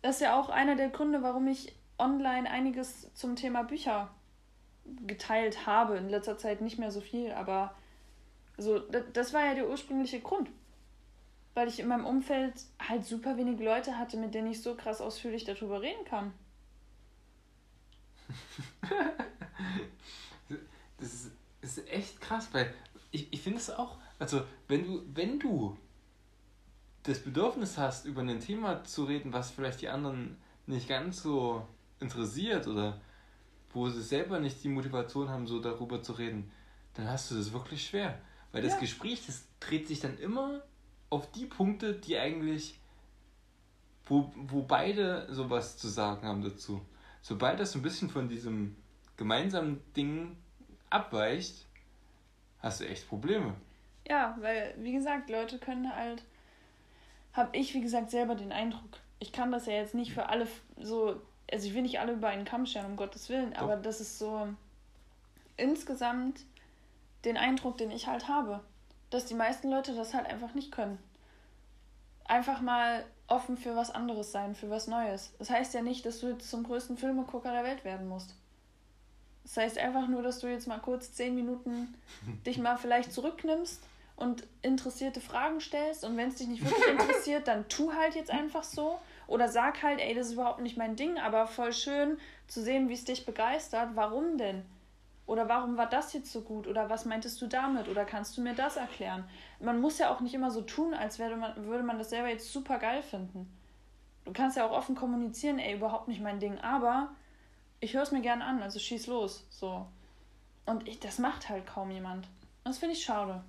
Das 0.02 0.16
ist 0.16 0.20
ja 0.20 0.38
auch 0.38 0.50
einer 0.50 0.76
der 0.76 0.90
Gründe, 0.90 1.22
warum 1.22 1.48
ich 1.48 1.74
online 1.98 2.48
einiges 2.50 3.12
zum 3.14 3.36
Thema 3.36 3.62
Bücher 3.62 4.10
geteilt 5.06 5.66
habe. 5.66 5.96
In 5.96 6.10
letzter 6.10 6.36
Zeit 6.36 6.60
nicht 6.60 6.78
mehr 6.78 6.90
so 6.90 7.00
viel, 7.00 7.32
aber 7.32 7.74
so, 8.58 8.78
das 8.78 9.32
war 9.32 9.44
ja 9.46 9.54
der 9.54 9.68
ursprüngliche 9.68 10.20
Grund. 10.20 10.50
Weil 11.54 11.68
ich 11.68 11.80
in 11.80 11.88
meinem 11.88 12.04
Umfeld 12.04 12.52
halt 12.78 13.04
super 13.04 13.38
wenig 13.38 13.58
Leute 13.60 13.96
hatte, 13.96 14.18
mit 14.18 14.34
denen 14.34 14.50
ich 14.50 14.62
so 14.62 14.74
krass 14.74 15.00
ausführlich 15.00 15.44
darüber 15.44 15.80
reden 15.80 16.04
kann. 16.04 16.34
das, 20.98 21.14
ist, 21.14 21.30
das 21.60 21.78
ist 21.78 21.88
echt 21.88 22.20
krass, 22.20 22.48
weil 22.52 22.72
ich, 23.10 23.32
ich 23.32 23.40
finde 23.40 23.58
es 23.58 23.70
auch, 23.70 23.98
also 24.18 24.42
wenn 24.68 24.84
du, 24.84 25.02
wenn 25.14 25.38
du 25.38 25.76
das 27.02 27.20
Bedürfnis 27.20 27.78
hast, 27.78 28.04
über 28.06 28.22
ein 28.22 28.40
Thema 28.40 28.84
zu 28.84 29.04
reden, 29.04 29.32
was 29.32 29.50
vielleicht 29.50 29.80
die 29.80 29.88
anderen 29.88 30.36
nicht 30.66 30.88
ganz 30.88 31.22
so 31.22 31.66
interessiert 32.00 32.66
oder 32.66 33.00
wo 33.72 33.88
sie 33.88 34.02
selber 34.02 34.40
nicht 34.40 34.62
die 34.64 34.68
Motivation 34.68 35.28
haben, 35.28 35.46
so 35.46 35.60
darüber 35.60 36.02
zu 36.02 36.12
reden, 36.14 36.50
dann 36.94 37.08
hast 37.08 37.30
du 37.30 37.36
das 37.36 37.52
wirklich 37.52 37.86
schwer. 37.86 38.18
Weil 38.52 38.62
das 38.62 38.74
ja. 38.74 38.80
Gespräch, 38.80 39.24
das 39.26 39.44
dreht 39.60 39.86
sich 39.86 40.00
dann 40.00 40.18
immer 40.18 40.62
auf 41.10 41.30
die 41.30 41.46
Punkte, 41.46 41.94
die 41.94 42.16
eigentlich, 42.16 42.80
wo, 44.06 44.32
wo 44.34 44.62
beide 44.62 45.32
sowas 45.32 45.76
zu 45.76 45.88
sagen 45.88 46.26
haben 46.26 46.42
dazu 46.42 46.80
sobald 47.26 47.58
das 47.58 47.74
ein 47.74 47.82
bisschen 47.82 48.08
von 48.08 48.28
diesem 48.28 48.76
gemeinsamen 49.16 49.82
Ding 49.96 50.36
abweicht, 50.90 51.66
hast 52.60 52.80
du 52.80 52.86
echt 52.86 53.08
Probleme. 53.08 53.54
Ja, 54.08 54.36
weil, 54.40 54.74
wie 54.78 54.92
gesagt, 54.92 55.28
Leute 55.28 55.58
können 55.58 55.92
halt, 55.92 56.22
habe 57.32 57.56
ich, 57.56 57.74
wie 57.74 57.80
gesagt, 57.80 58.12
selber 58.12 58.36
den 58.36 58.52
Eindruck, 58.52 59.00
ich 59.18 59.32
kann 59.32 59.50
das 59.50 59.66
ja 59.66 59.72
jetzt 59.72 59.94
nicht 59.96 60.12
für 60.12 60.28
alle 60.28 60.46
so 60.78 61.20
also 61.50 61.68
ich 61.68 61.74
will 61.74 61.82
nicht 61.82 62.00
alle 62.00 62.12
über 62.12 62.28
einen 62.28 62.44
Kamm 62.44 62.66
scheren, 62.66 62.86
um 62.86 62.96
Gottes 62.96 63.28
Willen, 63.28 63.52
Doch. 63.52 63.62
aber 63.62 63.76
das 63.76 64.00
ist 64.00 64.18
so 64.18 64.48
insgesamt 65.56 66.44
den 67.24 67.36
Eindruck, 67.36 67.78
den 67.78 67.90
ich 67.90 68.06
halt 68.06 68.28
habe, 68.28 68.60
dass 69.10 69.26
die 69.26 69.34
meisten 69.34 69.70
Leute 69.70 69.94
das 69.94 70.14
halt 70.14 70.26
einfach 70.26 70.54
nicht 70.54 70.72
können. 70.72 70.98
Einfach 72.24 72.60
mal 72.60 73.04
offen 73.28 73.56
für 73.56 73.74
was 73.74 73.90
anderes 73.90 74.32
sein, 74.32 74.54
für 74.54 74.70
was 74.70 74.86
Neues. 74.86 75.32
Das 75.38 75.50
heißt 75.50 75.74
ja 75.74 75.82
nicht, 75.82 76.06
dass 76.06 76.20
du 76.20 76.28
jetzt 76.28 76.48
zum 76.48 76.64
größten 76.64 76.96
Filmegucker 76.96 77.52
der 77.52 77.64
Welt 77.64 77.84
werden 77.84 78.08
musst. 78.08 78.34
Das 79.42 79.56
heißt 79.56 79.78
einfach 79.78 80.08
nur, 80.08 80.22
dass 80.22 80.40
du 80.40 80.48
jetzt 80.48 80.66
mal 80.66 80.78
kurz 80.78 81.12
zehn 81.12 81.34
Minuten 81.34 81.94
dich 82.46 82.58
mal 82.58 82.76
vielleicht 82.76 83.12
zurücknimmst 83.12 83.82
und 84.16 84.44
interessierte 84.62 85.20
Fragen 85.20 85.60
stellst. 85.60 86.04
Und 86.04 86.16
wenn 86.16 86.28
es 86.28 86.36
dich 86.36 86.48
nicht 86.48 86.64
wirklich 86.64 86.88
interessiert, 86.88 87.48
dann 87.48 87.68
tu 87.68 87.92
halt 87.92 88.14
jetzt 88.14 88.30
einfach 88.30 88.64
so. 88.64 88.98
Oder 89.26 89.48
sag 89.48 89.82
halt, 89.82 90.00
ey, 90.00 90.14
das 90.14 90.28
ist 90.28 90.32
überhaupt 90.34 90.60
nicht 90.60 90.76
mein 90.76 90.96
Ding, 90.96 91.18
aber 91.18 91.46
voll 91.46 91.72
schön 91.72 92.18
zu 92.48 92.62
sehen, 92.62 92.88
wie 92.88 92.94
es 92.94 93.04
dich 93.04 93.26
begeistert. 93.26 93.90
Warum 93.94 94.38
denn? 94.38 94.64
Oder 95.26 95.48
warum 95.48 95.76
war 95.76 95.88
das 95.88 96.12
jetzt 96.12 96.30
so 96.30 96.40
gut? 96.40 96.68
Oder 96.68 96.88
was 96.88 97.04
meintest 97.04 97.42
du 97.42 97.48
damit? 97.48 97.88
Oder 97.88 98.04
kannst 98.04 98.36
du 98.36 98.42
mir 98.42 98.54
das 98.54 98.76
erklären? 98.76 99.24
Man 99.58 99.80
muss 99.80 99.98
ja 99.98 100.14
auch 100.14 100.20
nicht 100.20 100.34
immer 100.34 100.52
so 100.52 100.62
tun, 100.62 100.94
als 100.94 101.18
würde 101.18 101.36
man, 101.36 101.66
würde 101.66 101.82
man 101.82 101.98
das 101.98 102.10
selber 102.10 102.28
jetzt 102.28 102.52
super 102.52 102.78
geil 102.78 103.02
finden. 103.02 103.50
Du 104.24 104.32
kannst 104.32 104.56
ja 104.56 104.66
auch 104.66 104.72
offen 104.72 104.94
kommunizieren, 104.94 105.58
ey, 105.58 105.76
überhaupt 105.76 106.08
nicht 106.08 106.20
mein 106.20 106.38
Ding, 106.38 106.58
aber 106.58 107.10
ich 107.80 107.94
höre 107.94 108.02
es 108.02 108.12
mir 108.12 108.22
gern 108.22 108.42
an, 108.42 108.62
also 108.62 108.78
schieß 108.78 109.08
los. 109.08 109.46
So. 109.50 109.86
Und 110.64 110.86
ich, 110.86 111.00
das 111.00 111.18
macht 111.18 111.48
halt 111.48 111.66
kaum 111.66 111.90
jemand. 111.90 112.28
Das 112.64 112.78
finde 112.78 112.94
ich 112.94 113.04
schade. 113.04 113.42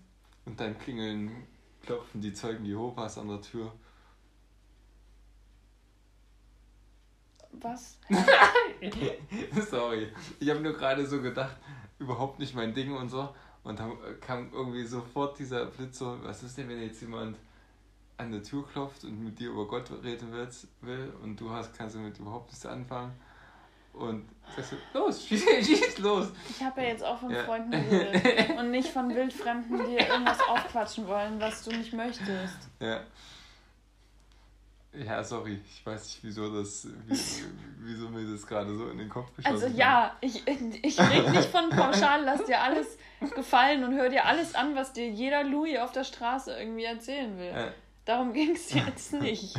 Und 0.46 0.60
dann 0.60 0.78
klingeln, 0.80 1.48
klopfen 1.84 2.22
die 2.22 2.34
Zeugen 2.34 2.66
Jehovas 2.66 3.18
an 3.18 3.28
der 3.28 3.42
Tür. 3.42 3.72
Was? 7.54 7.98
Sorry. 9.70 10.12
Ich 10.40 10.50
habe 10.50 10.60
nur 10.60 10.74
gerade 10.74 11.06
so 11.06 11.22
gedacht, 11.22 11.56
überhaupt 12.00 12.40
nicht 12.40 12.56
mein 12.56 12.74
Ding 12.74 12.96
und 12.96 13.10
so. 13.10 13.30
Und 13.64 13.80
dann 13.80 13.92
kam 14.22 14.52
irgendwie 14.54 14.86
sofort 14.86 15.38
dieser 15.40 15.66
Blitz 15.66 16.00
so, 16.00 16.18
was 16.24 16.44
ist 16.44 16.58
denn, 16.58 16.70
wenn 16.70 16.82
jetzt 16.82 17.02
jemand 17.02 17.38
an 18.18 18.32
der 18.32 18.42
Tür 18.42 18.66
klopft 18.68 19.04
und 19.04 19.24
mit 19.24 19.40
dir 19.40 19.50
über 19.50 19.68
Gott 19.68 19.92
reden 20.04 20.32
will 20.82 21.14
und 21.22 21.40
du 21.40 21.52
hast, 21.52 21.78
kannst 21.78 21.96
damit 21.96 22.18
überhaupt 22.18 22.50
nichts 22.50 22.66
anfangen. 22.66 23.12
Und 23.94 24.30
sagst 24.56 24.74
du, 24.74 24.98
los, 24.98 25.26
schieß, 25.26 25.44
schieß 25.66 25.98
los. 26.00 26.28
Ich 26.50 26.64
habe 26.64 26.82
ja 26.82 26.90
jetzt 26.90 27.04
auch 27.04 27.20
von 27.20 27.32
ja. 27.32 27.44
Freunden 27.44 27.72
geredet 27.90 28.58
und 28.58 28.72
nicht 28.72 28.90
von 28.90 29.14
Wildfremden, 29.14 29.86
die 29.88 29.96
irgendwas 29.96 30.40
aufquatschen 30.48 31.08
wollen, 31.08 31.40
was 31.40 31.64
du 31.64 31.72
nicht 31.72 31.94
möchtest. 31.94 32.70
Ja. 32.80 33.02
Ja, 35.06 35.24
sorry, 35.24 35.60
ich 35.64 35.86
weiß 35.86 36.06
nicht, 36.06 36.24
wieso 36.24 36.54
das, 36.56 36.88
wieso 37.80 38.10
mir 38.10 38.30
das 38.32 38.48
gerade 38.48 38.76
so 38.76 38.90
in 38.90 38.98
den 38.98 39.10
Kopf 39.10 39.34
geschossen 39.36 39.64
Also 39.64 39.78
ja, 39.78 40.16
ich, 40.22 40.48
ich 40.48 41.00
rede 41.00 41.32
nicht 41.32 41.50
von 41.50 41.70
pauschal, 41.70 42.24
lass 42.24 42.44
dir 42.46 42.62
alles 42.62 42.98
gefallen 43.36 43.84
und 43.84 43.96
hör 43.96 44.10
dir 44.10 44.26
alles 44.26 44.56
an, 44.56 44.76
was 44.76 44.94
dir 44.94 45.10
jeder 45.10 45.44
Louis 45.44 45.78
auf 45.80 45.92
der 45.92 46.04
Straße 46.04 46.58
irgendwie 46.58 46.86
erzählen 46.86 47.38
will. 47.38 47.52
Ja. 47.52 47.72
Darum 48.06 48.34
ging 48.34 48.52
es 48.52 48.74
jetzt 48.74 49.14
nicht. 49.14 49.56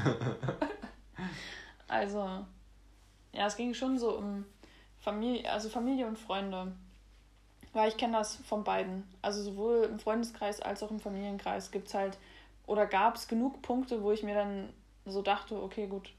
Also, 1.87 2.45
ja, 3.33 3.47
es 3.47 3.57
ging 3.57 3.73
schon 3.75 3.99
so 3.99 4.17
um 4.17 4.45
Familie, 4.99 5.51
also 5.51 5.69
Familie 5.69 6.07
und 6.07 6.19
Freunde. 6.19 6.73
Weil 7.73 7.89
ich 7.89 7.97
kenne 7.97 8.19
das 8.19 8.37
von 8.37 8.65
beiden. 8.65 9.05
Also 9.23 9.43
sowohl 9.43 9.85
im 9.85 9.99
Freundeskreis 9.99 10.61
als 10.61 10.83
auch 10.83 10.91
im 10.91 11.01
Familienkreis 11.01 11.71
gibt 11.71 11.89
es 11.89 11.95
halt 11.95 12.19
oder 12.67 12.87
gab 12.87 13.17
es 13.17 13.29
genug 13.29 13.63
Punkte, 13.63 14.03
wo 14.03 14.13
ich 14.13 14.23
mir 14.23 14.35
dann 14.35 14.69
so 15.11 15.23
dachte, 15.23 15.61
okay, 15.63 15.87
gut, 15.87 16.13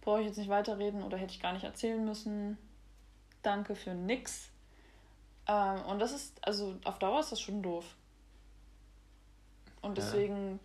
brauche 0.00 0.20
ich 0.20 0.26
jetzt 0.26 0.38
nicht 0.38 0.48
weiterreden 0.48 1.02
oder 1.02 1.16
hätte 1.16 1.32
ich 1.32 1.40
gar 1.40 1.52
nicht 1.52 1.64
erzählen 1.64 2.04
müssen. 2.04 2.58
Danke 3.42 3.74
für 3.74 3.94
nix. 3.94 4.50
Ähm, 5.46 5.80
und 5.86 5.98
das 5.98 6.12
ist, 6.12 6.38
also 6.46 6.76
auf 6.84 6.98
Dauer 6.98 7.20
ist 7.20 7.32
das 7.32 7.40
schon 7.40 7.62
doof. 7.62 7.84
Und 9.80 9.96
deswegen, 9.96 10.52
ja. 10.52 10.58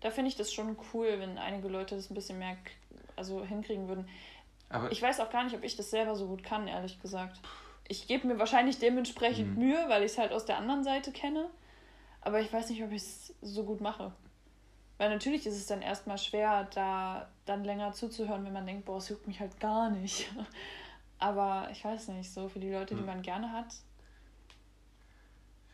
da 0.00 0.10
finde 0.10 0.28
ich 0.28 0.36
das 0.36 0.52
schon 0.52 0.76
cool, 0.92 1.18
wenn 1.18 1.38
einige 1.38 1.68
Leute 1.68 1.96
das 1.96 2.10
ein 2.10 2.14
bisschen 2.14 2.38
mehr 2.38 2.56
also 3.16 3.44
hinkriegen 3.44 3.88
würden. 3.88 4.08
Aber 4.68 4.92
ich 4.92 5.02
weiß 5.02 5.20
auch 5.20 5.30
gar 5.30 5.44
nicht, 5.44 5.56
ob 5.56 5.64
ich 5.64 5.76
das 5.76 5.90
selber 5.90 6.14
so 6.14 6.26
gut 6.26 6.44
kann, 6.44 6.68
ehrlich 6.68 7.00
gesagt. 7.02 7.40
Ich 7.88 8.06
gebe 8.06 8.28
mir 8.28 8.38
wahrscheinlich 8.38 8.78
dementsprechend 8.78 9.56
mhm. 9.56 9.64
Mühe, 9.64 9.84
weil 9.88 10.04
ich 10.04 10.12
es 10.12 10.18
halt 10.18 10.32
aus 10.32 10.44
der 10.44 10.58
anderen 10.58 10.84
Seite 10.84 11.10
kenne. 11.10 11.50
Aber 12.20 12.40
ich 12.40 12.52
weiß 12.52 12.70
nicht, 12.70 12.82
ob 12.82 12.92
ich 12.92 13.02
es 13.02 13.34
so 13.42 13.64
gut 13.64 13.80
mache. 13.80 14.12
Weil 15.00 15.08
natürlich 15.08 15.46
ist 15.46 15.56
es 15.56 15.64
dann 15.64 15.80
erstmal 15.80 16.18
schwer, 16.18 16.68
da 16.74 17.26
dann 17.46 17.64
länger 17.64 17.94
zuzuhören, 17.94 18.44
wenn 18.44 18.52
man 18.52 18.66
denkt, 18.66 18.84
boah, 18.84 18.98
es 18.98 19.08
juckt 19.08 19.26
mich 19.26 19.40
halt 19.40 19.58
gar 19.58 19.88
nicht. 19.88 20.30
Aber 21.18 21.70
ich 21.72 21.82
weiß 21.82 22.08
nicht, 22.08 22.30
so 22.30 22.50
für 22.50 22.60
die 22.60 22.70
Leute, 22.70 22.94
die 22.94 23.00
hm. 23.00 23.06
man 23.06 23.22
gerne 23.22 23.50
hat. 23.50 23.74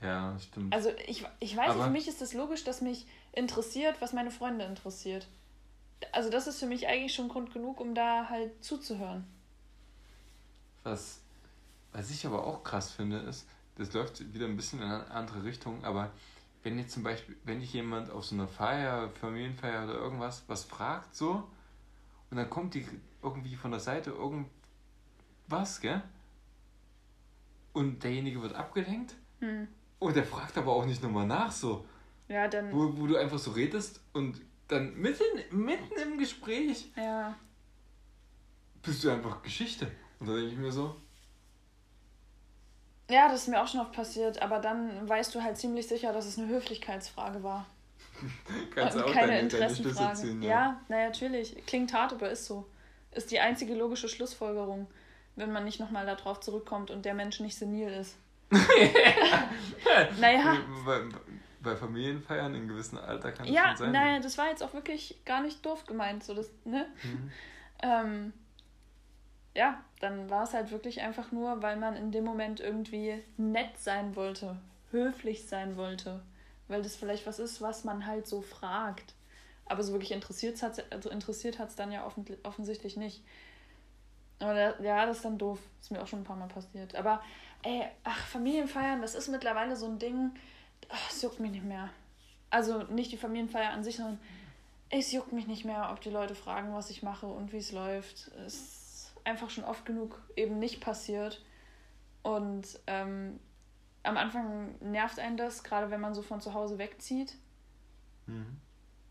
Ja, 0.01 0.39
stimmt. 0.39 0.73
Also 0.73 0.93
ich, 1.09 1.25
ich 1.41 1.57
weiß, 1.57 1.71
Aber 1.71 1.87
für 1.87 1.91
mich 1.91 2.07
ist 2.07 2.23
es 2.23 2.31
das 2.31 2.35
logisch, 2.35 2.63
dass 2.63 2.83
mich 2.83 3.05
interessiert, 3.33 4.01
was 4.01 4.13
meine 4.13 4.31
Freunde 4.31 4.65
interessiert. 4.65 5.27
Also 6.13 6.31
das 6.31 6.47
ist 6.47 6.61
für 6.61 6.67
mich 6.67 6.87
eigentlich 6.87 7.13
schon 7.13 7.29
Grund 7.29 7.53
genug, 7.53 7.81
um 7.81 7.97
da 7.97 8.29
halt 8.29 8.65
zuzuhören. 8.65 9.27
Was, 10.85 11.19
was 11.91 12.11
ich 12.11 12.25
aber 12.25 12.47
auch 12.47 12.63
krass 12.63 12.93
finde, 12.93 13.19
ist, 13.19 13.49
das 13.77 13.93
läuft 13.93 14.33
wieder 14.33 14.47
ein 14.47 14.57
bisschen 14.57 14.81
in 14.81 14.85
eine 14.85 15.11
andere 15.11 15.43
Richtung, 15.43 15.85
aber 15.85 16.13
wenn 16.67 16.81
jetzt 16.81 16.95
zum 16.95 17.05
Beispiel, 17.05 17.37
wenn 17.45 17.61
dich 17.61 17.73
jemand 17.75 18.11
auf 18.11 18.25
so 18.25 18.35
einer 18.35 18.49
Feier, 18.49 19.09
Familienfeier 19.21 19.85
oder 19.85 19.95
irgendwas 19.95 20.43
was 20.49 20.65
fragt 20.65 21.15
so 21.15 21.49
und 22.29 22.39
dann 22.39 22.51
kommt 22.51 22.75
die 22.75 22.85
irgendwie 23.23 23.55
von 23.55 23.71
der 23.71 23.79
Seite 23.79 24.11
irgendwas, 24.11 25.81
gell? 25.81 26.03
Und 27.73 28.03
derjenige 28.03 28.43
wird 28.43 28.57
abgelenkt 28.57 29.15
hm. 29.39 29.69
und 30.01 30.17
der 30.17 30.25
fragt 30.25 30.59
aber 30.59 30.73
auch 30.73 30.85
nicht 30.85 31.01
nochmal 31.05 31.29
nach 31.29 31.53
so. 31.53 31.85
Ja, 32.27 32.49
dann. 32.49 32.73
Wo, 32.73 32.99
wo 32.99 33.07
du 33.07 33.17
einfach 33.17 33.39
so 33.39 33.53
redest 33.53 34.01
und 34.13 34.41
dann 34.67 34.97
mitten, 34.97 35.23
mitten 35.53 35.95
im 36.03 36.19
Gespräch 36.19 36.91
ja. 36.97 37.37
bist 38.83 39.05
du 39.05 39.11
einfach 39.11 39.41
Geschichte. 39.41 39.89
Und 40.19 40.27
da 40.27 40.35
denke 40.35 40.51
ich 40.51 40.59
mir 40.59 40.73
so, 40.73 40.97
ja, 43.09 43.29
das 43.29 43.43
ist 43.43 43.49
mir 43.49 43.63
auch 43.63 43.69
schon 43.69 43.81
oft 43.81 43.93
passiert, 43.93 44.43
aber 44.43 44.59
dann 44.59 45.09
weißt 45.09 45.35
du 45.35 45.43
halt 45.43 45.57
ziemlich 45.57 45.87
sicher, 45.87 46.13
dass 46.13 46.27
es 46.27 46.39
eine 46.39 46.49
Höflichkeitsfrage 46.49 47.43
war. 47.43 47.67
Kannst 48.75 48.97
du 48.97 49.05
auch 49.05 49.13
keine 49.13 49.29
deine, 49.29 49.41
Interessenfrage. 49.41 49.99
Deine 49.99 50.15
ziehen, 50.15 50.43
ja, 50.43 50.49
ja 50.49 50.81
naja, 50.89 51.07
natürlich. 51.07 51.65
Klingt 51.67 51.93
hart, 51.93 52.13
aber 52.13 52.31
ist 52.31 52.47
so. 52.47 52.67
Ist 53.13 53.31
die 53.31 53.41
einzige 53.41 53.75
logische 53.75 54.09
Schlussfolgerung, 54.09 54.89
wenn 55.37 55.53
man 55.53 55.65
nicht 55.65 55.81
nochmal 55.81 56.07
darauf 56.07 56.41
zurückkommt 56.41 56.91
und 56.91 57.05
der 57.05 57.15
Mensch 57.15 57.41
nicht 57.41 57.57
senil 57.57 57.91
ist. 57.91 58.17
naja. 60.21 60.59
Bei, 60.85 61.01
bei, 61.61 61.77
Familienfeiern 61.77 62.55
in 62.55 62.69
gewissem 62.69 62.99
Alter 62.99 63.33
kann 63.33 63.47
das 63.47 63.55
ja, 63.55 63.69
schon 63.69 63.77
sein. 63.77 63.95
Ja, 63.95 64.01
naja, 64.01 64.21
das 64.21 64.39
war 64.39 64.49
jetzt 64.49 64.63
auch 64.63 64.73
wirklich 64.73 65.21
gar 65.25 65.43
nicht 65.43 65.65
doof 65.65 65.85
gemeint. 65.87 66.25
So 66.25 66.35
das, 66.35 66.51
ne? 66.65 66.87
Mhm. 67.03 67.31
Ähm, 67.83 68.33
ja, 69.57 69.81
dann 70.01 70.29
war 70.29 70.45
es 70.45 70.53
halt 70.53 70.71
wirklich 70.71 71.01
einfach 71.01 71.33
nur, 71.33 71.63
weil 71.63 71.77
man 71.77 71.97
in 71.97 72.13
dem 72.13 72.25
Moment 72.25 72.61
irgendwie 72.61 73.23
nett 73.37 73.79
sein 73.79 74.15
wollte, 74.15 74.59
höflich 74.91 75.47
sein 75.47 75.77
wollte, 75.77 76.23
weil 76.69 76.83
das 76.83 76.97
vielleicht 76.97 77.27
was 77.27 77.39
ist, 77.39 77.63
was 77.63 77.85
man 77.85 78.07
halt 78.07 78.27
so 78.27 78.43
fragt. 78.43 79.15
Aber 79.65 79.83
so 79.83 79.93
wirklich 79.93 80.13
interessiert 80.13 80.63
hat 80.63 80.79
es 80.79 80.93
also 80.93 81.11
interessiert 81.11 81.59
dann 81.77 81.91
ja 81.91 82.07
offensichtlich 82.45 82.97
nicht. 82.97 83.23
Aber 84.39 84.81
ja, 84.83 85.07
das 85.07 85.17
ist 85.17 85.25
dann 85.25 85.39
doof. 85.39 85.59
Ist 85.81 85.91
mir 85.91 86.03
auch 86.03 86.07
schon 86.07 86.21
ein 86.21 86.25
paar 86.25 86.37
Mal 86.37 86.49
passiert. 86.49 86.95
Aber 86.95 87.23
ey, 87.63 87.87
ach, 88.05 88.27
Familienfeiern, 88.27 89.01
das 89.01 89.15
ist 89.15 89.29
mittlerweile 89.29 89.75
so 89.75 89.87
ein 89.87 89.99
Ding, 89.99 90.33
es 91.09 91.23
juckt 91.23 91.41
mich 91.41 91.51
nicht 91.51 91.65
mehr. 91.65 91.89
Also 92.51 92.83
nicht 92.85 93.11
die 93.11 93.17
Familienfeier 93.17 93.71
an 93.71 93.83
sich, 93.83 93.97
sondern 93.97 94.21
es 94.91 95.11
juckt 95.11 95.33
mich 95.33 95.47
nicht 95.47 95.65
mehr, 95.65 95.89
ob 95.91 96.01
die 96.01 96.11
Leute 96.11 96.35
fragen, 96.35 96.75
was 96.75 96.91
ich 96.91 97.03
mache 97.03 97.27
und 97.27 97.53
wie 97.53 97.59
es 97.59 97.73
läuft. 97.73 98.31
Es 98.47 98.76
einfach 99.27 99.51
schon 99.51 99.65
oft 99.65 99.85
genug 99.85 100.23
eben 100.37 100.59
nicht 100.59 100.81
passiert. 100.81 101.43
Und 102.23 102.79
ähm, 102.87 103.39
am 104.03 104.17
Anfang 104.17 104.75
nervt 104.81 105.19
einen 105.19 105.37
das, 105.37 105.65
gerade 105.65 105.91
wenn 105.91 106.01
man 106.01 106.15
so 106.15 106.23
von 106.23 106.41
zu 106.41 106.55
Hause 106.55 106.79
wegzieht. 106.79 107.37
Mhm. 108.27 108.61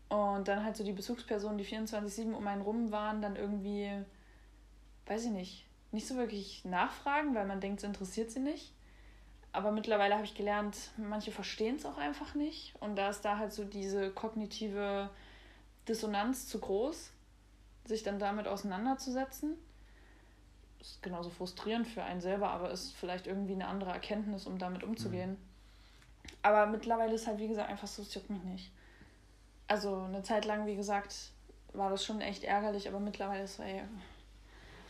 Und 0.08 0.48
dann 0.48 0.64
halt 0.64 0.76
so 0.76 0.84
die 0.84 0.92
Bezugspersonen, 0.92 1.58
die 1.58 1.64
24-7 1.64 2.32
um 2.32 2.46
einen 2.46 2.62
rum 2.62 2.92
waren, 2.92 3.20
dann 3.20 3.36
irgendwie, 3.36 3.90
weiß 5.06 5.26
ich 5.26 5.30
nicht, 5.30 5.66
nicht 5.92 6.06
so 6.06 6.16
wirklich 6.16 6.64
nachfragen, 6.64 7.34
weil 7.34 7.46
man 7.46 7.60
denkt, 7.60 7.78
es 7.78 7.84
interessiert 7.84 8.30
sie 8.30 8.40
nicht. 8.40 8.72
Aber 9.52 9.72
mittlerweile 9.72 10.14
habe 10.14 10.24
ich 10.24 10.34
gelernt, 10.34 10.90
manche 10.96 11.32
verstehen 11.32 11.76
es 11.76 11.86
auch 11.86 11.96
einfach 11.96 12.34
nicht. 12.34 12.74
Und 12.80 12.96
da 12.96 13.08
ist 13.08 13.22
da 13.22 13.38
halt 13.38 13.52
so 13.52 13.64
diese 13.64 14.10
kognitive 14.10 15.10
Dissonanz 15.88 16.46
zu 16.46 16.60
groß, 16.60 17.10
sich 17.84 18.02
dann 18.02 18.18
damit 18.18 18.48
auseinanderzusetzen 18.48 19.56
ist 20.80 21.02
genauso 21.02 21.30
frustrierend 21.30 21.86
für 21.86 22.02
einen 22.02 22.20
selber, 22.20 22.50
aber 22.50 22.70
ist 22.70 22.94
vielleicht 22.94 23.26
irgendwie 23.26 23.54
eine 23.54 23.68
andere 23.68 23.90
Erkenntnis, 23.90 24.46
um 24.46 24.58
damit 24.58 24.82
umzugehen. 24.82 25.30
Mhm. 25.30 25.36
Aber 26.42 26.66
mittlerweile 26.66 27.14
ist 27.14 27.26
halt, 27.26 27.38
wie 27.38 27.48
gesagt, 27.48 27.68
einfach 27.68 27.88
so, 27.88 28.02
es 28.02 28.14
juckt 28.14 28.30
mich 28.30 28.42
nicht. 28.44 28.70
Also 29.68 30.02
eine 30.02 30.22
Zeit 30.22 30.44
lang, 30.44 30.66
wie 30.66 30.76
gesagt, 30.76 31.30
war 31.72 31.90
das 31.90 32.04
schon 32.04 32.20
echt 32.20 32.44
ärgerlich, 32.44 32.88
aber 32.88 33.00
mittlerweile 33.00 33.44
ist 33.44 33.58
es, 33.58 33.64
ey, 33.64 33.82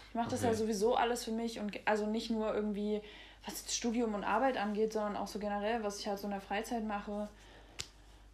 ich 0.09 0.15
mache 0.15 0.31
das 0.31 0.41
okay. 0.41 0.51
ja 0.51 0.55
sowieso 0.55 0.97
alles 0.97 1.25
für 1.25 1.31
mich 1.31 1.59
und 1.59 1.79
also 1.87 2.07
nicht 2.07 2.31
nur 2.31 2.55
irgendwie, 2.55 3.01
was 3.45 3.75
Studium 3.75 4.15
und 4.15 4.25
Arbeit 4.25 4.57
angeht, 4.57 4.93
sondern 4.93 5.17
auch 5.17 5.29
so 5.29 5.39
generell, 5.39 5.83
was 5.83 5.99
ich 5.99 6.09
halt 6.09 6.19
so 6.19 6.27
in 6.27 6.33
der 6.33 6.41
Freizeit 6.41 6.85
mache. 6.85 7.29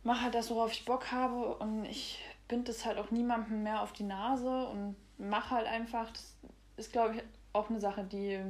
Mache 0.05 0.23
halt 0.23 0.35
das, 0.35 0.51
worauf 0.51 0.73
ich 0.73 0.85
Bock 0.85 1.13
habe 1.13 1.55
und 1.57 1.85
ich 1.85 2.25
binde 2.49 2.73
das 2.73 2.85
halt 2.85 2.99
auch 2.99 3.11
niemandem 3.11 3.63
mehr 3.63 3.83
auf 3.83 3.93
die 3.93 4.03
Nase 4.03 4.67
und 4.67 4.97
mache 5.19 5.55
halt 5.55 5.67
einfach. 5.67 6.11
Das 6.11 6.35
ist, 6.77 6.93
glaube 6.93 7.17
ich, 7.17 7.23
auch 7.53 7.71
eine 7.71 7.81
Sache, 7.81 8.05
die 8.05 8.41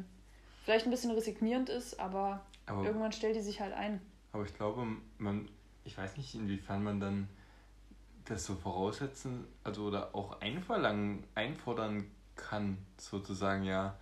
vielleicht 0.65 0.87
ein 0.87 0.91
bisschen 0.91 1.11
resignierend 1.11 1.69
ist, 1.69 1.99
aber, 1.99 2.41
aber 2.67 2.85
irgendwann 2.85 3.13
stellt 3.13 3.37
die 3.37 3.41
sich 3.41 3.61
halt 3.61 3.73
ein. 3.73 4.01
Aber 4.33 4.45
ich 4.45 4.55
glaube, 4.55 4.87
man, 5.19 5.49
ich 5.85 5.97
weiß 5.97 6.17
nicht, 6.17 6.35
inwiefern 6.35 6.83
man 6.83 7.01
dann 7.01 7.29
das 8.25 8.45
so 8.45 8.55
voraussetzen, 8.55 9.47
also 9.65 9.85
oder 9.85 10.15
auch 10.15 10.41
einverlangen, 10.41 11.25
einfordern 11.35 12.07
kann, 12.37 12.79
sozusagen, 12.97 13.65
ja, 13.65 13.97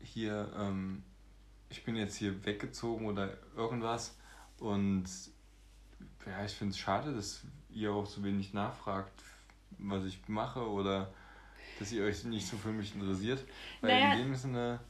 hier, 0.00 0.52
ähm, 0.56 1.02
ich 1.70 1.84
bin 1.84 1.96
jetzt 1.96 2.16
hier 2.16 2.44
weggezogen 2.44 3.06
oder 3.06 3.36
irgendwas 3.56 4.16
und 4.58 5.06
ja, 6.26 6.44
ich 6.44 6.52
finde 6.52 6.72
es 6.72 6.78
schade, 6.78 7.14
dass 7.14 7.42
ihr 7.70 7.92
auch 7.92 8.06
so 8.06 8.22
wenig 8.22 8.52
nachfragt, 8.52 9.22
was 9.78 10.04
ich 10.04 10.28
mache 10.28 10.68
oder 10.68 11.12
dass 11.78 11.92
ihr 11.92 12.04
euch 12.04 12.24
nicht 12.24 12.46
so 12.46 12.56
für 12.56 12.70
mich 12.70 12.94
interessiert. 12.94 13.44
Weil 13.80 14.00
naja. 14.00 14.12
in 14.14 14.18
dem 14.18 14.34
Sinne 14.34 14.80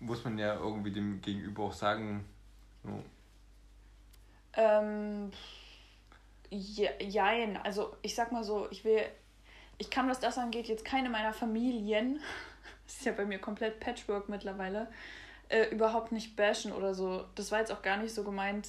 muss 0.00 0.24
man 0.24 0.38
ja 0.38 0.54
irgendwie 0.54 0.90
dem 0.90 1.20
Gegenüber 1.20 1.64
auch 1.64 1.72
sagen, 1.72 2.24
so. 2.82 3.02
Ähm, 4.54 5.30
jein, 6.50 7.56
also 7.58 7.96
ich 8.02 8.14
sag 8.14 8.32
mal 8.32 8.44
so, 8.44 8.68
ich 8.70 8.84
will, 8.84 9.00
ich 9.78 9.90
kann, 9.90 10.08
was 10.08 10.20
das 10.20 10.36
angeht, 10.38 10.66
jetzt 10.66 10.84
keine 10.84 11.08
meiner 11.08 11.32
Familien, 11.32 12.20
das 12.86 12.96
ist 12.98 13.06
ja 13.06 13.12
bei 13.12 13.24
mir 13.24 13.38
komplett 13.38 13.80
Patchwork 13.80 14.28
mittlerweile, 14.28 14.88
äh, 15.48 15.68
überhaupt 15.70 16.12
nicht 16.12 16.36
bashen 16.36 16.72
oder 16.72 16.94
so. 16.94 17.24
Das 17.34 17.50
war 17.52 17.60
jetzt 17.60 17.72
auch 17.72 17.82
gar 17.82 17.96
nicht 17.96 18.14
so 18.14 18.24
gemeint, 18.24 18.68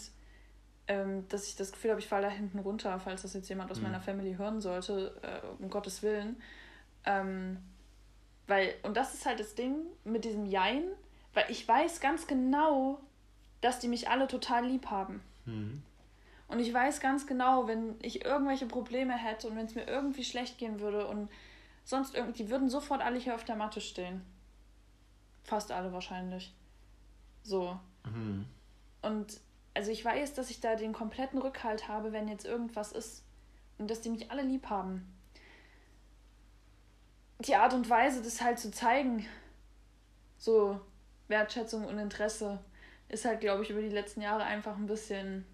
ähm, 0.88 1.28
dass 1.30 1.47
ich 1.47 1.55
das 1.55 1.72
Gefühl 1.72 1.91
habe, 1.91 1.99
ich 1.99 2.07
falle 2.07 2.28
da 2.28 2.30
hinten 2.30 2.59
runter, 2.59 2.99
falls 2.99 3.24
das 3.24 3.34
jetzt 3.34 3.49
jemand 3.49 3.72
aus 3.72 3.78
mhm. 3.78 3.84
meiner 3.84 4.01
Family 4.01 4.36
hören 4.36 4.61
sollte, 4.61 5.14
äh, 5.22 5.61
um 5.61 5.70
Gottes 5.70 6.03
Willen. 6.03 6.41
Ähm, 7.06 7.58
weil, 8.47 8.76
und 8.84 8.97
das 8.97 9.14
ist 9.14 9.26
halt 9.26 9.39
das 9.39 9.56
Ding 9.56 9.76
mit 10.04 10.26
diesem 10.26 10.45
Jein, 10.45 10.84
weil 11.34 11.45
ich 11.49 11.68
weiß 11.68 12.01
ganz 12.01 12.28
genau, 12.28 12.99
dass 13.62 13.80
die 13.80 13.88
mich 13.88 14.10
alle 14.10 14.28
total 14.28 14.66
lieb 14.66 14.88
haben. 14.88 15.22
Mhm. 15.45 15.82
Und 16.47 16.60
ich 16.60 16.74
weiß 16.74 16.99
ganz 16.99 17.26
genau, 17.26 17.68
wenn 17.68 17.95
ich 18.01 18.26
irgendwelche 18.26 18.66
Probleme 18.66 19.14
hätte 19.18 19.47
und 19.47 19.56
wenn 19.56 19.66
es 19.66 19.76
mir 19.76 19.88
irgendwie 19.88 20.24
schlecht 20.24 20.58
gehen 20.58 20.80
würde 20.80 21.08
und 21.08 21.30
sonst 21.84 22.16
irgendwie, 22.16 22.43
die 22.43 22.49
würden 22.49 22.70
sofort 22.70 23.01
alle 23.01 23.18
hier 23.18 23.34
auf 23.34 23.43
der 23.43 23.56
Matte 23.56 23.82
stehen. 23.82 24.22
Fast 25.43 25.72
alle 25.72 25.91
wahrscheinlich. 25.93 26.54
So. 27.43 27.80
Mhm. 28.06 28.45
Und 29.01 29.39
also 29.74 29.91
ich 29.91 30.04
weiß, 30.04 30.34
dass 30.34 30.49
ich 30.49 30.60
da 30.60 30.76
den 30.76 30.93
kompletten 30.93 31.39
Rückhalt 31.39 31.88
habe, 31.88 32.12
wenn 32.12 32.28
jetzt 32.28 32.45
irgendwas 32.45 32.91
ist. 32.91 33.24
Und 33.78 33.89
dass 33.89 34.01
die 34.01 34.10
mich 34.10 34.30
alle 34.30 34.43
lieb 34.43 34.70
haben. 34.70 35.12
Die 37.46 37.56
Art 37.56 37.74
und 37.74 37.89
Weise, 37.89 38.22
das 38.22 38.41
halt 38.41 38.60
zu 38.60 38.72
zeigen, 38.72 39.26
so 40.38 40.80
Wertschätzung 41.28 41.86
und 41.86 41.98
Interesse, 41.98 42.60
ist 43.10 43.26
halt, 43.26 43.41
glaube 43.41 43.64
ich, 43.64 43.70
über 43.70 43.82
die 43.82 43.89
letzten 43.89 44.22
Jahre 44.22 44.44
einfach 44.44 44.78
ein 44.78 44.88
bisschen 44.88 45.46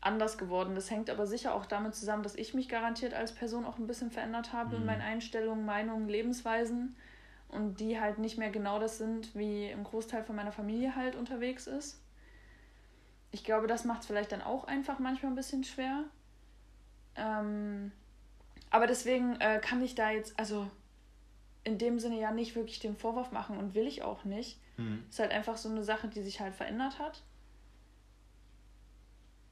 anders 0.00 0.38
geworden. 0.38 0.74
Das 0.74 0.90
hängt 0.90 1.10
aber 1.10 1.26
sicher 1.26 1.54
auch 1.54 1.66
damit 1.66 1.94
zusammen, 1.94 2.22
dass 2.22 2.34
ich 2.34 2.54
mich 2.54 2.68
garantiert 2.68 3.14
als 3.14 3.34
Person 3.34 3.64
auch 3.64 3.78
ein 3.78 3.86
bisschen 3.86 4.10
verändert 4.10 4.52
habe 4.52 4.76
mhm. 4.76 4.82
in 4.82 4.86
meinen 4.86 5.00
Einstellungen, 5.00 5.64
Meinungen, 5.64 6.08
Lebensweisen 6.08 6.96
und 7.48 7.80
die 7.80 8.00
halt 8.00 8.18
nicht 8.18 8.38
mehr 8.38 8.50
genau 8.50 8.78
das 8.78 8.98
sind, 8.98 9.34
wie 9.34 9.70
im 9.70 9.84
Großteil 9.84 10.24
von 10.24 10.36
meiner 10.36 10.52
Familie 10.52 10.94
halt 10.96 11.16
unterwegs 11.16 11.66
ist. 11.66 12.00
Ich 13.30 13.44
glaube, 13.44 13.66
das 13.66 13.84
macht 13.84 14.02
es 14.02 14.06
vielleicht 14.06 14.32
dann 14.32 14.42
auch 14.42 14.64
einfach 14.64 14.98
manchmal 14.98 15.32
ein 15.32 15.36
bisschen 15.36 15.64
schwer. 15.64 16.04
Ähm, 17.16 17.92
aber 18.74 18.88
deswegen 18.88 19.40
äh, 19.40 19.60
kann 19.62 19.80
ich 19.84 19.94
da 19.94 20.10
jetzt, 20.10 20.36
also 20.36 20.68
in 21.62 21.78
dem 21.78 22.00
Sinne 22.00 22.18
ja 22.18 22.32
nicht 22.32 22.56
wirklich 22.56 22.80
den 22.80 22.96
Vorwurf 22.96 23.30
machen 23.30 23.56
und 23.56 23.76
will 23.76 23.86
ich 23.86 24.02
auch 24.02 24.24
nicht. 24.24 24.58
Mhm. 24.78 25.04
Ist 25.08 25.20
halt 25.20 25.30
einfach 25.30 25.56
so 25.56 25.68
eine 25.68 25.84
Sache, 25.84 26.08
die 26.08 26.22
sich 26.24 26.40
halt 26.40 26.56
verändert 26.56 26.98
hat 26.98 27.22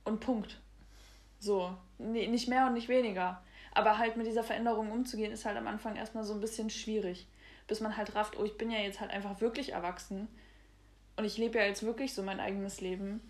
und 0.03 0.19
Punkt. 0.19 0.61
So, 1.39 1.73
nee, 1.99 2.27
nicht 2.27 2.49
mehr 2.49 2.67
und 2.67 2.73
nicht 2.73 2.89
weniger. 2.89 3.41
Aber 3.71 3.97
halt 3.97 4.17
mit 4.17 4.27
dieser 4.27 4.43
Veränderung 4.43 4.91
umzugehen, 4.91 5.31
ist 5.31 5.45
halt 5.45 5.57
am 5.57 5.69
Anfang 5.69 5.95
erstmal 5.95 6.25
so 6.25 6.35
ein 6.35 6.41
bisschen 6.41 6.69
schwierig. 6.69 7.29
Bis 7.69 7.79
man 7.79 7.97
halt 7.97 8.17
rafft, 8.17 8.37
oh, 8.37 8.45
ich 8.45 8.59
bin 8.59 8.73
ja 8.73 8.81
jetzt 8.81 9.01
halt 9.01 9.13
einfach 9.13 9.41
wirklich 9.41 9.71
erwachsen. 9.71 10.27
Und 11.15 11.27
ich 11.27 11.39
lebe 11.39 11.61
ja 11.61 11.65
jetzt 11.65 11.85
wirklich 11.85 12.13
so 12.13 12.25
mein 12.25 12.41
eigenes 12.41 12.81
Leben. 12.81 13.21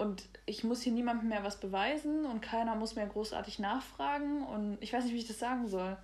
Und 0.00 0.26
ich 0.46 0.64
muss 0.64 0.80
hier 0.80 0.94
niemandem 0.94 1.28
mehr 1.28 1.44
was 1.44 1.60
beweisen 1.60 2.24
und 2.24 2.40
keiner 2.40 2.74
muss 2.74 2.94
mehr 2.94 3.06
großartig 3.06 3.58
nachfragen. 3.58 4.46
Und 4.46 4.78
ich 4.80 4.94
weiß 4.94 5.04
nicht, 5.04 5.12
wie 5.12 5.18
ich 5.18 5.28
das 5.28 5.38
sagen 5.38 5.68
soll. 5.68 5.98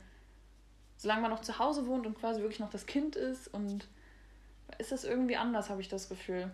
Solange 0.98 1.22
man 1.22 1.30
noch 1.30 1.40
zu 1.40 1.58
Hause 1.58 1.86
wohnt 1.86 2.06
und 2.06 2.18
quasi 2.18 2.42
wirklich 2.42 2.60
noch 2.60 2.68
das 2.68 2.84
Kind 2.84 3.16
ist 3.16 3.48
und 3.48 3.88
ist 4.76 4.92
das 4.92 5.04
irgendwie 5.04 5.38
anders, 5.38 5.70
habe 5.70 5.80
ich 5.80 5.88
das 5.88 6.10
Gefühl. 6.10 6.50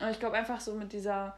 Und 0.00 0.10
ich 0.10 0.20
glaube 0.20 0.36
einfach 0.36 0.60
so 0.60 0.74
mit 0.74 0.92
dieser 0.92 1.36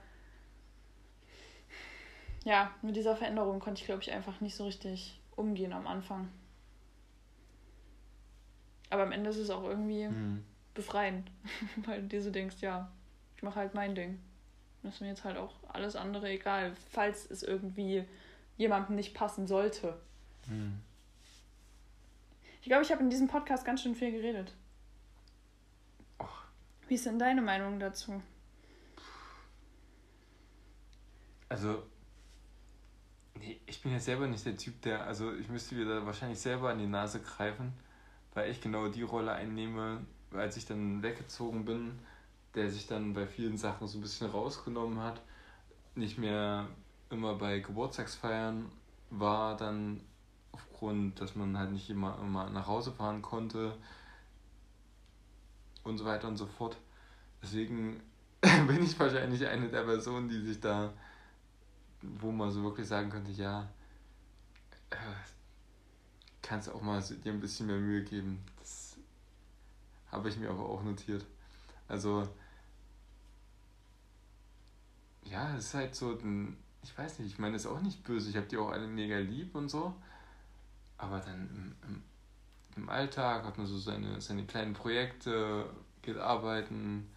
ja, 2.44 2.70
mit 2.82 2.94
dieser 2.94 3.16
Veränderung 3.16 3.60
konnte 3.60 3.80
ich, 3.80 3.86
glaube 3.86 4.02
ich, 4.02 4.12
einfach 4.12 4.42
nicht 4.42 4.54
so 4.54 4.66
richtig 4.66 5.18
umgehen 5.36 5.72
am 5.72 5.86
Anfang. 5.86 6.28
Aber 8.90 9.04
am 9.04 9.12
Ende 9.12 9.30
ist 9.30 9.38
es 9.38 9.48
auch 9.48 9.64
irgendwie 9.64 10.06
mhm. 10.06 10.44
befreiend, 10.74 11.30
weil 11.86 12.02
du 12.02 12.08
dir 12.08 12.22
so 12.22 12.30
denkst, 12.30 12.56
ja, 12.60 12.92
ich 13.38 13.42
mache 13.42 13.56
halt 13.56 13.72
mein 13.72 13.94
Ding. 13.94 14.20
Das 14.84 14.96
ist 14.96 15.00
mir 15.00 15.08
jetzt 15.08 15.24
halt 15.24 15.38
auch 15.38 15.54
alles 15.68 15.96
andere 15.96 16.28
egal, 16.28 16.76
falls 16.90 17.30
es 17.30 17.42
irgendwie 17.42 18.04
jemandem 18.58 18.96
nicht 18.96 19.14
passen 19.14 19.46
sollte. 19.46 19.98
Mhm. 20.46 20.78
Ich 22.60 22.68
glaube, 22.68 22.82
ich 22.82 22.92
habe 22.92 23.02
in 23.02 23.08
diesem 23.08 23.26
Podcast 23.26 23.64
ganz 23.64 23.82
schön 23.82 23.94
viel 23.94 24.12
geredet. 24.12 24.52
Och. 26.20 26.44
Wie 26.86 26.94
ist 26.94 27.06
denn 27.06 27.18
deine 27.18 27.40
Meinung 27.40 27.80
dazu? 27.80 28.22
Also, 31.48 31.82
ich 33.66 33.82
bin 33.82 33.92
ja 33.92 34.00
selber 34.00 34.26
nicht 34.26 34.44
der 34.44 34.56
Typ, 34.56 34.82
der, 34.82 35.06
also 35.06 35.34
ich 35.34 35.48
müsste 35.48 35.76
wieder 35.76 36.04
wahrscheinlich 36.04 36.40
selber 36.40 36.70
an 36.70 36.78
die 36.78 36.86
Nase 36.86 37.20
greifen, 37.20 37.72
weil 38.34 38.50
ich 38.50 38.60
genau 38.60 38.88
die 38.88 39.02
Rolle 39.02 39.32
einnehme, 39.32 40.04
als 40.32 40.58
ich 40.58 40.66
dann 40.66 41.02
weggezogen 41.02 41.64
bin, 41.64 41.98
der 42.54 42.70
sich 42.70 42.86
dann 42.86 43.14
bei 43.14 43.26
vielen 43.26 43.56
Sachen 43.56 43.86
so 43.88 43.98
ein 43.98 44.02
bisschen 44.02 44.30
rausgenommen 44.30 45.00
hat, 45.00 45.20
nicht 45.94 46.18
mehr 46.18 46.68
immer 47.10 47.34
bei 47.34 47.60
Geburtstagsfeiern 47.60 48.70
war, 49.10 49.56
dann 49.56 50.00
aufgrund, 50.52 51.20
dass 51.20 51.34
man 51.36 51.56
halt 51.58 51.72
nicht 51.72 51.90
immer, 51.90 52.18
immer 52.20 52.48
nach 52.50 52.66
Hause 52.66 52.92
fahren 52.92 53.22
konnte 53.22 53.76
und 55.82 55.98
so 55.98 56.04
weiter 56.04 56.28
und 56.28 56.36
so 56.36 56.46
fort. 56.46 56.76
Deswegen 57.42 58.00
bin 58.40 58.82
ich 58.82 58.98
wahrscheinlich 58.98 59.46
eine 59.46 59.68
der 59.68 59.82
Personen, 59.82 60.28
die 60.28 60.40
sich 60.40 60.60
da 60.60 60.92
wo 62.18 62.30
man 62.30 62.50
so 62.50 62.62
wirklich 62.62 62.86
sagen 62.86 63.10
könnte, 63.10 63.32
ja, 63.32 63.68
äh, 64.90 64.96
kannst 66.42 66.68
auch 66.68 66.82
mal 66.82 67.02
dir 67.02 67.32
ein 67.32 67.40
bisschen 67.40 67.66
mehr 67.66 67.76
Mühe 67.76 68.02
geben. 68.02 68.44
Das 68.58 68.96
habe 70.10 70.28
ich 70.28 70.36
mir 70.36 70.50
aber 70.50 70.68
auch 70.68 70.82
notiert. 70.82 71.24
Also, 71.88 72.28
ja, 75.24 75.56
es 75.56 75.66
ist 75.66 75.74
halt 75.74 75.94
so, 75.94 76.12
ein, 76.12 76.56
ich 76.82 76.96
weiß 76.96 77.18
nicht, 77.18 77.32
ich 77.32 77.38
meine, 77.38 77.56
es 77.56 77.64
ist 77.64 77.70
auch 77.70 77.80
nicht 77.80 78.04
böse, 78.04 78.30
ich 78.30 78.36
habe 78.36 78.46
die 78.46 78.56
auch 78.56 78.70
alle 78.70 78.86
mega 78.86 79.18
lieb 79.18 79.54
und 79.54 79.68
so, 79.68 79.94
aber 80.98 81.20
dann 81.20 81.48
im, 81.48 81.88
im, 81.88 82.02
im 82.76 82.88
Alltag 82.88 83.44
hat 83.44 83.58
man 83.58 83.66
so 83.66 83.78
seine, 83.78 84.20
seine 84.20 84.44
kleinen 84.44 84.74
Projekte, 84.74 85.70
geht 86.02 86.18
arbeiten, 86.18 87.08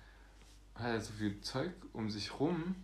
hat 0.76 0.84
halt 0.84 1.04
so 1.04 1.14
viel 1.14 1.42
Zeug 1.42 1.72
um 1.94 2.10
sich 2.10 2.40
rum 2.40 2.76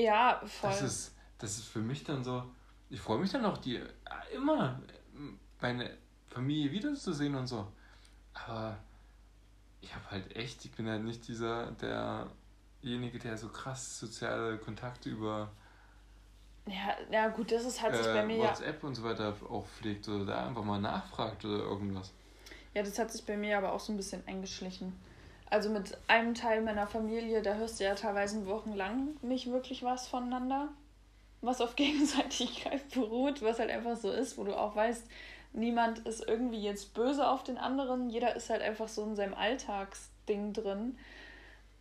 ja, 0.00 0.40
voll. 0.46 0.70
Das 0.70 0.82
ist, 0.82 1.14
das 1.38 1.58
ist 1.58 1.66
für 1.66 1.80
mich 1.80 2.04
dann 2.04 2.24
so, 2.24 2.42
ich 2.88 3.00
freue 3.00 3.18
mich 3.18 3.30
dann 3.30 3.44
auch, 3.44 3.58
die 3.58 3.80
immer 4.34 4.80
meine 5.60 5.96
Familie 6.28 6.72
wiederzusehen 6.72 7.34
und 7.34 7.46
so. 7.46 7.66
Aber 8.32 8.78
ich 9.80 9.94
habe 9.94 10.10
halt 10.10 10.36
echt, 10.36 10.64
ich 10.64 10.72
bin 10.72 10.88
halt 10.88 11.04
nicht 11.04 11.26
dieser, 11.28 11.72
derjenige, 12.82 13.18
der 13.18 13.36
so 13.36 13.48
krass 13.48 13.98
soziale 13.98 14.58
Kontakte 14.58 15.10
über 15.10 15.50
ja, 16.66 16.94
ja 17.10 17.28
gut, 17.28 17.50
das 17.50 17.64
ist 17.64 17.82
halt 17.82 17.96
sich 17.96 18.06
äh, 18.06 18.14
bei 18.14 18.24
mir 18.24 18.38
WhatsApp 18.38 18.82
ja. 18.82 18.88
und 18.88 18.94
so 18.94 19.02
weiter 19.02 19.34
auch 19.48 19.66
pflegt 19.66 20.08
oder 20.08 20.24
da 20.24 20.46
einfach 20.46 20.62
mal 20.62 20.80
nachfragt 20.80 21.44
oder 21.44 21.58
irgendwas. 21.58 22.12
Ja, 22.74 22.82
das 22.82 22.98
hat 22.98 23.10
sich 23.10 23.24
bei 23.24 23.36
mir 23.36 23.58
aber 23.58 23.72
auch 23.72 23.80
so 23.80 23.92
ein 23.92 23.96
bisschen 23.96 24.22
eingeschlichen. 24.26 24.92
Also 25.48 25.68
mit 25.68 25.98
einem 26.06 26.34
Teil 26.34 26.62
meiner 26.62 26.86
Familie, 26.86 27.42
da 27.42 27.54
hörst 27.54 27.80
du 27.80 27.84
ja 27.84 27.94
teilweise 27.94 28.46
wochenlang 28.46 29.16
nicht 29.22 29.50
wirklich 29.50 29.82
was 29.82 30.06
voneinander, 30.06 30.68
was 31.40 31.60
auf 31.60 31.74
Gegenseitigkeit 31.76 32.88
beruht, 32.90 33.42
was 33.42 33.58
halt 33.58 33.70
einfach 33.70 33.96
so 33.96 34.12
ist, 34.12 34.38
wo 34.38 34.44
du 34.44 34.56
auch 34.56 34.76
weißt, 34.76 35.04
niemand 35.52 36.00
ist 36.00 36.26
irgendwie 36.28 36.62
jetzt 36.62 36.94
böse 36.94 37.28
auf 37.28 37.42
den 37.42 37.58
anderen. 37.58 38.10
Jeder 38.10 38.36
ist 38.36 38.50
halt 38.50 38.62
einfach 38.62 38.86
so 38.86 39.02
in 39.02 39.16
seinem 39.16 39.34
Alltagsding 39.34 40.52
drin. 40.52 40.96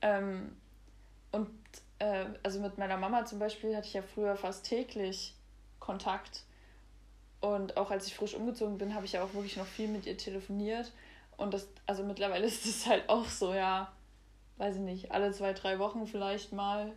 Ähm, 0.01 0.55
und 1.31 1.49
äh, 1.99 2.25
also 2.43 2.59
mit 2.59 2.77
meiner 2.77 2.97
Mama 2.97 3.25
zum 3.25 3.39
Beispiel 3.39 3.75
hatte 3.75 3.87
ich 3.87 3.93
ja 3.93 4.01
früher 4.01 4.35
fast 4.35 4.65
täglich 4.65 5.35
Kontakt. 5.79 6.43
Und 7.41 7.77
auch 7.77 7.89
als 7.89 8.07
ich 8.07 8.15
frisch 8.15 8.33
umgezogen 8.33 8.77
bin, 8.77 8.93
habe 8.93 9.05
ich 9.05 9.13
ja 9.13 9.23
auch 9.23 9.33
wirklich 9.33 9.57
noch 9.57 9.65
viel 9.65 9.87
mit 9.87 10.05
ihr 10.05 10.17
telefoniert. 10.17 10.91
Und 11.37 11.53
das, 11.53 11.67
also 11.85 12.03
mittlerweile 12.03 12.45
ist 12.47 12.65
es 12.65 12.85
halt 12.85 13.07
auch 13.09 13.25
so, 13.25 13.53
ja, 13.53 13.91
weiß 14.57 14.75
ich 14.75 14.81
nicht, 14.81 15.11
alle 15.11 15.31
zwei, 15.31 15.53
drei 15.53 15.79
Wochen 15.79 16.05
vielleicht 16.07 16.51
mal. 16.51 16.93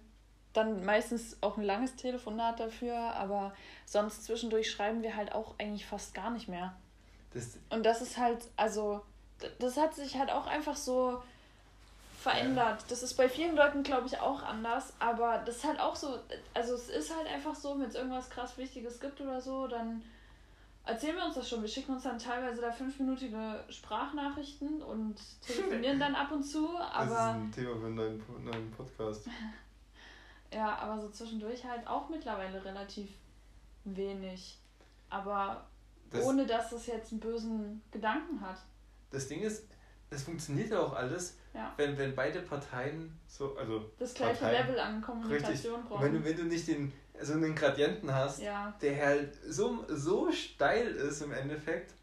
Dann 0.53 0.85
meistens 0.85 1.39
auch 1.41 1.57
ein 1.57 1.62
langes 1.62 1.97
Telefonat 1.97 2.61
dafür, 2.61 2.95
aber 2.97 3.55
sonst 3.87 4.24
zwischendurch 4.24 4.70
schreiben 4.70 5.03
wir 5.03 5.16
halt 5.16 5.33
auch 5.33 5.55
eigentlich 5.59 5.87
fast 5.87 6.12
gar 6.12 6.30
nicht 6.30 6.49
mehr. 6.49 6.76
Das 7.33 7.59
und 7.70 7.87
das 7.87 8.03
ist 8.03 8.18
halt, 8.18 8.51
also, 8.57 9.01
das 9.59 9.78
hat 9.78 9.95
sich 9.95 10.18
halt 10.18 10.30
auch 10.30 10.47
einfach 10.47 10.76
so 10.76 11.22
verändert. 12.22 12.84
Das 12.88 13.02
ist 13.02 13.14
bei 13.14 13.28
vielen 13.28 13.56
Leuten, 13.56 13.82
glaube 13.82 14.06
ich, 14.06 14.18
auch 14.18 14.42
anders, 14.42 14.94
aber 15.00 15.42
das 15.44 15.56
ist 15.56 15.64
halt 15.64 15.80
auch 15.80 15.96
so, 15.96 16.18
also 16.54 16.74
es 16.74 16.88
ist 16.88 17.14
halt 17.14 17.26
einfach 17.26 17.54
so, 17.54 17.78
wenn 17.78 17.88
es 17.88 17.96
irgendwas 17.96 18.30
krass 18.30 18.56
Wichtiges 18.56 19.00
gibt 19.00 19.20
oder 19.20 19.40
so, 19.40 19.66
dann 19.66 20.02
erzählen 20.84 21.16
wir 21.16 21.26
uns 21.26 21.34
das 21.34 21.48
schon. 21.48 21.62
Wir 21.62 21.68
schicken 21.68 21.92
uns 21.92 22.04
dann 22.04 22.18
teilweise 22.18 22.60
da 22.60 22.70
fünfminütige 22.70 23.64
Sprachnachrichten 23.68 24.82
und 24.82 25.16
telefonieren 25.46 25.98
dann 25.98 26.14
ab 26.14 26.30
und 26.30 26.44
zu. 26.44 26.68
Aber, 26.78 27.04
das 27.04 27.12
ist 27.12 27.18
ein 27.18 27.52
Thema 27.52 27.76
für 27.76 27.86
einen 27.86 28.44
neuen, 28.44 28.70
Podcast. 28.70 29.26
ja, 30.52 30.76
aber 30.76 31.00
so 31.00 31.08
zwischendurch 31.10 31.64
halt 31.64 31.86
auch 31.88 32.08
mittlerweile 32.08 32.64
relativ 32.64 33.10
wenig. 33.84 34.58
Aber 35.10 35.66
das, 36.10 36.24
ohne 36.24 36.46
dass 36.46 36.70
es 36.70 36.86
jetzt 36.86 37.10
einen 37.10 37.20
bösen 37.20 37.82
Gedanken 37.90 38.40
hat. 38.40 38.58
Das 39.10 39.26
Ding 39.26 39.40
ist, 39.40 39.64
das 40.12 40.22
funktioniert 40.22 40.70
ja 40.70 40.80
auch 40.80 40.92
alles, 40.92 41.38
ja. 41.54 41.72
wenn, 41.76 41.96
wenn 41.96 42.14
beide 42.14 42.40
Parteien 42.40 43.18
so, 43.26 43.56
also 43.56 43.90
das 43.98 44.14
gleiche 44.14 44.40
Parteien, 44.40 44.66
Level 44.66 44.80
an 44.80 45.00
Kommunikation 45.00 45.74
richtig, 45.74 45.88
brauchen. 45.88 46.04
Wenn 46.04 46.12
du, 46.12 46.24
wenn 46.24 46.36
du 46.36 46.44
nicht 46.44 46.68
den 46.68 46.92
so 47.20 47.32
einen 47.34 47.54
Gradienten 47.54 48.12
hast, 48.12 48.40
ja. 48.42 48.74
der 48.80 49.04
halt 49.04 49.38
so, 49.48 49.84
so 49.88 50.30
steil 50.32 50.88
ist 50.88 51.22
im 51.22 51.32
Endeffekt, 51.32 51.94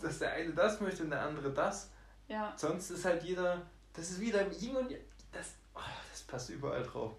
dass 0.00 0.18
der 0.18 0.32
eine 0.32 0.52
das 0.52 0.80
möchte 0.80 1.02
und 1.02 1.10
der 1.10 1.22
andere 1.22 1.52
das. 1.52 1.90
Ja. 2.28 2.54
Sonst 2.56 2.90
ist 2.90 3.04
halt 3.04 3.22
jeder, 3.22 3.62
das 3.92 4.10
ist 4.10 4.20
wieder 4.20 4.46
Yin 4.52 4.76
und 4.76 4.92
das, 5.32 5.54
oh, 5.74 5.80
das 6.10 6.22
passt 6.22 6.50
überall 6.50 6.82
drauf. 6.82 7.12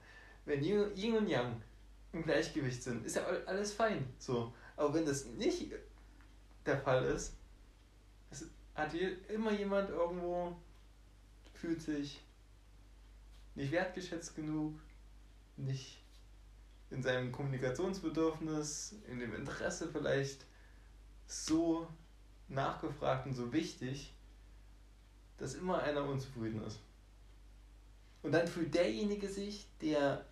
Wenn 0.46 0.64
Yin 0.64 1.18
und 1.18 1.28
Yang 1.28 1.62
im 2.14 2.24
Gleichgewicht 2.24 2.82
sind, 2.82 3.06
ist 3.06 3.16
ja 3.16 3.24
alles 3.46 3.74
fein. 3.74 4.08
So. 4.20 4.54
Aber 4.78 4.94
wenn 4.94 5.06
das 5.06 5.26
nicht 5.26 5.72
der 6.66 6.78
Fall 6.78 7.04
ist, 7.06 7.36
hat 8.76 8.94
immer 8.94 9.52
jemand 9.52 9.90
irgendwo, 9.90 10.56
fühlt 11.54 11.82
sich 11.82 12.22
nicht 13.56 13.72
wertgeschätzt 13.72 14.36
genug, 14.36 14.76
nicht 15.56 16.02
in 16.90 17.02
seinem 17.02 17.32
Kommunikationsbedürfnis, 17.32 18.96
in 19.08 19.20
dem 19.20 19.34
Interesse 19.34 19.90
vielleicht 19.90 20.46
so 21.26 21.88
nachgefragt 22.48 23.26
und 23.26 23.34
so 23.34 23.52
wichtig, 23.52 24.14
dass 25.38 25.56
immer 25.56 25.82
einer 25.82 26.04
unzufrieden 26.04 26.64
ist. 26.64 26.80
Und 28.22 28.34
dann 28.34 28.48
fühlt 28.48 28.74
derjenige 28.74 29.28
sich, 29.28 29.68
der 29.82 30.26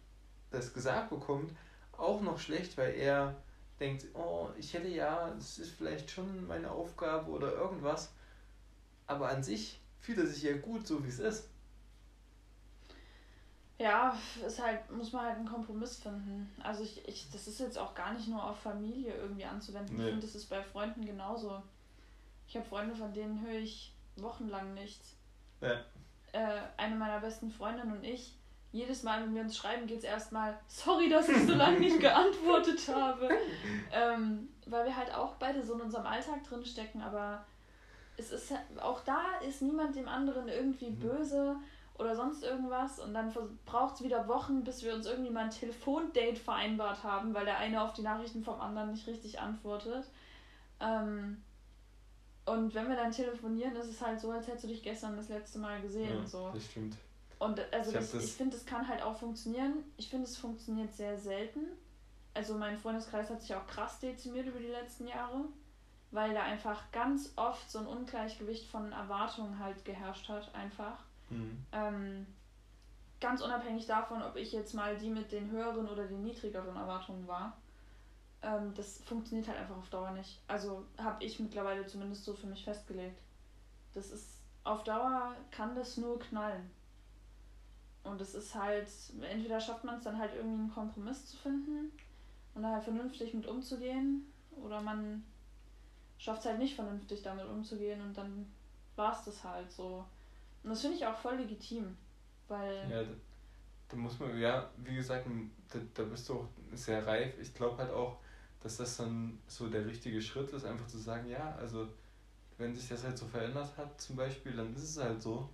das 0.52 0.74
gesagt 0.74 1.10
bekommt, 1.10 1.54
auch 1.92 2.22
noch 2.22 2.40
schlecht, 2.40 2.78
weil 2.78 2.94
er 2.96 3.36
denkt, 3.80 4.06
oh, 4.14 4.50
ich 4.58 4.74
hätte 4.74 4.88
ja, 4.88 5.32
das 5.32 5.58
ist 5.60 5.72
vielleicht 5.72 6.10
schon 6.12 6.48
meine 6.48 6.72
Aufgabe 6.72 7.32
oder 7.32 7.54
irgendwas, 7.54 8.14
aber 9.08 9.30
an 9.30 9.44
sich 9.44 9.80
fühlt 10.00 10.18
er 10.18 10.28
sich 10.28 10.44
ja 10.44 10.58
gut, 10.58 10.88
so 10.88 11.04
wie 11.04 11.10
es 11.10 11.20
ist. 11.20 11.50
Ja, 13.80 14.18
ist 14.46 14.62
halt, 14.62 14.90
muss 14.92 15.12
man 15.12 15.26
halt 15.26 15.38
einen 15.38 15.48
Kompromiss 15.48 15.98
finden. 15.98 16.50
Also 16.64 16.84
ich, 16.84 17.08
ich, 17.08 17.30
das 17.32 17.48
ist 17.48 17.60
jetzt 17.60 17.78
auch 17.78 17.96
gar 17.96 18.14
nicht 18.14 18.28
nur 18.28 18.44
auf 18.44 18.60
Familie 18.60 19.14
irgendwie 19.16 19.46
anzuwenden. 19.46 19.98
Nee. 19.98 20.04
Ich 20.04 20.10
finde, 20.10 20.26
das 20.26 20.36
ist 20.36 20.50
bei 20.50 20.62
Freunden 20.62 21.06
genauso. 21.06 21.62
Ich 22.48 22.56
habe 22.56 22.66
Freunde, 22.66 22.96
von 22.96 23.14
denen 23.14 23.42
höre 23.42 23.60
ich 23.60 23.94
wochenlang 24.16 24.74
nichts. 24.74 25.16
Ja. 25.62 25.82
Äh, 26.34 26.62
eine 26.78 26.96
meiner 26.96 27.20
besten 27.20 27.52
Freundinnen 27.52 27.92
und 27.92 28.04
ich, 28.04 28.38
jedes 28.72 29.04
Mal, 29.04 29.22
wenn 29.22 29.36
wir 29.36 29.42
uns 29.42 29.58
schreiben, 29.58 29.86
geht 29.86 30.00
es 30.00 30.04
erstmal, 30.04 30.58
sorry, 30.68 31.10
dass 31.10 31.30
ich 31.30 31.46
so 31.46 31.54
lange 31.54 31.80
nicht 31.80 32.00
geantwortet 32.00 32.88
habe. 32.88 33.30
Ähm, 33.96 34.50
weil 34.66 34.86
wir 34.86 34.96
halt 34.96 35.14
auch 35.14 35.36
beide 35.36 35.62
so 35.62 35.76
in 35.76 35.82
unserem 35.82 36.08
Alltag 36.08 36.44
drin 36.44 36.66
stecken, 36.66 37.02
aber 37.02 37.46
es 38.18 38.32
ist 38.32 38.54
auch 38.82 39.02
da 39.04 39.22
ist 39.48 39.62
niemand 39.62 39.96
dem 39.96 40.08
anderen 40.08 40.48
irgendwie 40.48 40.92
mhm. 40.92 41.00
böse 41.00 41.56
oder 41.98 42.16
sonst 42.16 42.44
irgendwas. 42.44 43.00
Und 43.00 43.14
dann 43.14 43.34
braucht 43.66 43.96
es 43.96 44.04
wieder 44.04 44.28
Wochen, 44.28 44.64
bis 44.64 44.84
wir 44.84 44.94
uns 44.94 45.06
irgendwie 45.06 45.32
mal 45.32 45.46
ein 45.46 45.50
Telefondate 45.52 46.36
vereinbart 46.36 47.04
haben, 47.04 47.34
weil 47.34 47.46
der 47.46 47.58
eine 47.58 47.82
auf 47.82 47.94
die 47.94 48.02
Nachrichten 48.02 48.44
vom 48.44 48.60
anderen 48.60 48.92
nicht 48.92 49.08
richtig 49.08 49.40
antwortet. 49.40 50.06
Ähm, 50.80 51.42
und 52.46 52.74
wenn 52.74 52.90
wir 52.90 52.96
dann 52.96 53.12
telefonieren, 53.12 53.76
ist 53.76 53.90
es 53.90 54.02
halt 54.02 54.20
so, 54.20 54.32
als 54.32 54.48
hättest 54.48 54.66
du 54.66 54.68
dich 54.68 54.84
gestern 54.84 55.16
das 55.16 55.30
letzte 55.30 55.60
Mal 55.60 55.82
gesehen. 55.82 56.20
Ja, 56.20 56.28
so. 56.28 56.50
Das 56.54 56.66
stimmt. 56.66 56.98
Und 57.40 57.62
also 57.74 57.92
ich, 57.92 57.98
das, 57.98 58.14
ich 58.14 58.34
finde, 58.34 58.56
es 58.56 58.66
kann 58.66 58.88
halt 58.88 59.02
auch 59.02 59.18
funktionieren. 59.18 59.84
Ich 59.98 60.10
finde, 60.10 60.26
es 60.26 60.38
funktioniert 60.38 60.94
sehr 60.94 61.18
selten. 61.18 61.62
Also 62.34 62.56
mein 62.56 62.78
Freundeskreis 62.78 63.30
hat 63.30 63.42
sich 63.42 63.54
auch 63.54 63.68
krass 63.68 64.00
dezimiert 64.00 64.48
über 64.48 64.60
die 64.60 64.68
letzten 64.68 65.08
Jahre, 65.08 65.46
weil 66.14 66.34
da 66.34 66.44
einfach 66.44 66.92
ganz 66.92 67.34
oft 67.36 67.70
so 67.70 67.80
ein 67.80 67.88
Ungleichgewicht 67.88 68.70
von 68.70 68.92
Erwartungen 68.92 69.58
halt 69.58 69.84
geherrscht 69.84 70.30
hat, 70.30 70.54
einfach. 70.54 71.00
Mhm. 71.30 71.66
Ähm, 71.72 72.28
ganz 73.20 73.42
unabhängig 73.42 73.88
davon, 73.88 74.22
ob 74.22 74.36
ich 74.36 74.52
jetzt 74.52 74.74
mal 74.74 74.96
die 74.96 75.10
mit 75.10 75.32
den 75.32 75.50
höheren 75.50 75.90
oder 75.90 76.06
den 76.06 76.24
niedrigeren 76.24 76.76
Erwartungen 76.76 77.28
war. 77.28 77.58
Ähm, 78.44 78.74
das 78.76 79.00
funktioniert 79.00 79.48
halt 79.48 79.58
einfach 79.58 79.78
auf 79.78 79.90
Dauer 79.90 80.12
nicht. 80.12 80.40
Also 80.48 80.86
habe 80.98 81.24
ich 81.24 81.40
mittlerweile 81.40 81.88
zumindest 81.88 82.26
so 82.26 82.36
für 82.36 82.48
mich 82.48 82.64
festgelegt. 82.64 83.20
Das 83.96 84.12
ist 84.12 84.38
auf 84.64 84.84
Dauer 84.84 85.36
kann 85.50 85.76
das 85.76 85.98
nur 85.98 86.20
knallen. 86.20 86.70
Und 88.04 88.22
es 88.22 88.36
ist 88.36 88.54
halt, 88.54 88.88
entweder 89.22 89.60
schafft 89.60 89.84
man 89.84 89.96
es 89.96 90.04
dann 90.04 90.20
halt 90.20 90.36
irgendwie 90.36 90.62
einen 90.62 90.74
Kompromiss 90.74 91.26
zu 91.26 91.38
finden 91.38 91.92
und 92.54 92.62
da 92.62 92.74
halt 92.74 92.84
vernünftig 92.84 93.34
mit 93.34 93.48
umzugehen, 93.48 94.32
oder 94.62 94.82
man 94.82 95.24
schafft 96.24 96.40
es 96.40 96.46
halt 96.46 96.60
nicht 96.60 96.76
vernünftig 96.76 97.22
damit 97.22 97.46
umzugehen 97.46 98.00
und 98.02 98.18
dann 98.18 98.46
war 98.96 99.12
es 99.12 99.26
das 99.26 99.44
halt 99.44 99.70
so. 99.70 100.06
Und 100.64 100.70
das 100.70 100.80
finde 100.80 100.96
ich 100.96 101.06
auch 101.06 101.18
voll 101.18 101.36
legitim, 101.36 101.98
weil. 102.48 102.90
Ja, 102.90 103.04
da, 103.04 103.10
da, 103.90 103.98
muss 103.98 104.18
man, 104.20 104.40
ja, 104.40 104.70
wie 104.78 104.96
gesagt, 104.96 105.28
da, 105.70 105.80
da 105.94 106.04
bist 106.04 106.30
du 106.30 106.36
auch 106.36 106.48
sehr 106.72 107.06
reif. 107.06 107.38
Ich 107.42 107.54
glaube 107.54 107.78
halt 107.78 107.92
auch, 107.92 108.20
dass 108.62 108.78
das 108.78 108.96
dann 108.96 109.38
so 109.48 109.68
der 109.68 109.86
richtige 109.86 110.22
Schritt 110.22 110.50
ist, 110.52 110.64
einfach 110.64 110.88
zu 110.88 110.98
sagen, 110.98 111.28
ja, 111.28 111.56
also 111.56 111.90
wenn 112.58 112.74
sich 112.74 112.88
das 112.88 113.04
halt 113.04 113.18
so 113.18 113.26
verändert 113.26 113.76
hat, 113.76 114.00
zum 114.00 114.16
Beispiel, 114.16 114.54
dann 114.54 114.74
ist 114.76 114.84
es 114.84 114.98
halt 115.04 115.22
so. 115.22 115.50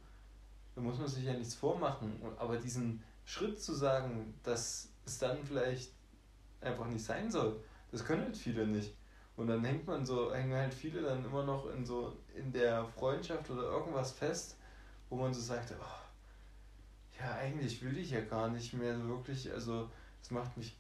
Da 0.76 0.82
muss 0.82 1.00
man 1.00 1.08
sich 1.08 1.24
ja 1.24 1.34
nichts 1.34 1.56
vormachen. 1.56 2.22
Aber 2.38 2.58
diesen 2.58 3.04
Schritt 3.26 3.60
zu 3.60 3.74
sagen, 3.74 4.36
dass 4.44 4.90
es 5.04 5.18
dann 5.18 5.44
vielleicht 5.44 5.92
einfach 6.62 6.86
nicht 6.86 7.04
sein 7.04 7.32
soll, 7.32 7.60
das 7.92 8.06
können 8.06 8.26
halt 8.26 8.38
viele 8.38 8.68
nicht. 8.68 8.94
Und 9.40 9.48
dann 9.48 9.64
hängt 9.64 9.88
man 9.88 10.06
so, 10.06 10.34
hängen 10.36 10.54
halt 10.54 10.74
viele 10.74 11.02
dann 11.02 11.24
immer 11.24 11.46
noch 11.46 11.68
in 11.68 11.86
so 11.86 12.14
in 12.36 12.52
der 12.52 12.84
Freundschaft 12.84 13.50
oder 13.50 13.64
irgendwas 13.64 14.12
fest, 14.12 14.58
wo 15.10 15.16
man 15.16 15.34
so 15.34 15.40
sagt, 15.40 15.74
oh, 15.80 17.18
ja, 17.18 17.36
eigentlich 17.36 17.82
will 17.82 17.98
ich 17.98 18.12
ja 18.12 18.20
gar 18.20 18.50
nicht 18.50 18.74
mehr 18.74 18.98
so 18.98 19.08
wirklich, 19.08 19.50
also 19.50 19.90
es 20.22 20.30
macht 20.30 20.58
mich, 20.58 20.78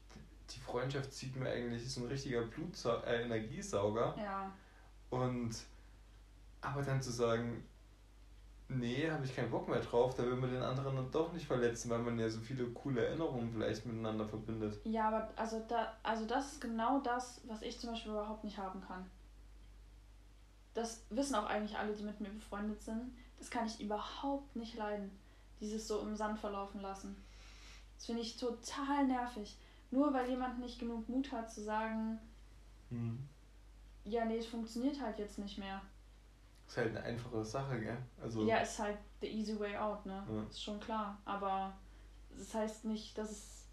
die 0.49 0.59
Freundschaft 0.59 1.13
zieht 1.13 1.37
mir 1.37 1.49
eigentlich, 1.49 1.85
ist 1.85 1.95
ein 1.95 2.07
richtiger 2.07 2.41
Blutsauger, 2.41 3.07
äh, 3.07 3.23
Energiesauger. 3.23 4.13
Ja. 4.17 4.51
Und, 5.09 5.55
aber 6.59 6.81
dann 6.81 7.01
zu 7.01 7.11
sagen, 7.11 7.63
nee, 8.69 9.09
habe 9.09 9.25
ich 9.25 9.35
keinen 9.35 9.51
Bock 9.51 9.67
mehr 9.67 9.81
drauf, 9.81 10.15
da 10.15 10.23
will 10.23 10.35
man 10.35 10.51
den 10.51 10.61
anderen 10.61 10.95
dann 10.95 11.11
doch 11.11 11.33
nicht 11.33 11.45
verletzen, 11.45 11.89
weil 11.89 11.99
man 11.99 12.17
ja 12.17 12.29
so 12.29 12.39
viele 12.39 12.65
coole 12.67 13.05
Erinnerungen 13.05 13.51
vielleicht 13.51 13.85
miteinander 13.85 14.27
verbindet. 14.27 14.79
Ja, 14.85 15.07
aber 15.07 15.29
also 15.35 15.63
da, 15.67 15.93
also 16.03 16.25
das 16.25 16.53
ist 16.53 16.61
genau 16.61 16.99
das, 17.01 17.41
was 17.45 17.61
ich 17.63 17.79
zum 17.79 17.91
Beispiel 17.91 18.11
überhaupt 18.11 18.43
nicht 18.43 18.57
haben 18.57 18.81
kann. 18.81 19.09
Das 20.73 21.03
wissen 21.09 21.35
auch 21.35 21.47
eigentlich 21.47 21.77
alle, 21.77 21.93
die 21.93 22.03
mit 22.03 22.21
mir 22.21 22.29
befreundet 22.29 22.81
sind. 22.81 23.11
Das 23.39 23.49
kann 23.49 23.65
ich 23.65 23.81
überhaupt 23.81 24.55
nicht 24.55 24.77
leiden. 24.77 25.11
Dieses 25.59 25.87
so 25.87 25.99
im 25.99 26.15
Sand 26.15 26.39
verlaufen 26.39 26.81
lassen. 26.81 27.15
Das 27.95 28.05
finde 28.05 28.21
ich 28.21 28.37
total 28.37 29.07
nervig. 29.07 29.57
Nur 29.91 30.13
weil 30.13 30.29
jemand 30.29 30.59
nicht 30.59 30.79
genug 30.79 31.09
Mut 31.09 31.31
hat 31.31 31.51
zu 31.51 31.61
sagen, 31.63 32.19
hm. 32.89 33.27
ja, 34.05 34.23
nee, 34.25 34.37
es 34.37 34.45
funktioniert 34.45 35.01
halt 35.01 35.17
jetzt 35.17 35.39
nicht 35.39 35.57
mehr. 35.57 35.81
Ist 36.69 36.77
halt 36.77 36.95
eine 36.95 37.03
einfache 37.03 37.43
Sache, 37.43 37.79
gell? 37.81 37.97
Also 38.21 38.45
ja, 38.45 38.57
ist 38.59 38.77
halt 38.77 38.99
the 39.21 39.27
easy 39.27 39.59
way 39.59 39.75
out, 39.75 40.05
ne? 40.05 40.23
Ja. 40.31 40.43
Ist 40.43 40.63
schon 40.63 40.79
klar. 40.79 41.17
Aber 41.25 41.75
das 42.37 42.53
heißt 42.53 42.85
nicht, 42.85 43.17
dass 43.17 43.31
es 43.31 43.65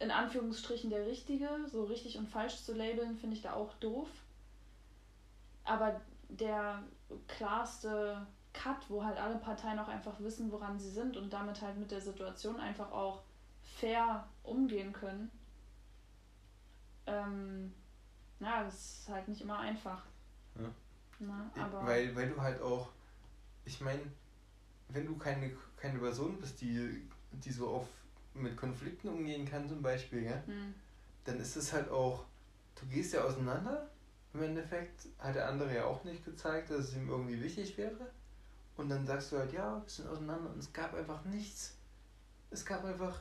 in 0.00 0.10
Anführungsstrichen 0.10 0.90
der 0.90 1.06
richtige, 1.06 1.48
so 1.68 1.84
richtig 1.84 2.18
und 2.18 2.28
falsch 2.28 2.56
zu 2.64 2.74
labeln, 2.74 3.16
finde 3.16 3.36
ich 3.36 3.42
da 3.42 3.52
auch 3.54 3.72
doof. 3.74 4.08
aber 5.64 6.00
der 6.28 6.82
klarste 7.28 8.26
Cut, 8.52 8.88
wo 8.88 9.04
halt 9.04 9.18
alle 9.18 9.36
Parteien 9.38 9.78
auch 9.78 9.88
einfach 9.88 10.18
wissen, 10.20 10.50
woran 10.50 10.78
sie 10.78 10.90
sind 10.90 11.16
und 11.16 11.32
damit 11.32 11.60
halt 11.62 11.76
mit 11.78 11.90
der 11.90 12.00
Situation 12.00 12.58
einfach 12.58 12.90
auch 12.92 13.22
fair 13.62 14.28
umgehen 14.42 14.92
können. 14.92 15.30
Ähm, 17.06 17.72
ja, 18.40 18.64
das 18.64 18.74
ist 19.00 19.08
halt 19.08 19.28
nicht 19.28 19.40
immer 19.42 19.58
einfach. 19.58 20.04
Ja. 20.56 20.68
Na, 21.20 21.50
aber 21.54 21.86
weil, 21.86 22.14
weil 22.16 22.30
du 22.30 22.40
halt 22.40 22.60
auch, 22.60 22.88
ich 23.64 23.80
meine, 23.80 24.00
wenn 24.88 25.06
du 25.06 25.16
keine, 25.16 25.52
keine 25.76 25.98
Person 25.98 26.38
bist, 26.40 26.60
die, 26.60 27.06
die 27.32 27.52
so 27.52 27.68
auf 27.68 27.86
mit 28.34 28.56
Konflikten 28.56 29.08
umgehen 29.08 29.44
kann 29.44 29.68
zum 29.68 29.82
Beispiel, 29.82 30.24
ja, 30.24 30.42
hm. 30.46 30.74
dann 31.24 31.38
ist 31.40 31.56
es 31.56 31.72
halt 31.72 31.90
auch, 31.90 32.24
du 32.80 32.86
gehst 32.86 33.12
ja 33.12 33.22
auseinander, 33.22 33.88
im 34.32 34.42
Endeffekt 34.42 35.08
hat 35.18 35.34
der 35.34 35.48
andere 35.48 35.74
ja 35.74 35.84
auch 35.84 36.04
nicht 36.04 36.24
gezeigt, 36.24 36.70
dass 36.70 36.88
es 36.88 36.96
ihm 36.96 37.08
irgendwie 37.08 37.42
wichtig 37.42 37.76
wäre. 37.76 38.10
Und 38.76 38.88
dann 38.88 39.06
sagst 39.06 39.32
du 39.32 39.38
halt, 39.38 39.52
ja, 39.52 39.82
wir 39.82 39.90
sind 39.90 40.08
auseinander 40.08 40.50
und 40.50 40.58
es 40.58 40.72
gab 40.72 40.94
einfach 40.94 41.24
nichts. 41.24 41.76
Es 42.50 42.64
gab 42.64 42.84
einfach, 42.84 43.20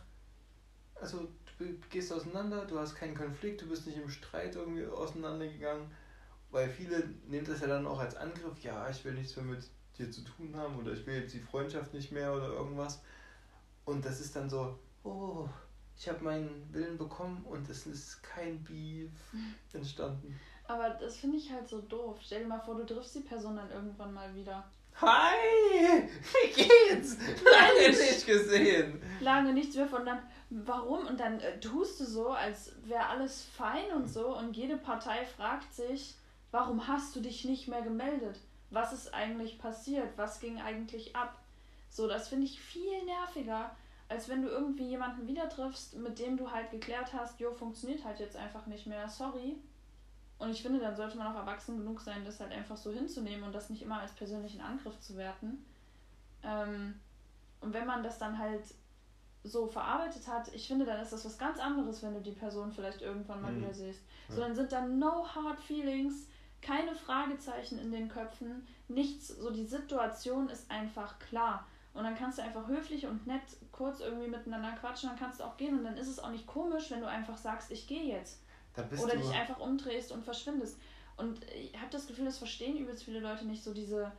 also 0.95 1.27
du 1.57 1.65
gehst 1.89 2.13
auseinander, 2.13 2.65
du 2.65 2.79
hast 2.79 2.95
keinen 2.95 3.15
Konflikt, 3.15 3.61
du 3.61 3.67
bist 3.67 3.85
nicht 3.85 3.97
im 3.97 4.09
Streit 4.09 4.55
irgendwie 4.55 4.85
auseinandergegangen, 4.85 5.91
weil 6.51 6.69
viele 6.69 7.07
nehmen 7.27 7.45
das 7.45 7.61
ja 7.61 7.67
dann 7.67 7.87
auch 7.87 7.99
als 7.99 8.15
Angriff, 8.15 8.59
ja, 8.63 8.89
ich 8.89 9.03
will 9.05 9.13
nichts 9.13 9.35
mehr 9.35 9.45
mit 9.45 9.63
dir 9.97 10.09
zu 10.09 10.21
tun 10.21 10.55
haben 10.55 10.77
oder 10.77 10.93
ich 10.93 11.05
will 11.05 11.21
jetzt 11.21 11.33
die 11.33 11.39
Freundschaft 11.39 11.93
nicht 11.93 12.11
mehr 12.11 12.33
oder 12.33 12.47
irgendwas. 12.47 13.01
Und 13.85 14.05
das 14.05 14.19
ist 14.19 14.35
dann 14.35 14.49
so, 14.49 14.77
oh, 15.03 15.47
ich 15.97 16.07
habe 16.07 16.23
meinen 16.23 16.67
Willen 16.71 16.97
bekommen 16.97 17.43
und 17.45 17.69
es 17.69 17.85
ist 17.85 18.23
kein 18.23 18.63
Beef 18.63 19.11
entstanden. 19.73 20.39
Aber 20.67 20.89
das 20.91 21.17
finde 21.17 21.37
ich 21.37 21.51
halt 21.51 21.67
so 21.67 21.81
doof. 21.81 22.19
Stell 22.21 22.43
dir 22.43 22.47
mal 22.47 22.59
vor, 22.59 22.75
du 22.75 22.85
triffst 22.85 23.15
die 23.15 23.21
Person 23.21 23.55
dann 23.55 23.71
irgendwann 23.71 24.13
mal 24.13 24.33
wieder. 24.35 24.63
Hi! 25.01 26.03
Wie 26.21 26.53
geht's? 26.53 27.17
Lange 27.43 27.89
nicht 27.89 28.25
gesehen. 28.25 29.01
Lange 29.19 29.53
nichts 29.53 29.75
mehr 29.75 29.87
von 29.87 30.05
dann. 30.05 30.21
Warum? 30.49 31.07
Und 31.07 31.19
dann 31.19 31.39
äh, 31.39 31.59
tust 31.59 31.99
du 31.99 32.05
so, 32.05 32.29
als 32.29 32.73
wäre 32.83 33.05
alles 33.05 33.43
fein 33.43 33.91
und 33.95 34.07
so. 34.07 34.37
Und 34.37 34.55
jede 34.55 34.77
Partei 34.77 35.25
fragt 35.25 35.73
sich, 35.73 36.15
warum 36.51 36.87
hast 36.87 37.15
du 37.15 37.21
dich 37.21 37.45
nicht 37.45 37.67
mehr 37.67 37.81
gemeldet? 37.81 38.39
Was 38.71 38.93
ist 38.93 39.13
eigentlich 39.13 39.59
passiert? 39.59 40.17
Was 40.17 40.39
ging 40.39 40.59
eigentlich 40.59 41.15
ab? 41.15 41.39
So, 41.89 42.07
das 42.07 42.27
finde 42.27 42.45
ich 42.45 42.59
viel 42.59 43.03
nerviger, 43.05 43.75
als 44.07 44.29
wenn 44.29 44.41
du 44.41 44.49
irgendwie 44.49 44.87
jemanden 44.89 45.27
wieder 45.27 45.49
triffst, 45.49 45.95
mit 45.95 46.19
dem 46.19 46.37
du 46.37 46.51
halt 46.51 46.71
geklärt 46.71 47.13
hast, 47.13 47.39
jo, 47.39 47.53
funktioniert 47.53 48.03
halt 48.03 48.19
jetzt 48.19 48.35
einfach 48.35 48.65
nicht 48.67 48.87
mehr, 48.87 49.07
sorry. 49.09 49.55
Und 50.37 50.51
ich 50.51 50.61
finde, 50.61 50.79
dann 50.79 50.95
sollte 50.95 51.17
man 51.17 51.27
auch 51.27 51.39
erwachsen 51.39 51.77
genug 51.77 51.99
sein, 51.99 52.23
das 52.23 52.39
halt 52.39 52.51
einfach 52.51 52.77
so 52.77 52.91
hinzunehmen 52.91 53.43
und 53.43 53.53
das 53.53 53.69
nicht 53.69 53.81
immer 53.81 53.99
als 53.99 54.13
persönlichen 54.13 54.61
Angriff 54.61 54.99
zu 54.99 55.17
werten. 55.17 55.65
Ähm, 56.43 56.99
und 57.59 57.73
wenn 57.73 57.85
man 57.85 58.03
das 58.03 58.17
dann 58.17 58.37
halt 58.37 58.63
so 59.43 59.67
verarbeitet 59.67 60.27
hat, 60.27 60.53
ich 60.53 60.67
finde, 60.67 60.85
dann 60.85 61.01
ist 61.01 61.11
das 61.11 61.25
was 61.25 61.37
ganz 61.37 61.59
anderes, 61.59 62.01
wenn 62.03 62.13
du 62.13 62.21
die 62.21 62.31
Person 62.31 62.71
vielleicht 62.71 63.01
irgendwann 63.01 63.41
mal 63.41 63.51
mhm. 63.51 63.61
wieder 63.61 63.73
siehst. 63.73 64.01
So, 64.29 64.39
dann 64.39 64.55
sind 64.55 64.71
da 64.71 64.81
no 64.81 65.27
hard 65.27 65.59
feelings, 65.59 66.27
keine 66.61 66.95
Fragezeichen 66.95 67.79
in 67.79 67.91
den 67.91 68.09
Köpfen, 68.09 68.67
nichts, 68.87 69.27
so 69.27 69.49
die 69.51 69.65
Situation 69.65 70.49
ist 70.49 70.69
einfach 70.69 71.19
klar. 71.19 71.65
Und 71.93 72.03
dann 72.03 72.15
kannst 72.15 72.37
du 72.37 72.43
einfach 72.43 72.67
höflich 72.67 73.05
und 73.05 73.25
nett 73.25 73.41
kurz 73.71 73.99
irgendwie 73.99 74.27
miteinander 74.27 74.71
quatschen, 74.73 75.09
dann 75.09 75.19
kannst 75.19 75.39
du 75.39 75.43
auch 75.43 75.57
gehen 75.57 75.77
und 75.77 75.83
dann 75.83 75.97
ist 75.97 76.07
es 76.07 76.19
auch 76.19 76.29
nicht 76.29 76.47
komisch, 76.47 76.91
wenn 76.91 77.01
du 77.01 77.07
einfach 77.07 77.37
sagst, 77.37 77.71
ich 77.71 77.87
gehe 77.87 78.03
jetzt. 78.03 78.41
Oder 78.77 79.15
dich 79.17 79.31
einfach 79.31 79.59
umdrehst 79.59 80.11
und 80.11 80.23
verschwindest. 80.23 80.77
Und 81.17 81.43
ich 81.51 81.75
habe 81.75 81.89
das 81.91 82.07
Gefühl, 82.07 82.25
das 82.25 82.37
verstehen 82.37 82.77
übelst 82.77 83.03
viele 83.03 83.19
Leute 83.19 83.45
nicht 83.45 83.63
so 83.63 83.73
diese 83.73 84.11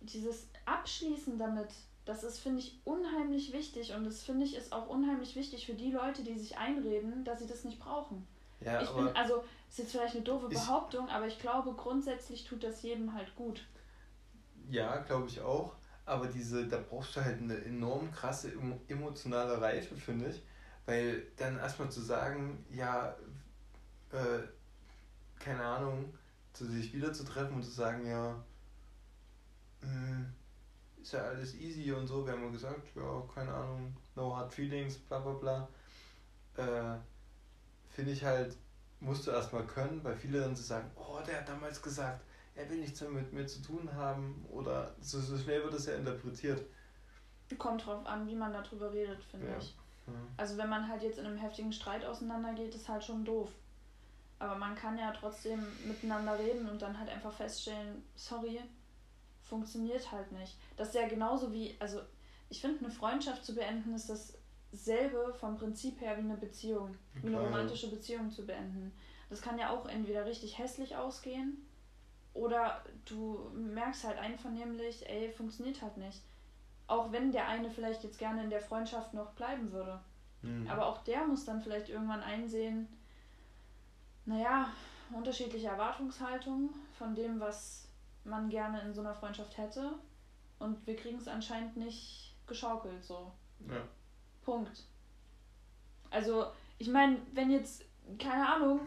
dieses 0.00 0.48
Abschließen 0.64 1.38
damit. 1.38 1.68
Das 2.04 2.24
ist, 2.24 2.38
finde 2.38 2.60
ich, 2.60 2.78
unheimlich 2.84 3.52
wichtig 3.52 3.94
und 3.94 4.04
das 4.04 4.22
finde 4.22 4.46
ich 4.46 4.56
ist 4.56 4.72
auch 4.72 4.88
unheimlich 4.88 5.36
wichtig 5.36 5.66
für 5.66 5.74
die 5.74 5.90
Leute, 5.90 6.22
die 6.22 6.38
sich 6.38 6.56
einreden, 6.56 7.24
dass 7.24 7.40
sie 7.40 7.46
das 7.46 7.64
nicht 7.64 7.78
brauchen. 7.78 8.26
Ja, 8.60 8.80
ich 8.80 8.90
bin, 8.90 9.08
also, 9.08 9.44
ist 9.68 9.78
jetzt 9.78 9.92
vielleicht 9.92 10.14
eine 10.14 10.24
doofe 10.24 10.48
Behauptung, 10.48 11.08
aber 11.08 11.26
ich 11.26 11.38
glaube, 11.38 11.72
grundsätzlich 11.74 12.44
tut 12.44 12.64
das 12.64 12.82
jedem 12.82 13.12
halt 13.14 13.34
gut. 13.36 13.66
Ja, 14.70 14.98
glaube 14.98 15.28
ich 15.28 15.40
auch. 15.40 15.74
Aber 16.04 16.26
diese, 16.26 16.66
da 16.66 16.78
brauchst 16.78 17.16
du 17.16 17.24
halt 17.24 17.38
eine 17.38 17.62
enorm 17.64 18.10
krasse 18.10 18.52
emotionale 18.88 19.60
Reife, 19.60 19.94
finde 19.94 20.30
ich. 20.30 20.42
Weil 20.86 21.26
dann 21.36 21.58
erstmal 21.58 21.90
zu 21.90 22.00
sagen, 22.00 22.64
ja, 22.70 23.14
äh, 24.10 24.40
keine 25.38 25.62
Ahnung, 25.62 26.14
zu 26.54 26.64
sich 26.64 26.94
wieder 26.94 27.12
zu 27.12 27.24
treffen 27.24 27.56
und 27.56 27.62
zu 27.62 27.70
sagen, 27.70 28.06
ja, 28.06 28.42
mh, 29.82 29.90
hm, 29.90 30.32
ist 31.02 31.12
ja 31.12 31.20
alles 31.20 31.54
easy 31.54 31.92
und 31.92 32.06
so. 32.06 32.24
Wir 32.24 32.32
haben 32.32 32.44
ja 32.44 32.50
gesagt, 32.50 32.88
ja, 32.96 33.22
keine 33.34 33.52
Ahnung, 33.52 33.94
no 34.16 34.34
hard 34.34 34.52
feelings, 34.52 34.96
bla 34.96 35.18
bla 35.18 35.32
bla. 35.32 35.68
Äh, 36.56 36.98
Finde 37.90 38.12
ich 38.12 38.24
halt, 38.24 38.56
musst 39.00 39.26
du 39.26 39.30
erstmal 39.30 39.64
können, 39.64 40.02
weil 40.02 40.16
viele 40.16 40.40
dann 40.40 40.56
so 40.56 40.62
sagen, 40.62 40.90
oh, 40.96 41.18
der 41.26 41.38
hat 41.38 41.48
damals 41.48 41.80
gesagt, 41.80 42.24
er 42.54 42.68
will 42.68 42.78
nichts 42.78 43.00
mehr 43.00 43.10
mit 43.10 43.32
mir 43.32 43.46
zu 43.46 43.62
tun 43.62 43.88
haben 43.94 44.44
oder 44.50 44.94
so, 45.00 45.20
so 45.20 45.38
schnell 45.38 45.62
wird 45.62 45.74
das 45.74 45.86
ja 45.86 45.94
interpretiert. 45.94 46.62
Kommt 47.56 47.86
drauf 47.86 48.04
an, 48.06 48.26
wie 48.26 48.34
man 48.34 48.52
darüber 48.52 48.92
redet, 48.92 49.22
finde 49.24 49.48
ja. 49.48 49.56
ich. 49.58 49.76
Ja. 50.06 50.12
Also 50.36 50.58
wenn 50.58 50.68
man 50.68 50.88
halt 50.88 51.02
jetzt 51.02 51.18
in 51.18 51.26
einem 51.26 51.38
heftigen 51.38 51.72
Streit 51.72 52.04
auseinandergeht, 52.04 52.74
ist 52.74 52.88
halt 52.88 53.04
schon 53.04 53.24
doof. 53.24 53.50
Aber 54.40 54.56
man 54.56 54.74
kann 54.74 54.98
ja 54.98 55.12
trotzdem 55.12 55.60
miteinander 55.86 56.38
reden 56.38 56.68
und 56.68 56.80
dann 56.82 56.98
halt 56.98 57.08
einfach 57.08 57.32
feststellen, 57.32 58.04
sorry, 58.14 58.60
funktioniert 59.42 60.10
halt 60.12 60.30
nicht. 60.32 60.56
Das 60.76 60.88
ist 60.88 60.94
ja 60.94 61.08
genauso 61.08 61.52
wie, 61.52 61.74
also 61.78 62.00
ich 62.50 62.60
finde, 62.60 62.84
eine 62.84 62.90
Freundschaft 62.92 63.44
zu 63.44 63.54
beenden 63.54 63.94
ist 63.94 64.37
dasselbe 64.70 65.32
vom 65.34 65.56
Prinzip 65.56 66.00
her 66.00 66.16
wie 66.16 66.22
eine 66.22 66.36
Beziehung, 66.36 66.96
wie 67.14 67.28
eine 67.28 67.40
romantische 67.40 67.90
Beziehung 67.90 68.30
zu 68.30 68.46
beenden. 68.46 68.92
Das 69.30 69.42
kann 69.42 69.58
ja 69.58 69.70
auch 69.70 69.86
entweder 69.86 70.24
richtig 70.24 70.58
hässlich 70.58 70.96
ausgehen 70.96 71.66
oder 72.34 72.82
du 73.04 73.50
merkst 73.54 74.04
halt 74.04 74.18
einvernehmlich, 74.18 75.08
ey, 75.08 75.30
funktioniert 75.32 75.82
halt 75.82 75.96
nicht. 75.96 76.22
Auch 76.86 77.12
wenn 77.12 77.32
der 77.32 77.48
eine 77.48 77.70
vielleicht 77.70 78.04
jetzt 78.04 78.18
gerne 78.18 78.44
in 78.44 78.50
der 78.50 78.60
Freundschaft 78.60 79.12
noch 79.12 79.32
bleiben 79.32 79.72
würde. 79.72 80.00
Mhm. 80.42 80.68
Aber 80.68 80.86
auch 80.86 81.04
der 81.04 81.26
muss 81.26 81.44
dann 81.44 81.60
vielleicht 81.60 81.88
irgendwann 81.88 82.22
einsehen, 82.22 82.88
naja, 84.24 84.68
unterschiedliche 85.12 85.68
Erwartungshaltungen 85.68 86.70
von 86.96 87.14
dem, 87.14 87.40
was 87.40 87.88
man 88.24 88.48
gerne 88.48 88.82
in 88.82 88.94
so 88.94 89.00
einer 89.00 89.14
Freundschaft 89.14 89.56
hätte. 89.58 89.94
Und 90.58 90.86
wir 90.86 90.96
kriegen 90.96 91.18
es 91.18 91.28
anscheinend 91.28 91.76
nicht 91.76 92.34
geschaukelt 92.46 93.04
so. 93.04 93.32
Ja. 93.68 93.82
Punkt. 94.48 94.82
Also, 96.10 96.46
ich 96.78 96.88
meine, 96.88 97.18
wenn 97.34 97.50
jetzt, 97.50 97.84
keine 98.18 98.48
Ahnung, 98.48 98.80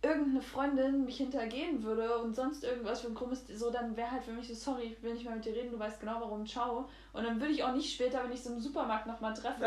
irgendeine 0.00 0.40
Freundin 0.40 1.04
mich 1.04 1.16
hintergehen 1.16 1.82
würde 1.82 2.18
und 2.18 2.36
sonst 2.36 2.62
irgendwas 2.62 3.00
für 3.00 3.08
ein 3.08 3.16
krummes, 3.16 3.48
so, 3.48 3.72
dann 3.72 3.96
wäre 3.96 4.12
halt 4.12 4.22
für 4.22 4.30
mich 4.30 4.46
so, 4.46 4.54
sorry, 4.54 4.92
ich 4.92 5.02
will 5.02 5.14
nicht 5.14 5.24
mehr 5.24 5.34
mit 5.34 5.44
dir 5.44 5.54
reden, 5.54 5.72
du 5.72 5.78
weißt 5.80 5.98
genau 5.98 6.20
warum, 6.20 6.46
ciao. 6.46 6.88
Und 7.12 7.24
dann 7.24 7.40
würde 7.40 7.52
ich 7.52 7.64
auch 7.64 7.72
nicht 7.72 7.92
später, 7.92 8.22
wenn 8.22 8.30
ich 8.30 8.44
so 8.44 8.50
im 8.50 8.60
Supermarkt 8.60 9.08
nochmal 9.08 9.34
treffe, 9.34 9.64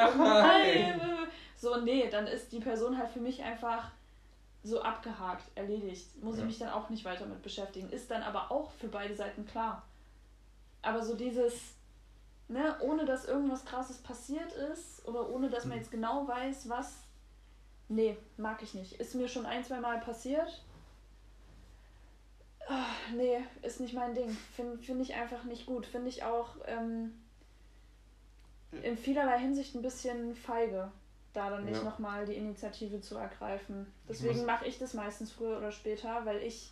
so, 1.57 1.81
nee, 1.81 2.09
dann 2.09 2.25
ist 2.25 2.53
die 2.53 2.61
Person 2.61 2.97
halt 2.97 3.09
für 3.09 3.19
mich 3.19 3.43
einfach 3.43 3.91
so 4.63 4.81
abgehakt, 4.81 5.51
erledigt. 5.55 6.23
Muss 6.23 6.37
ja. 6.37 6.43
ich 6.43 6.47
mich 6.47 6.59
dann 6.59 6.69
auch 6.69 6.89
nicht 6.89 7.03
weiter 7.03 7.25
mit 7.25 7.41
beschäftigen. 7.41 7.89
Ist 7.89 8.09
dann 8.09 8.23
aber 8.23 8.49
auch 8.51 8.71
für 8.71 8.87
beide 8.87 9.13
Seiten 9.13 9.45
klar. 9.45 9.83
Aber 10.81 11.03
so 11.03 11.15
dieses, 11.15 11.75
ne, 12.49 12.75
ohne 12.81 13.05
dass 13.05 13.25
irgendwas 13.25 13.63
krasses 13.65 13.97
passiert 13.99 14.51
ist 14.51 15.07
oder 15.07 15.29
ohne 15.29 15.49
dass 15.49 15.65
man 15.65 15.73
hm. 15.73 15.79
jetzt 15.79 15.91
genau 15.91 16.27
weiß, 16.27 16.69
was. 16.69 17.03
Nee, 17.87 18.17
mag 18.37 18.61
ich 18.61 18.73
nicht. 18.73 18.99
Ist 18.99 19.15
mir 19.15 19.27
schon 19.27 19.45
ein, 19.45 19.63
zwei 19.63 19.79
Mal 19.79 19.99
passiert. 19.99 20.63
Ach, 22.67 22.95
nee, 23.15 23.39
ist 23.63 23.79
nicht 23.79 23.95
mein 23.95 24.13
Ding. 24.13 24.29
Finde 24.55 24.77
find 24.77 25.01
ich 25.01 25.15
einfach 25.15 25.43
nicht 25.45 25.65
gut. 25.65 25.87
Finde 25.87 26.09
ich 26.09 26.23
auch 26.23 26.49
ähm, 26.67 27.19
in 28.83 28.95
vielerlei 28.95 29.39
Hinsicht 29.39 29.73
ein 29.73 29.81
bisschen 29.81 30.35
feige 30.35 30.91
da 31.33 31.49
dann 31.49 31.65
nicht 31.65 31.77
ja. 31.77 31.83
nochmal 31.83 32.25
die 32.25 32.33
Initiative 32.33 33.01
zu 33.01 33.17
ergreifen. 33.17 33.91
Deswegen 34.07 34.45
mache 34.45 34.65
ich 34.67 34.79
das 34.79 34.93
meistens 34.93 35.31
früher 35.31 35.57
oder 35.57 35.71
später, 35.71 36.25
weil 36.25 36.41
ich 36.41 36.71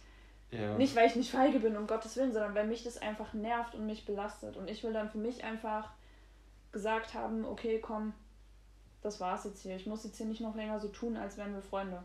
ja. 0.51 0.77
nicht, 0.77 0.95
weil 0.95 1.07
ich 1.07 1.15
nicht 1.15 1.31
feige 1.31 1.59
bin, 1.59 1.75
um 1.75 1.87
Gottes 1.87 2.15
Willen, 2.17 2.33
sondern 2.33 2.55
weil 2.55 2.67
mich 2.67 2.83
das 2.83 2.97
einfach 2.97 3.33
nervt 3.33 3.75
und 3.75 3.85
mich 3.85 4.05
belastet. 4.05 4.57
Und 4.57 4.69
ich 4.69 4.83
will 4.83 4.93
dann 4.93 5.09
für 5.09 5.17
mich 5.17 5.43
einfach 5.43 5.89
gesagt 6.71 7.13
haben, 7.13 7.45
okay, 7.45 7.79
komm, 7.79 8.13
das 9.01 9.19
war's 9.19 9.45
jetzt 9.45 9.61
hier. 9.61 9.75
Ich 9.75 9.85
muss 9.85 10.03
jetzt 10.03 10.17
hier 10.17 10.25
nicht 10.25 10.41
noch 10.41 10.55
länger 10.55 10.79
so 10.79 10.89
tun, 10.89 11.17
als 11.17 11.37
wären 11.37 11.53
wir 11.53 11.61
Freunde. 11.61 12.03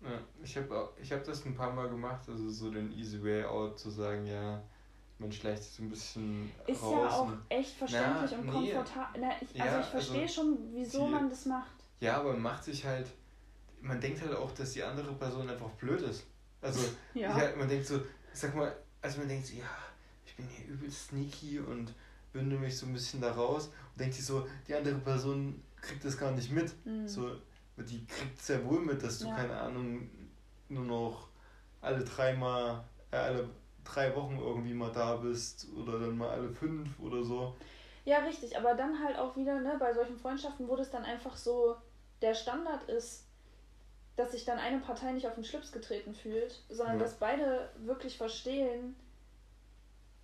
Ja, 0.00 0.20
ich 0.42 0.56
habe 0.56 0.90
ich 1.00 1.12
hab 1.12 1.24
das 1.24 1.44
ein 1.44 1.54
paar 1.54 1.72
Mal 1.72 1.88
gemacht, 1.88 2.28
also 2.28 2.48
so 2.50 2.70
den 2.70 2.92
easy 2.92 3.22
way 3.22 3.44
out 3.44 3.78
zu 3.78 3.90
sagen, 3.90 4.26
ja, 4.26 4.62
man 5.18 5.32
schleicht 5.32 5.64
sich 5.64 5.72
so 5.72 5.82
ein 5.82 5.90
bisschen 5.90 6.52
Ist 6.66 6.82
raus 6.82 6.92
ja 6.92 7.10
auch 7.10 7.32
echt 7.48 7.76
verständlich 7.76 8.30
na, 8.32 8.38
und 8.38 8.50
komfortabel. 8.50 9.20
Nee. 9.20 9.26
also 9.26 9.54
ja, 9.54 9.80
ich 9.80 9.86
verstehe 9.86 10.22
also 10.22 10.34
schon, 10.34 10.58
wieso 10.72 11.06
die, 11.06 11.12
man 11.12 11.28
das 11.28 11.46
macht. 11.46 11.72
Ja, 12.00 12.18
aber 12.18 12.32
man 12.32 12.42
macht 12.42 12.64
sich 12.64 12.84
halt, 12.84 13.08
man 13.80 14.00
denkt 14.00 14.22
halt 14.22 14.36
auch, 14.36 14.52
dass 14.52 14.72
die 14.72 14.84
andere 14.84 15.12
Person 15.14 15.50
einfach 15.50 15.70
blöd 15.70 16.02
ist. 16.02 16.24
Also, 16.60 16.80
ja. 17.14 17.38
ja, 17.38 17.56
man 17.56 17.68
denkt 17.68 17.86
so, 17.86 18.00
sag 18.32 18.54
mal, 18.54 18.74
also 19.00 19.18
man 19.20 19.28
denkt 19.28 19.46
so, 19.46 19.54
ja, 19.54 19.70
ich 20.24 20.34
bin 20.36 20.46
hier 20.48 20.66
übel 20.66 20.90
sneaky 20.90 21.60
und 21.60 21.94
bünde 22.32 22.56
mich 22.56 22.76
so 22.76 22.86
ein 22.86 22.92
bisschen 22.92 23.20
da 23.20 23.32
raus 23.32 23.66
und 23.66 24.00
denkt 24.00 24.14
sich 24.14 24.24
so, 24.24 24.46
die 24.66 24.74
andere 24.74 24.98
Person 24.98 25.62
kriegt 25.80 26.04
das 26.04 26.18
gar 26.18 26.32
nicht 26.32 26.50
mit. 26.50 26.74
Mhm. 26.84 27.06
So, 27.06 27.36
die 27.76 28.04
kriegt 28.06 28.40
sehr 28.40 28.64
wohl 28.64 28.80
mit, 28.80 29.02
dass 29.02 29.20
du, 29.20 29.28
ja. 29.28 29.36
keine 29.36 29.56
Ahnung, 29.56 30.10
nur 30.68 30.84
noch 30.84 31.28
alle 31.80 32.04
dreimal, 32.04 32.84
äh, 33.10 33.16
alle 33.16 33.48
drei 33.84 34.14
Wochen 34.14 34.38
irgendwie 34.38 34.74
mal 34.74 34.92
da 34.92 35.16
bist 35.16 35.68
oder 35.76 35.98
dann 35.98 36.18
mal 36.18 36.30
alle 36.30 36.50
fünf 36.50 36.98
oder 36.98 37.22
so. 37.22 37.56
Ja, 38.04 38.18
richtig, 38.20 38.56
aber 38.56 38.74
dann 38.74 39.02
halt 39.02 39.16
auch 39.18 39.36
wieder, 39.36 39.60
ne, 39.60 39.76
bei 39.78 39.92
solchen 39.92 40.18
Freundschaften, 40.18 40.68
wo 40.68 40.76
das 40.76 40.90
dann 40.90 41.04
einfach 41.04 41.36
so 41.36 41.76
der 42.20 42.34
Standard 42.34 42.88
ist, 42.88 43.27
dass 44.18 44.32
sich 44.32 44.44
dann 44.44 44.58
eine 44.58 44.80
Partei 44.80 45.12
nicht 45.12 45.28
auf 45.28 45.36
den 45.36 45.44
Schlips 45.44 45.70
getreten 45.70 46.12
fühlt, 46.12 46.60
sondern 46.68 46.96
ja. 46.98 47.04
dass 47.04 47.14
beide 47.14 47.70
wirklich 47.76 48.18
verstehen, 48.18 48.96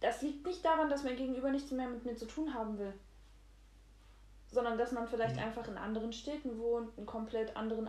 das 0.00 0.20
liegt 0.20 0.44
nicht 0.44 0.64
daran, 0.64 0.90
dass 0.90 1.04
mein 1.04 1.14
Gegenüber 1.14 1.48
nichts 1.50 1.70
mehr 1.70 1.88
mit 1.88 2.04
mir 2.04 2.16
zu 2.16 2.26
tun 2.26 2.52
haben 2.52 2.76
will, 2.76 2.92
sondern 4.50 4.76
dass 4.78 4.90
man 4.90 5.06
vielleicht 5.06 5.36
mhm. 5.36 5.44
einfach 5.44 5.68
in 5.68 5.78
anderen 5.78 6.12
Städten 6.12 6.58
wohnt, 6.58 6.98
einen 6.98 7.06
komplett 7.06 7.56
anderen 7.56 7.88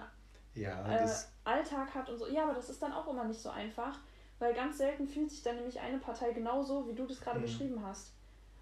ja, 0.53 0.87
äh, 0.87 1.09
Alltag 1.43 1.95
hat 1.95 2.07
und 2.07 2.19
so. 2.19 2.27
Ja, 2.27 2.43
aber 2.43 2.53
das 2.53 2.69
ist 2.69 2.83
dann 2.83 2.93
auch 2.93 3.07
immer 3.07 3.23
nicht 3.23 3.41
so 3.41 3.49
einfach, 3.49 3.97
weil 4.37 4.53
ganz 4.53 4.77
selten 4.77 5.07
fühlt 5.07 5.31
sich 5.31 5.41
dann 5.41 5.55
nämlich 5.55 5.79
eine 5.79 5.97
Partei 5.97 6.33
genauso, 6.33 6.87
wie 6.87 6.93
du 6.93 7.07
das 7.07 7.19
gerade 7.19 7.39
mhm. 7.39 7.45
beschrieben 7.45 7.83
hast. 7.83 8.13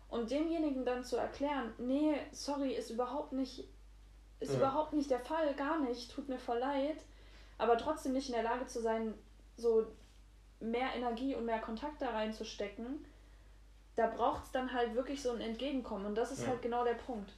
Und 0.07 0.31
demjenigen 0.31 0.85
dann 0.85 1.03
zu 1.03 1.17
erklären, 1.17 1.73
nee, 1.77 2.15
sorry, 2.31 2.71
ist 2.71 2.89
überhaupt 2.89 3.33
nicht, 3.33 3.67
ist 4.39 4.53
ja. 4.53 4.59
überhaupt 4.59 4.93
nicht 4.93 5.11
der 5.11 5.19
Fall, 5.19 5.53
gar 5.55 5.81
nicht, 5.81 6.09
tut 6.09 6.29
mir 6.29 6.39
voll 6.39 6.59
leid, 6.59 7.03
aber 7.63 7.77
trotzdem 7.77 8.13
nicht 8.13 8.29
in 8.29 8.35
der 8.35 8.43
Lage 8.43 8.67
zu 8.67 8.81
sein, 8.81 9.13
so 9.57 9.87
mehr 10.59 10.93
Energie 10.95 11.35
und 11.35 11.45
mehr 11.45 11.59
Kontakt 11.59 12.01
da 12.01 12.11
reinzustecken, 12.11 13.05
da 13.95 14.07
braucht 14.07 14.45
es 14.45 14.51
dann 14.51 14.73
halt 14.73 14.95
wirklich 14.95 15.21
so 15.21 15.31
ein 15.31 15.41
Entgegenkommen. 15.41 16.05
Und 16.05 16.15
das 16.15 16.31
ist 16.31 16.41
ja. 16.41 16.49
halt 16.49 16.61
genau 16.61 16.83
der 16.83 16.95
Punkt. 16.95 17.33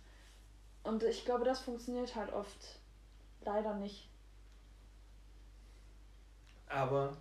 Und 0.83 1.03
ich 1.03 1.25
glaube, 1.25 1.45
das 1.45 1.59
funktioniert 1.59 2.15
halt 2.15 2.31
oft 2.31 2.79
leider 3.41 3.73
nicht. 3.75 4.09
Aber 6.67 7.15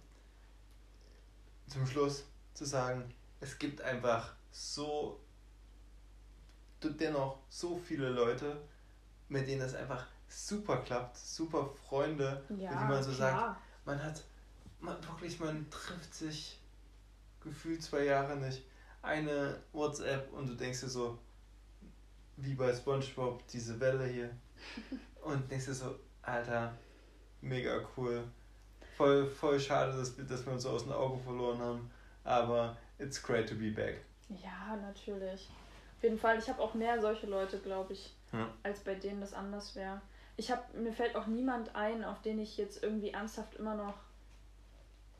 zum 1.68 1.86
Schluss 1.86 2.24
zu 2.54 2.64
sagen, 2.64 3.14
es 3.40 3.58
gibt 3.58 3.80
einfach 3.80 4.34
so 4.50 5.20
dennoch 6.82 7.38
so 7.48 7.76
viele 7.76 8.10
Leute, 8.10 8.60
mit 9.28 9.48
denen 9.48 9.62
es 9.62 9.74
einfach 9.74 10.06
super 10.34 10.78
klappt, 10.78 11.16
super 11.16 11.68
Freunde, 11.88 12.42
ja, 12.50 12.70
wie 12.70 12.92
man 12.92 13.02
so 13.02 13.12
klar. 13.12 13.30
sagt, 13.30 13.60
man 13.84 14.02
hat, 14.02 14.22
man 14.80 14.96
wirklich, 15.06 15.38
man 15.40 15.68
trifft 15.70 16.14
sich 16.14 16.60
gefühlt 17.40 17.82
zwei 17.82 18.04
Jahre 18.04 18.36
nicht. 18.36 18.62
Eine 19.02 19.58
WhatsApp 19.72 20.32
und 20.32 20.48
du 20.48 20.54
denkst 20.54 20.80
dir 20.80 20.88
so, 20.88 21.18
wie 22.36 22.54
bei 22.54 22.72
SpongeBob, 22.72 23.46
diese 23.48 23.78
Welle 23.78 24.06
hier. 24.06 24.30
und 25.22 25.50
denkst 25.50 25.66
dir 25.66 25.74
so, 25.74 25.94
Alter, 26.22 26.72
mega 27.40 27.80
cool. 27.96 28.24
Voll, 28.96 29.26
voll 29.26 29.60
schade, 29.60 29.96
dass, 29.96 30.16
dass 30.16 30.46
wir 30.46 30.52
uns 30.52 30.62
so 30.62 30.70
aus 30.70 30.84
den 30.84 30.92
Augen 30.92 31.22
verloren 31.22 31.58
haben. 31.58 31.90
Aber 32.22 32.76
it's 32.98 33.22
great 33.22 33.48
to 33.48 33.54
be 33.54 33.70
back. 33.70 34.04
Ja, 34.28 34.76
natürlich 34.76 35.50
jeden 36.04 36.18
Fall. 36.18 36.38
Ich 36.38 36.48
habe 36.48 36.62
auch 36.62 36.74
mehr 36.74 37.00
solche 37.00 37.26
Leute, 37.26 37.58
glaube 37.58 37.94
ich, 37.94 38.14
ja. 38.32 38.48
als 38.62 38.80
bei 38.80 38.94
denen 38.94 39.20
das 39.20 39.34
anders 39.34 39.74
wäre. 39.74 40.00
Ich 40.36 40.50
habe 40.50 40.62
mir 40.76 40.92
fällt 40.92 41.16
auch 41.16 41.26
niemand 41.26 41.74
ein, 41.76 42.04
auf 42.04 42.20
den 42.22 42.38
ich 42.38 42.56
jetzt 42.56 42.82
irgendwie 42.82 43.10
ernsthaft 43.10 43.54
immer 43.54 43.74
noch 43.74 43.94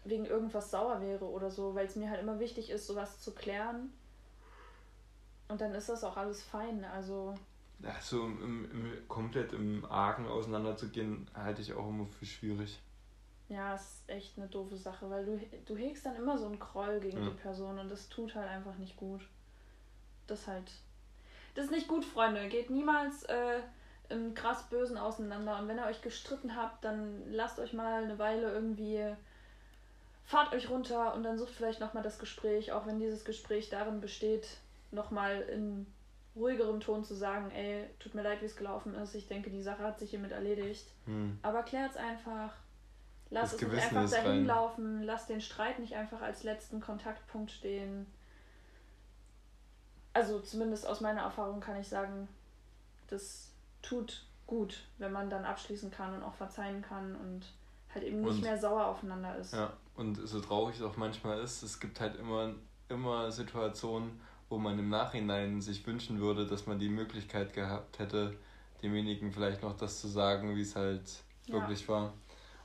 wegen 0.04 0.26
irgendwas 0.26 0.70
sauer 0.70 1.00
wäre 1.00 1.24
oder 1.24 1.50
so, 1.50 1.74
weil 1.74 1.86
es 1.86 1.96
mir 1.96 2.10
halt 2.10 2.20
immer 2.20 2.38
wichtig 2.40 2.70
ist, 2.70 2.86
sowas 2.86 3.20
zu 3.20 3.32
klären. 3.32 3.92
Und 5.48 5.60
dann 5.60 5.74
ist 5.74 5.88
das 5.88 6.04
auch 6.04 6.16
alles 6.16 6.42
fein. 6.42 6.84
Also. 6.84 7.34
Ja, 7.80 7.94
so 8.00 8.24
im, 8.24 8.70
im, 8.70 9.08
komplett 9.08 9.52
im 9.52 9.84
Argen 9.84 10.26
auseinanderzugehen, 10.26 11.28
halte 11.34 11.62
ich 11.62 11.72
auch 11.72 11.88
immer 11.88 12.06
für 12.06 12.26
schwierig. 12.26 12.80
Ja, 13.48 13.74
ist 13.74 14.02
echt 14.06 14.38
eine 14.38 14.48
doofe 14.48 14.76
Sache, 14.76 15.08
weil 15.10 15.24
du, 15.24 15.40
du 15.66 15.76
hegst 15.76 16.06
dann 16.06 16.16
immer 16.16 16.38
so 16.38 16.46
einen 16.46 16.58
Kroll 16.58 16.98
gegen 17.00 17.22
ja. 17.22 17.28
die 17.28 17.36
Person 17.36 17.78
und 17.78 17.90
das 17.90 18.08
tut 18.08 18.34
halt 18.34 18.48
einfach 18.48 18.76
nicht 18.76 18.96
gut 18.96 19.20
das 20.26 20.46
halt. 20.46 20.70
Das 21.54 21.66
ist 21.66 21.70
nicht 21.70 21.88
gut, 21.88 22.04
Freunde. 22.04 22.48
Geht 22.48 22.70
niemals 22.70 23.24
äh, 23.24 23.60
im 24.08 24.34
krass 24.34 24.64
Bösen 24.68 24.98
auseinander. 24.98 25.58
Und 25.58 25.68
wenn 25.68 25.78
ihr 25.78 25.86
euch 25.86 26.02
gestritten 26.02 26.56
habt, 26.56 26.84
dann 26.84 27.22
lasst 27.30 27.58
euch 27.58 27.72
mal 27.72 28.04
eine 28.04 28.18
Weile 28.18 28.52
irgendwie. 28.52 29.04
Fahrt 30.24 30.52
euch 30.54 30.70
runter 30.70 31.14
und 31.14 31.22
dann 31.22 31.38
sucht 31.38 31.52
vielleicht 31.52 31.80
nochmal 31.80 32.02
das 32.02 32.18
Gespräch, 32.18 32.72
auch 32.72 32.86
wenn 32.86 32.98
dieses 32.98 33.24
Gespräch 33.24 33.68
darin 33.68 34.00
besteht, 34.00 34.56
nochmal 34.90 35.42
in 35.42 35.86
ruhigerem 36.34 36.80
Ton 36.80 37.04
zu 37.04 37.14
sagen, 37.14 37.50
ey, 37.50 37.84
tut 37.98 38.14
mir 38.14 38.22
leid, 38.22 38.40
wie 38.40 38.46
es 38.46 38.56
gelaufen 38.56 38.94
ist. 38.94 39.14
Ich 39.14 39.28
denke, 39.28 39.50
die 39.50 39.62
Sache 39.62 39.82
hat 39.82 39.98
sich 39.98 40.10
hiermit 40.10 40.32
erledigt. 40.32 40.86
Hm. 41.04 41.38
Aber 41.42 41.62
klärt's 41.62 41.96
einfach. 41.96 42.54
Lasst 43.30 43.54
es 43.54 43.68
nicht 43.68 43.82
einfach 43.82 44.10
dahin 44.10 44.46
laufen. 44.46 45.02
Lasst 45.02 45.28
den 45.28 45.40
Streit 45.40 45.78
nicht 45.78 45.94
einfach 45.94 46.22
als 46.22 46.42
letzten 46.42 46.80
Kontaktpunkt 46.80 47.50
stehen 47.50 48.06
also 50.14 50.38
zumindest 50.40 50.86
aus 50.86 51.00
meiner 51.00 51.22
Erfahrung 51.22 51.60
kann 51.60 51.78
ich 51.78 51.88
sagen, 51.88 52.28
das 53.08 53.50
tut 53.84 54.24
gut, 54.46 54.84
wenn 54.98 55.12
man 55.12 55.30
dann 55.30 55.44
abschließen 55.44 55.90
kann 55.90 56.14
und 56.14 56.22
auch 56.22 56.34
verzeihen 56.34 56.82
kann 56.82 57.14
und 57.16 57.42
halt 57.92 58.04
eben 58.04 58.20
nicht 58.20 58.36
und, 58.36 58.42
mehr 58.42 58.58
sauer 58.58 58.86
aufeinander 58.86 59.36
ist. 59.36 59.54
Ja, 59.54 59.72
und 59.96 60.16
so 60.26 60.40
traurig 60.40 60.76
es 60.76 60.82
auch 60.82 60.96
manchmal 60.96 61.40
ist, 61.40 61.62
es 61.62 61.78
gibt 61.78 62.00
halt 62.00 62.16
immer, 62.16 62.52
immer 62.88 63.30
Situationen, 63.30 64.20
wo 64.48 64.58
man 64.58 64.78
im 64.78 64.88
Nachhinein 64.88 65.60
sich 65.60 65.86
wünschen 65.86 66.20
würde, 66.20 66.46
dass 66.46 66.66
man 66.66 66.78
die 66.78 66.88
Möglichkeit 66.88 67.52
gehabt 67.52 67.98
hätte, 67.98 68.36
demjenigen 68.82 69.32
vielleicht 69.32 69.62
noch 69.62 69.76
das 69.76 70.00
zu 70.00 70.08
sagen, 70.08 70.54
wie 70.56 70.62
es 70.62 70.76
halt 70.76 71.22
ja. 71.46 71.54
wirklich 71.54 71.88
war. 71.88 72.12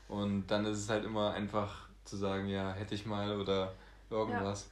Und 0.08 0.48
dann 0.48 0.66
ist 0.66 0.80
es 0.80 0.90
halt 0.90 1.06
immer 1.06 1.32
einfach 1.34 1.88
zu 2.04 2.18
sagen, 2.18 2.48
ja, 2.48 2.72
hätte 2.72 2.96
ich 2.96 3.06
mal 3.06 3.40
oder 3.40 3.74
irgendwas. 4.10 4.68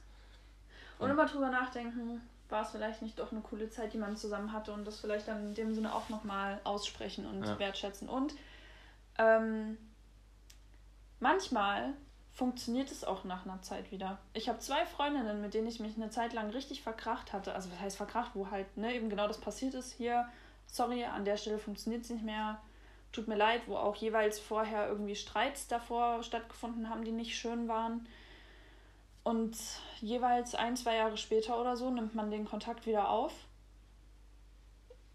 Ja. 0.98 1.04
Und 1.04 1.10
immer 1.12 1.26
drüber 1.26 1.48
nachdenken, 1.48 2.20
war 2.48 2.62
es 2.62 2.70
vielleicht 2.70 3.02
nicht 3.02 3.18
doch 3.18 3.32
eine 3.32 3.40
coole 3.40 3.70
Zeit, 3.70 3.92
die 3.92 3.98
man 3.98 4.16
zusammen 4.16 4.52
hatte 4.52 4.72
und 4.72 4.86
das 4.86 5.00
vielleicht 5.00 5.28
dann 5.28 5.48
in 5.48 5.54
dem 5.54 5.74
Sinne 5.74 5.94
auch 5.94 6.08
nochmal 6.08 6.60
aussprechen 6.64 7.26
und 7.26 7.44
ja. 7.44 7.58
wertschätzen. 7.58 8.08
Und 8.08 8.34
ähm, 9.18 9.76
manchmal 11.20 11.94
funktioniert 12.32 12.90
es 12.90 13.04
auch 13.04 13.24
nach 13.24 13.44
einer 13.44 13.60
Zeit 13.62 13.90
wieder. 13.90 14.18
Ich 14.32 14.48
habe 14.48 14.60
zwei 14.60 14.86
Freundinnen, 14.86 15.40
mit 15.40 15.54
denen 15.54 15.66
ich 15.66 15.80
mich 15.80 15.96
eine 15.96 16.10
Zeit 16.10 16.32
lang 16.32 16.50
richtig 16.50 16.82
verkracht 16.82 17.32
hatte. 17.32 17.52
Also 17.52 17.70
was 17.72 17.80
heißt 17.80 17.96
verkracht, 17.96 18.30
wo 18.34 18.50
halt 18.50 18.76
ne, 18.76 18.94
eben 18.94 19.10
genau 19.10 19.26
das 19.26 19.40
passiert 19.40 19.74
ist. 19.74 19.92
Hier, 19.92 20.28
sorry, 20.66 21.04
an 21.04 21.24
der 21.24 21.36
Stelle 21.36 21.58
funktioniert 21.58 22.04
es 22.04 22.10
nicht 22.10 22.24
mehr. 22.24 22.60
Tut 23.10 23.26
mir 23.26 23.36
leid, 23.36 23.62
wo 23.66 23.76
auch 23.76 23.96
jeweils 23.96 24.38
vorher 24.38 24.86
irgendwie 24.86 25.16
Streits 25.16 25.66
davor 25.66 26.22
stattgefunden 26.22 26.88
haben, 26.88 27.04
die 27.04 27.10
nicht 27.10 27.36
schön 27.36 27.66
waren. 27.66 28.06
Und 29.28 29.58
jeweils 30.00 30.54
ein, 30.54 30.74
zwei 30.74 30.96
Jahre 30.96 31.18
später 31.18 31.60
oder 31.60 31.76
so 31.76 31.90
nimmt 31.90 32.14
man 32.14 32.30
den 32.30 32.46
Kontakt 32.46 32.86
wieder 32.86 33.10
auf. 33.10 33.34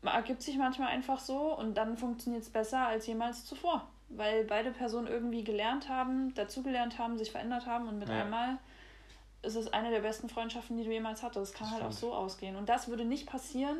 Ergibt 0.03 0.43
sich 0.43 0.55
manchmal 0.55 0.89
einfach 0.89 1.19
so 1.19 1.57
und 1.57 1.73
dann 1.73 1.97
funktioniert 1.97 2.43
es 2.43 2.49
besser 2.51 2.85
als 2.85 3.07
jemals 3.07 3.43
zuvor. 3.43 3.87
Weil 4.09 4.43
beide 4.43 4.69
Personen 4.69 5.07
irgendwie 5.07 5.43
gelernt 5.43 5.89
haben, 5.89 6.31
dazugelernt 6.35 6.99
haben, 6.99 7.17
sich 7.17 7.31
verändert 7.31 7.65
haben 7.65 7.87
und 7.87 7.97
mit 7.97 8.09
ja. 8.09 8.21
einmal 8.21 8.59
ist 9.41 9.55
es 9.55 9.73
eine 9.73 9.89
der 9.89 10.01
besten 10.01 10.29
Freundschaften, 10.29 10.77
die 10.77 10.83
du 10.83 10.91
jemals 10.91 11.23
hattest. 11.23 11.51
Es 11.51 11.57
kann 11.57 11.67
das 11.71 11.77
halt 11.77 11.83
auch 11.83 11.91
so 11.91 12.13
ausgehen. 12.13 12.55
Und 12.55 12.69
das 12.69 12.89
würde 12.89 13.05
nicht 13.05 13.25
passieren, 13.25 13.79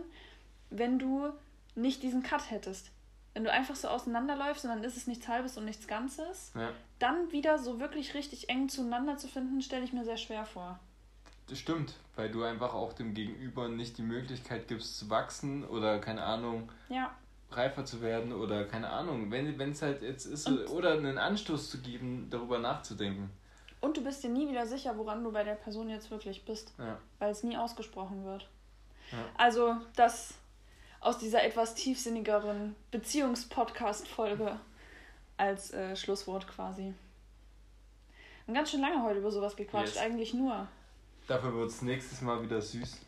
wenn 0.71 0.97
du 0.97 1.29
nicht 1.75 2.01
diesen 2.01 2.23
Cut 2.23 2.49
hättest 2.49 2.89
wenn 3.33 3.43
du 3.43 3.51
einfach 3.51 3.75
so 3.75 3.87
auseinanderläufst 3.87 4.63
und 4.63 4.69
dann 4.69 4.83
ist 4.83 4.95
es 4.95 5.07
nichts 5.07 5.27
Halbes 5.27 5.57
und 5.57 5.65
nichts 5.65 5.87
Ganzes, 5.87 6.51
ja. 6.55 6.69
dann 6.99 7.31
wieder 7.31 7.57
so 7.57 7.79
wirklich 7.79 8.13
richtig 8.13 8.49
eng 8.49 8.69
zueinander 8.69 9.17
zu 9.17 9.27
finden, 9.27 9.61
stelle 9.61 9.83
ich 9.83 9.93
mir 9.93 10.03
sehr 10.03 10.17
schwer 10.17 10.45
vor. 10.45 10.79
Das 11.47 11.57
stimmt, 11.59 11.95
weil 12.15 12.29
du 12.29 12.43
einfach 12.43 12.73
auch 12.73 12.93
dem 12.93 13.13
Gegenüber 13.13 13.67
nicht 13.67 13.97
die 13.97 14.03
Möglichkeit 14.03 14.67
gibst 14.67 14.97
zu 14.97 15.09
wachsen 15.09 15.65
oder 15.65 15.99
keine 15.99 16.23
Ahnung, 16.23 16.71
ja. 16.89 17.11
reifer 17.51 17.85
zu 17.85 18.01
werden 18.01 18.31
oder 18.31 18.65
keine 18.65 18.89
Ahnung, 18.89 19.29
wenn 19.31 19.71
es 19.71 19.81
halt 19.81 20.03
jetzt 20.03 20.25
ist, 20.25 20.47
und 20.47 20.67
oder 20.69 20.93
einen 20.93 21.17
Anstoß 21.17 21.69
zu 21.69 21.79
geben, 21.79 22.27
darüber 22.29 22.59
nachzudenken. 22.59 23.29
Und 23.81 23.97
du 23.97 24.03
bist 24.03 24.23
dir 24.23 24.29
nie 24.29 24.47
wieder 24.47 24.65
sicher, 24.65 24.97
woran 24.97 25.23
du 25.23 25.31
bei 25.33 25.43
der 25.43 25.55
Person 25.55 25.89
jetzt 25.89 26.09
wirklich 26.09 26.45
bist, 26.45 26.73
ja. 26.77 26.97
weil 27.19 27.31
es 27.31 27.43
nie 27.43 27.57
ausgesprochen 27.57 28.23
wird. 28.23 28.47
Ja. 29.11 29.17
Also 29.37 29.75
das 29.97 30.35
aus 31.03 31.17
dieser 31.17 31.43
etwas 31.43 31.75
tiefsinnigeren 31.75 32.75
Beziehungspodcast-Folge 32.91 34.59
als 35.37 35.73
äh, 35.73 35.95
Schlusswort 35.95 36.47
quasi. 36.47 36.93
Und 38.47 38.53
ganz 38.53 38.71
schön 38.71 38.81
lange 38.81 39.03
heute 39.03 39.19
über 39.19 39.31
sowas 39.31 39.55
gequatscht, 39.55 39.95
yes. 39.95 39.97
eigentlich 39.97 40.33
nur. 40.33 40.67
Dafür 41.27 41.53
wird 41.53 41.69
es 41.69 41.81
nächstes 41.81 42.21
Mal 42.21 42.41
wieder 42.41 42.61
süß. 42.61 42.99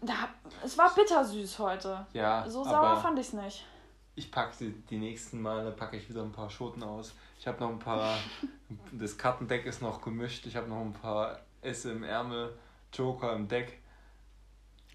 Da, 0.00 0.30
es 0.64 0.78
war 0.78 0.94
bittersüß 0.94 1.58
heute. 1.58 2.06
Ja. 2.12 2.48
So 2.48 2.64
sauer 2.64 2.96
fand 2.96 3.18
ich 3.18 3.26
es 3.26 3.32
nicht. 3.34 3.66
ich 4.14 4.30
packe 4.30 4.56
die, 4.58 4.70
die 4.88 4.98
nächsten 4.98 5.40
Male 5.42 5.70
packe 5.72 5.96
ich 5.96 6.08
wieder 6.08 6.22
ein 6.22 6.32
paar 6.32 6.48
Schoten 6.48 6.82
aus. 6.82 7.14
Ich 7.38 7.46
habe 7.46 7.60
noch 7.60 7.70
ein 7.70 7.78
paar, 7.78 8.16
das 8.92 9.18
Kartendeck 9.18 9.66
ist 9.66 9.82
noch 9.82 10.00
gemischt. 10.00 10.46
Ich 10.46 10.56
habe 10.56 10.68
noch 10.68 10.80
ein 10.80 10.92
paar 10.92 11.40
Esse 11.60 11.92
im 11.92 12.02
Ärmel, 12.02 12.56
Joker 12.92 13.34
im 13.34 13.48
Deck. 13.48 13.80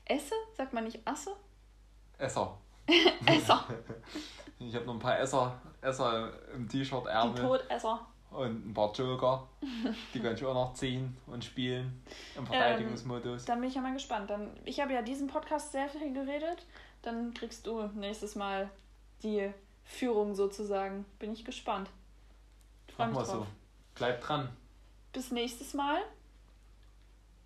Esse? 0.05 0.35
Sagt 0.55 0.73
man 0.73 0.83
nicht 0.83 0.99
Asse? 1.05 1.35
Esser. 2.17 2.57
Esser. 3.25 3.65
ich 4.59 4.75
habe 4.75 4.85
noch 4.85 4.93
ein 4.93 4.99
paar 4.99 5.19
Esser, 5.19 5.59
Esser 5.81 6.31
im 6.53 6.67
T-Shirt, 6.67 7.05
Ärmel. 7.07 7.35
Die 7.35 7.41
Todesser. 7.41 8.07
Und 8.31 8.69
ein 8.69 8.73
paar 8.73 8.93
Joker. 8.93 9.45
Die 10.13 10.19
kann 10.21 10.35
ich 10.35 10.45
auch 10.45 10.53
noch 10.53 10.73
ziehen 10.73 11.17
und 11.27 11.43
spielen 11.43 12.01
im 12.37 12.45
Verteidigungsmodus. 12.45 13.41
Ähm, 13.41 13.45
dann 13.47 13.59
bin 13.59 13.69
ich 13.69 13.75
ja 13.75 13.81
mal 13.81 13.93
gespannt. 13.93 14.29
Dann, 14.29 14.51
ich 14.63 14.79
habe 14.79 14.93
ja 14.93 15.01
diesen 15.01 15.27
Podcast 15.27 15.73
sehr 15.73 15.89
viel 15.89 16.13
geredet. 16.13 16.65
Dann 17.01 17.33
kriegst 17.33 17.67
du 17.67 17.87
nächstes 17.87 18.35
Mal 18.35 18.69
die 19.21 19.51
Führung 19.83 20.33
sozusagen. 20.33 21.03
Bin 21.19 21.33
ich 21.33 21.43
gespannt. 21.43 21.89
Mich 22.87 22.95
drauf. 22.95 23.27
so. 23.27 23.47
Bleibt 23.95 24.27
dran. 24.27 24.47
Bis 25.11 25.31
nächstes 25.31 25.73
Mal. 25.73 26.01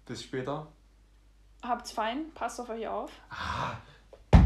Bis 0.05 0.21
später. 0.21 0.67
Habt's 1.67 1.91
fein, 1.91 2.31
passt 2.33 2.59
auf 2.59 2.69
euch 2.69 2.87
auf. 2.87 3.11
Ah, 3.29 3.75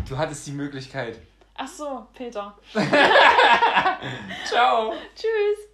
du 0.08 0.18
hattest 0.18 0.48
die 0.48 0.52
Möglichkeit. 0.52 1.20
Ach 1.56 1.68
so, 1.68 2.08
Peter. 2.14 2.58
Ciao. 4.46 4.94
Tschüss. 5.16 5.69